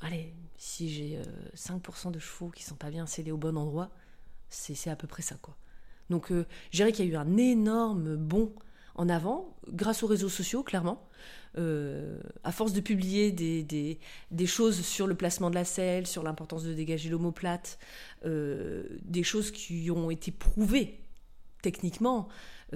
allez, 0.00 0.32
si 0.56 0.88
j'ai 0.88 1.18
5% 1.56 2.06
euh, 2.06 2.10
de 2.12 2.20
chevaux 2.20 2.50
qui 2.50 2.62
sont 2.62 2.76
pas 2.76 2.90
bien 2.90 3.06
scellés 3.06 3.32
au 3.32 3.36
bon 3.36 3.58
endroit, 3.58 3.90
c'est 4.50 4.88
à 4.88 4.94
peu 4.94 5.08
près 5.08 5.22
ça, 5.22 5.34
quoi. 5.42 5.56
Donc, 6.10 6.30
euh, 6.30 6.46
je 6.70 6.76
dirais 6.76 6.92
qu'il 6.92 7.04
y 7.04 7.08
a 7.08 7.10
eu 7.10 7.16
un 7.16 7.36
énorme 7.36 8.14
bond 8.14 8.54
en 8.94 9.08
avant, 9.08 9.56
grâce 9.66 10.04
aux 10.04 10.06
réseaux 10.06 10.28
sociaux, 10.28 10.62
clairement. 10.62 11.08
Euh, 11.58 12.20
à 12.44 12.52
force 12.52 12.72
de 12.72 12.80
publier 12.80 13.32
des, 13.32 14.46
choses 14.46 14.82
sur 14.82 15.08
le 15.08 15.16
placement 15.16 15.50
de 15.50 15.56
la 15.56 15.64
selle, 15.64 16.06
sur 16.06 16.22
l'importance 16.22 16.62
de 16.62 16.72
dégager 16.72 17.10
l'omoplate, 17.10 17.80
des 18.24 19.22
choses 19.24 19.50
qui 19.50 19.90
ont 19.90 20.08
été 20.08 20.30
prouvées 20.30 21.00
techniquement 21.62 22.28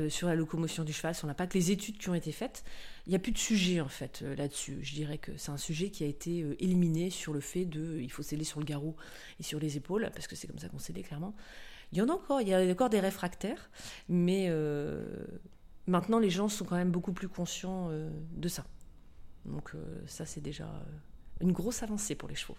sur 0.09 0.29
la 0.29 0.35
locomotion 0.35 0.85
du 0.85 0.93
cheval, 0.93 1.15
pas 1.37 1.47
que 1.47 1.55
les 1.57 1.71
études 1.71 1.99
qui 1.99 2.09
ont 2.09 2.15
été 2.15 2.33
faites. 2.33 2.65
Il 3.07 3.11
n'y 3.11 3.17
a 3.17 3.19
plus 3.19 3.33
de 3.33 3.39
sujet 3.39 3.81
en 3.81 3.89
fait 3.89 4.21
euh, 4.23 4.35
là-dessus. 4.35 4.79
Je 4.83 4.95
dirais 4.95 5.19
que 5.19 5.37
c'est 5.37 5.51
un 5.51 5.57
sujet 5.57 5.91
qui 5.91 6.03
a 6.03 6.07
été 6.07 6.43
euh, 6.43 6.57
éliminé 6.59 7.11
sur 7.11 7.33
le 7.33 7.41
fait 7.41 7.65
de 7.65 7.99
il 8.01 8.11
faut 8.11 8.23
sceller 8.23 8.45
sur 8.45 8.59
le 8.59 8.67
garrot 8.67 8.97
et 9.39 9.45
sur 9.45 9.61
les 9.61 9.77
épaules, 9.77 10.11
parce 10.13 10.27
que 10.27 10.35
c'est 10.35 10.49
comme 10.49 10.59
ça 10.59 10.69
qu'on 10.69 10.79
scellait 10.79 11.03
clairement. 11.03 11.35
Il 11.93 11.99
y 11.99 12.03
en 12.03 12.09
a 12.09 12.13
encore, 12.13 12.41
il 12.41 12.49
y 12.49 12.55
a 12.55 12.61
encore 12.61 12.91
des 12.91 12.99
réfractaires, 12.99 13.71
mais 14.09 14.47
euh, 14.49 15.25
maintenant 15.87 16.19
les 16.19 16.31
gens 16.31 16.49
sont 16.49 16.65
quand 16.65 16.75
même 16.75 16.91
beaucoup 16.91 17.13
plus 17.13 17.29
conscients 17.29 17.91
de 18.33 18.49
ça. 18.49 18.67
Donc 19.45 19.73
ça 20.07 20.27
c'est 20.27 20.41
déjà 20.41 20.69
une 21.41 21.53
grosse 21.53 21.85
avancée 21.85 22.17
pour 22.17 22.29
les 22.29 22.35
chevaux. 22.35 22.57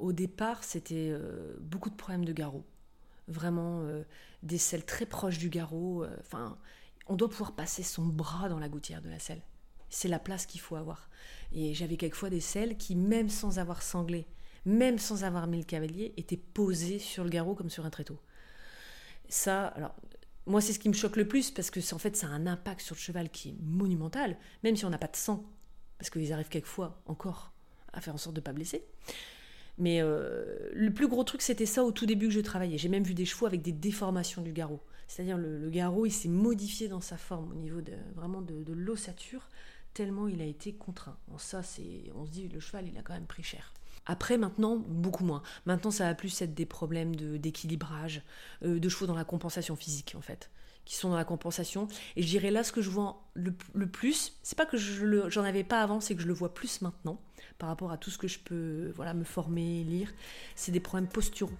Au 0.00 0.12
départ, 0.12 0.64
c'était 0.64 1.16
beaucoup 1.60 1.88
de 1.88 1.94
problèmes 1.94 2.24
de 2.24 2.32
garrot. 2.32 2.64
Vraiment 3.28 3.82
des 4.42 4.58
selles 4.58 4.84
très 4.84 5.06
proches 5.06 5.38
du 5.38 5.48
garrot. 5.48 6.04
Enfin, 6.20 6.58
on 7.06 7.16
doit 7.16 7.28
pouvoir 7.28 7.52
passer 7.52 7.82
son 7.82 8.06
bras 8.06 8.48
dans 8.48 8.58
la 8.58 8.68
gouttière 8.68 9.02
de 9.02 9.08
la 9.08 9.18
selle 9.18 9.42
c'est 9.94 10.08
la 10.08 10.18
place 10.18 10.46
qu'il 10.46 10.60
faut 10.60 10.76
avoir. 10.76 11.08
Et 11.52 11.72
j'avais 11.74 11.96
quelquefois 11.96 12.30
des 12.30 12.40
selles 12.40 12.76
qui, 12.76 12.96
même 12.96 13.28
sans 13.28 13.58
avoir 13.58 13.82
sanglé, 13.82 14.26
même 14.64 14.98
sans 14.98 15.24
avoir 15.24 15.46
mis 15.46 15.58
le 15.58 15.64
cavalier, 15.64 16.12
étaient 16.16 16.36
posées 16.36 16.98
sur 16.98 17.24
le 17.24 17.30
garrot 17.30 17.54
comme 17.54 17.70
sur 17.70 17.86
un 17.86 17.90
tréteau. 17.90 18.18
Ça, 19.28 19.66
alors, 19.68 19.94
moi, 20.46 20.60
c'est 20.60 20.72
ce 20.72 20.78
qui 20.78 20.88
me 20.88 20.94
choque 20.94 21.16
le 21.16 21.28
plus 21.28 21.50
parce 21.50 21.70
que, 21.70 21.80
en 21.94 21.98
fait, 21.98 22.16
ça 22.16 22.26
a 22.26 22.30
un 22.30 22.46
impact 22.46 22.80
sur 22.80 22.96
le 22.96 23.00
cheval 23.00 23.30
qui 23.30 23.50
est 23.50 23.56
monumental, 23.62 24.36
même 24.62 24.76
si 24.76 24.84
on 24.84 24.90
n'a 24.90 24.98
pas 24.98 25.06
de 25.06 25.16
sang, 25.16 25.44
parce 25.98 26.10
qu'ils 26.10 26.32
arrivent 26.32 26.48
quelquefois 26.48 27.00
encore 27.06 27.52
à 27.92 28.00
faire 28.00 28.14
en 28.14 28.18
sorte 28.18 28.34
de 28.34 28.40
ne 28.40 28.44
pas 28.44 28.52
blesser. 28.52 28.84
Mais 29.78 30.00
euh, 30.00 30.44
le 30.72 30.92
plus 30.92 31.08
gros 31.08 31.24
truc, 31.24 31.42
c'était 31.42 31.66
ça 31.66 31.84
au 31.84 31.92
tout 31.92 32.06
début 32.06 32.28
que 32.28 32.34
je 32.34 32.40
travaillais. 32.40 32.78
J'ai 32.78 32.88
même 32.88 33.04
vu 33.04 33.14
des 33.14 33.24
chevaux 33.24 33.46
avec 33.46 33.62
des 33.62 33.72
déformations 33.72 34.42
du 34.42 34.52
garrot. 34.52 34.80
C'est-à-dire 35.08 35.36
le, 35.36 35.68
garrot, 35.70 36.06
il 36.06 36.12
s'est 36.12 36.28
modifié 36.28 36.88
dans 36.88 37.00
sa 37.00 37.16
forme 37.16 37.50
au 37.52 37.54
niveau 37.54 37.80
de, 37.80 37.92
vraiment 38.14 38.40
de 38.40 38.72
l'ossature 38.72 39.48
tellement 39.94 40.28
il 40.28 40.42
a 40.42 40.44
été 40.44 40.74
contraint. 40.74 41.16
ça, 41.38 41.62
c'est, 41.62 42.10
on 42.14 42.26
se 42.26 42.30
dit, 42.30 42.48
le 42.48 42.60
cheval, 42.60 42.88
il 42.88 42.98
a 42.98 43.02
quand 43.02 43.14
même 43.14 43.26
pris 43.26 43.44
cher. 43.44 43.72
Après, 44.06 44.36
maintenant, 44.36 44.76
beaucoup 44.76 45.24
moins. 45.24 45.42
Maintenant, 45.64 45.90
ça 45.90 46.04
va 46.04 46.14
plus 46.14 46.42
être 46.42 46.52
des 46.52 46.66
problèmes 46.66 47.16
d'équilibrage, 47.16 48.22
de, 48.60 48.78
de 48.78 48.88
chevaux 48.90 49.06
dans 49.06 49.14
la 49.14 49.24
compensation 49.24 49.76
physique, 49.76 50.14
en 50.18 50.20
fait 50.20 50.50
qui 50.84 50.96
sont 50.96 51.08
dans 51.08 51.16
la 51.16 51.24
compensation. 51.24 51.88
Et 52.14 52.20
je 52.20 52.28
dirais 52.28 52.50
là, 52.50 52.62
ce 52.62 52.70
que 52.70 52.82
je 52.82 52.90
vois 52.90 53.26
le, 53.32 53.54
le 53.72 53.86
plus, 53.86 54.34
c'est 54.42 54.54
pas 54.54 54.66
que 54.66 54.76
je 54.76 55.30
j'en 55.30 55.42
avais 55.42 55.64
pas 55.64 55.80
avant, 55.80 55.98
c'est 55.98 56.14
que 56.14 56.20
je 56.20 56.26
le 56.26 56.34
vois 56.34 56.52
plus 56.52 56.82
maintenant, 56.82 57.18
par 57.64 57.70
rapport 57.70 57.92
à 57.92 57.96
tout 57.96 58.10
ce 58.10 58.18
que 58.18 58.28
je 58.28 58.38
peux 58.38 58.92
voilà, 58.94 59.14
me 59.14 59.24
former, 59.24 59.84
lire. 59.84 60.12
C'est 60.54 60.70
des 60.70 60.80
problèmes 60.80 61.08
posturaux 61.08 61.56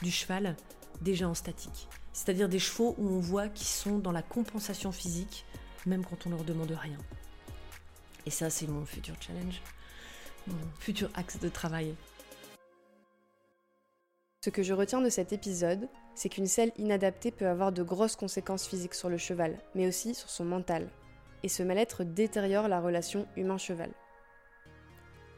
du 0.00 0.12
cheval 0.12 0.54
déjà 1.00 1.28
en 1.28 1.34
statique. 1.34 1.88
C'est-à-dire 2.12 2.48
des 2.48 2.60
chevaux 2.60 2.94
où 2.96 3.08
on 3.08 3.18
voit 3.18 3.48
qu'ils 3.48 3.66
sont 3.66 3.98
dans 3.98 4.12
la 4.12 4.22
compensation 4.22 4.92
physique, 4.92 5.44
même 5.84 6.04
quand 6.04 6.28
on 6.28 6.30
leur 6.30 6.44
demande 6.44 6.70
rien. 6.70 6.96
Et 8.24 8.30
ça, 8.30 8.50
c'est 8.50 8.68
mon 8.68 8.86
futur 8.86 9.16
challenge, 9.20 9.60
mon 10.46 10.54
futur 10.78 11.10
axe 11.14 11.40
de 11.40 11.48
travail. 11.48 11.92
Ce 14.44 14.50
que 14.50 14.62
je 14.62 14.74
retiens 14.74 15.00
de 15.00 15.10
cet 15.10 15.32
épisode, 15.32 15.88
c'est 16.14 16.28
qu'une 16.28 16.46
selle 16.46 16.70
inadaptée 16.78 17.32
peut 17.32 17.48
avoir 17.48 17.72
de 17.72 17.82
grosses 17.82 18.14
conséquences 18.14 18.68
physiques 18.68 18.94
sur 18.94 19.08
le 19.08 19.18
cheval, 19.18 19.58
mais 19.74 19.88
aussi 19.88 20.14
sur 20.14 20.30
son 20.30 20.44
mental. 20.44 20.88
Et 21.42 21.48
ce 21.48 21.64
mal-être 21.64 22.04
détériore 22.04 22.68
la 22.68 22.80
relation 22.80 23.26
humain-cheval. 23.36 23.90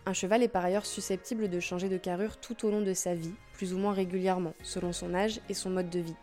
Un 0.06 0.12
cheval 0.12 0.42
est 0.42 0.48
par 0.48 0.64
ailleurs 0.64 0.84
susceptible 0.84 1.48
de 1.48 1.60
changer 1.60 1.88
de 1.88 1.96
carrure 1.96 2.36
tout 2.36 2.66
au 2.66 2.70
long 2.70 2.82
de 2.82 2.92
sa 2.92 3.14
vie, 3.14 3.32
plus 3.54 3.72
ou 3.72 3.78
moins 3.78 3.94
régulièrement, 3.94 4.54
selon 4.62 4.92
son 4.92 5.14
âge 5.14 5.40
et 5.48 5.54
son 5.54 5.70
mode 5.70 5.88
de 5.88 6.00
vie. 6.00 6.16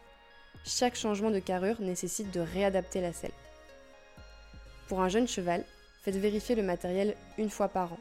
Chaque 0.63 0.96
changement 0.96 1.32
de 1.32 1.39
carrure 1.39 1.82
nécessite 1.82 2.32
de 2.32 2.39
réadapter 2.39 3.02
la 3.02 3.12
selle. 3.12 3.32
Pour 4.88 5.02
un 5.02 5.10
jeune 5.10 5.28
cheval, 5.28 5.65
faites 6.04 6.17
vérifier 6.17 6.54
le 6.54 6.62
matériel 6.62 7.15
une 7.39 7.50
fois 7.50 7.70
par 7.70 7.94
an. 7.94 8.00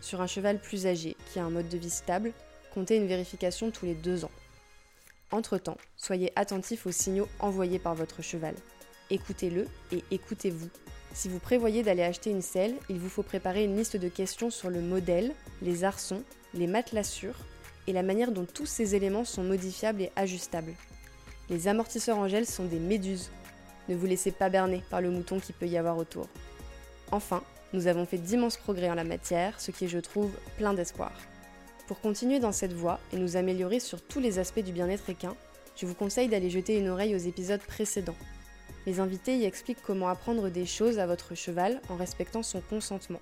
Sur 0.00 0.20
un 0.20 0.28
cheval 0.28 0.60
plus 0.60 0.86
âgé, 0.86 1.16
qui 1.26 1.40
a 1.40 1.44
un 1.44 1.50
mode 1.50 1.68
de 1.68 1.78
vie 1.78 1.90
stable, 1.90 2.32
comptez 2.72 2.96
une 2.96 3.08
vérification 3.08 3.72
tous 3.72 3.86
les 3.86 3.94
deux 3.94 4.24
ans. 4.24 4.30
Entre-temps, 5.32 5.78
soyez 5.96 6.32
attentif 6.36 6.86
aux 6.86 6.92
signaux 6.92 7.28
envoyés 7.40 7.78
par 7.78 7.94
votre 7.94 8.22
cheval. 8.22 8.54
Écoutez-le 9.10 9.66
et 9.90 10.04
écoutez-vous. 10.12 10.68
Si 11.14 11.28
vous 11.28 11.38
prévoyez 11.38 11.82
d'aller 11.82 12.02
acheter 12.02 12.30
une 12.30 12.42
selle, 12.42 12.74
il 12.88 12.98
vous 12.98 13.10
faut 13.10 13.22
préparer 13.22 13.64
une 13.64 13.76
liste 13.76 13.96
de 13.96 14.08
questions 14.08 14.50
sur 14.50 14.70
le 14.70 14.80
modèle, 14.80 15.32
les 15.60 15.84
arçons, 15.84 16.22
les 16.54 16.66
matelassures 16.66 17.36
et 17.86 17.92
la 17.92 18.02
manière 18.02 18.32
dont 18.32 18.46
tous 18.46 18.66
ces 18.66 18.94
éléments 18.94 19.24
sont 19.24 19.42
modifiables 19.42 20.02
et 20.02 20.12
ajustables. 20.16 20.74
Les 21.50 21.68
amortisseurs 21.68 22.18
en 22.18 22.28
gel 22.28 22.46
sont 22.46 22.64
des 22.64 22.78
méduses. 22.78 23.30
Ne 23.88 23.96
vous 23.96 24.06
laissez 24.06 24.30
pas 24.30 24.48
berner 24.48 24.82
par 24.88 25.02
le 25.02 25.10
mouton 25.10 25.38
qui 25.38 25.52
peut 25.52 25.66
y 25.66 25.76
avoir 25.76 25.98
autour. 25.98 26.28
Enfin, 27.10 27.42
nous 27.74 27.88
avons 27.88 28.06
fait 28.06 28.18
d'immenses 28.18 28.56
progrès 28.56 28.90
en 28.90 28.94
la 28.94 29.04
matière, 29.04 29.60
ce 29.60 29.70
qui 29.70 29.84
est, 29.84 29.88
je 29.88 29.98
trouve, 29.98 30.30
plein 30.56 30.72
d'espoir. 30.72 31.12
Pour 31.88 32.00
continuer 32.00 32.38
dans 32.38 32.52
cette 32.52 32.72
voie 32.72 33.00
et 33.12 33.16
nous 33.16 33.36
améliorer 33.36 33.80
sur 33.80 34.00
tous 34.00 34.20
les 34.20 34.38
aspects 34.38 34.60
du 34.60 34.72
bien-être 34.72 35.10
équin, 35.10 35.34
je 35.76 35.84
vous 35.84 35.94
conseille 35.94 36.28
d'aller 36.28 36.48
jeter 36.48 36.78
une 36.78 36.88
oreille 36.88 37.14
aux 37.14 37.18
épisodes 37.18 37.60
précédents. 37.60 38.16
Les 38.86 39.00
invités 39.00 39.36
y 39.36 39.44
expliquent 39.44 39.82
comment 39.82 40.08
apprendre 40.08 40.48
des 40.48 40.66
choses 40.66 40.98
à 40.98 41.06
votre 41.06 41.34
cheval 41.34 41.80
en 41.88 41.96
respectant 41.96 42.42
son 42.42 42.60
consentement. 42.60 43.20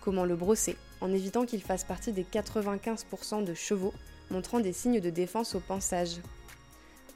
Comment 0.00 0.24
le 0.24 0.36
brosser 0.36 0.76
en 1.00 1.12
évitant 1.12 1.46
qu'il 1.46 1.62
fasse 1.62 1.84
partie 1.84 2.12
des 2.12 2.24
95% 2.24 3.44
de 3.44 3.54
chevaux 3.54 3.92
montrant 4.30 4.60
des 4.60 4.72
signes 4.72 5.00
de 5.00 5.10
défense 5.10 5.54
au 5.54 5.60
pansage. 5.60 6.16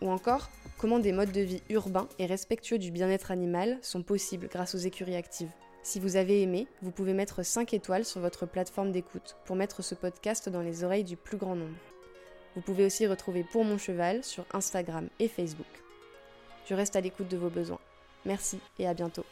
Ou 0.01 0.11
encore, 0.11 0.49
comment 0.79 0.99
des 0.99 1.13
modes 1.13 1.33
de 1.33 1.41
vie 1.41 1.63
urbains 1.69 2.09
et 2.19 2.27
respectueux 2.27 2.79
du 2.79 2.91
bien-être 2.91 3.31
animal 3.31 3.79
sont 3.83 4.03
possibles 4.03 4.49
grâce 4.51 4.75
aux 4.75 4.79
écuries 4.79 5.17
actives. 5.17 5.51
Si 5.83 5.99
vous 5.99 6.17
avez 6.17 6.43
aimé, 6.43 6.67
vous 6.83 6.91
pouvez 6.91 7.15
mettre 7.15 7.43
5 7.43 7.73
étoiles 7.75 8.05
sur 8.05 8.21
votre 8.21 8.47
plateforme 8.47 8.93
d'écoute 8.93 9.37
pour 9.45 9.57
mettre 9.57 9.83
ce 9.83 9.95
podcast 9.95 10.49
dans 10.49 10.63
les 10.63 10.85
oreilles 10.85 11.05
du 11.05 11.17
plus 11.17 11.39
grand 11.39 11.57
nombre. 11.57 11.77
Vous 12.55 12.63
pouvez 12.63 12.85
aussi 12.85 13.07
retrouver 13.07 13.45
Pour 13.45 13.65
mon 13.65 13.79
cheval 13.79 14.23
sur 14.25 14.45
Instagram 14.53 15.09
et 15.19 15.29
Facebook. 15.29 15.90
Je 16.67 16.75
reste 16.75 16.97
à 16.97 17.01
l'écoute 17.01 17.29
de 17.29 17.37
vos 17.37 17.51
besoins. 17.51 17.81
Merci 18.25 18.61
et 18.79 18.87
à 18.87 18.95
bientôt. 18.95 19.25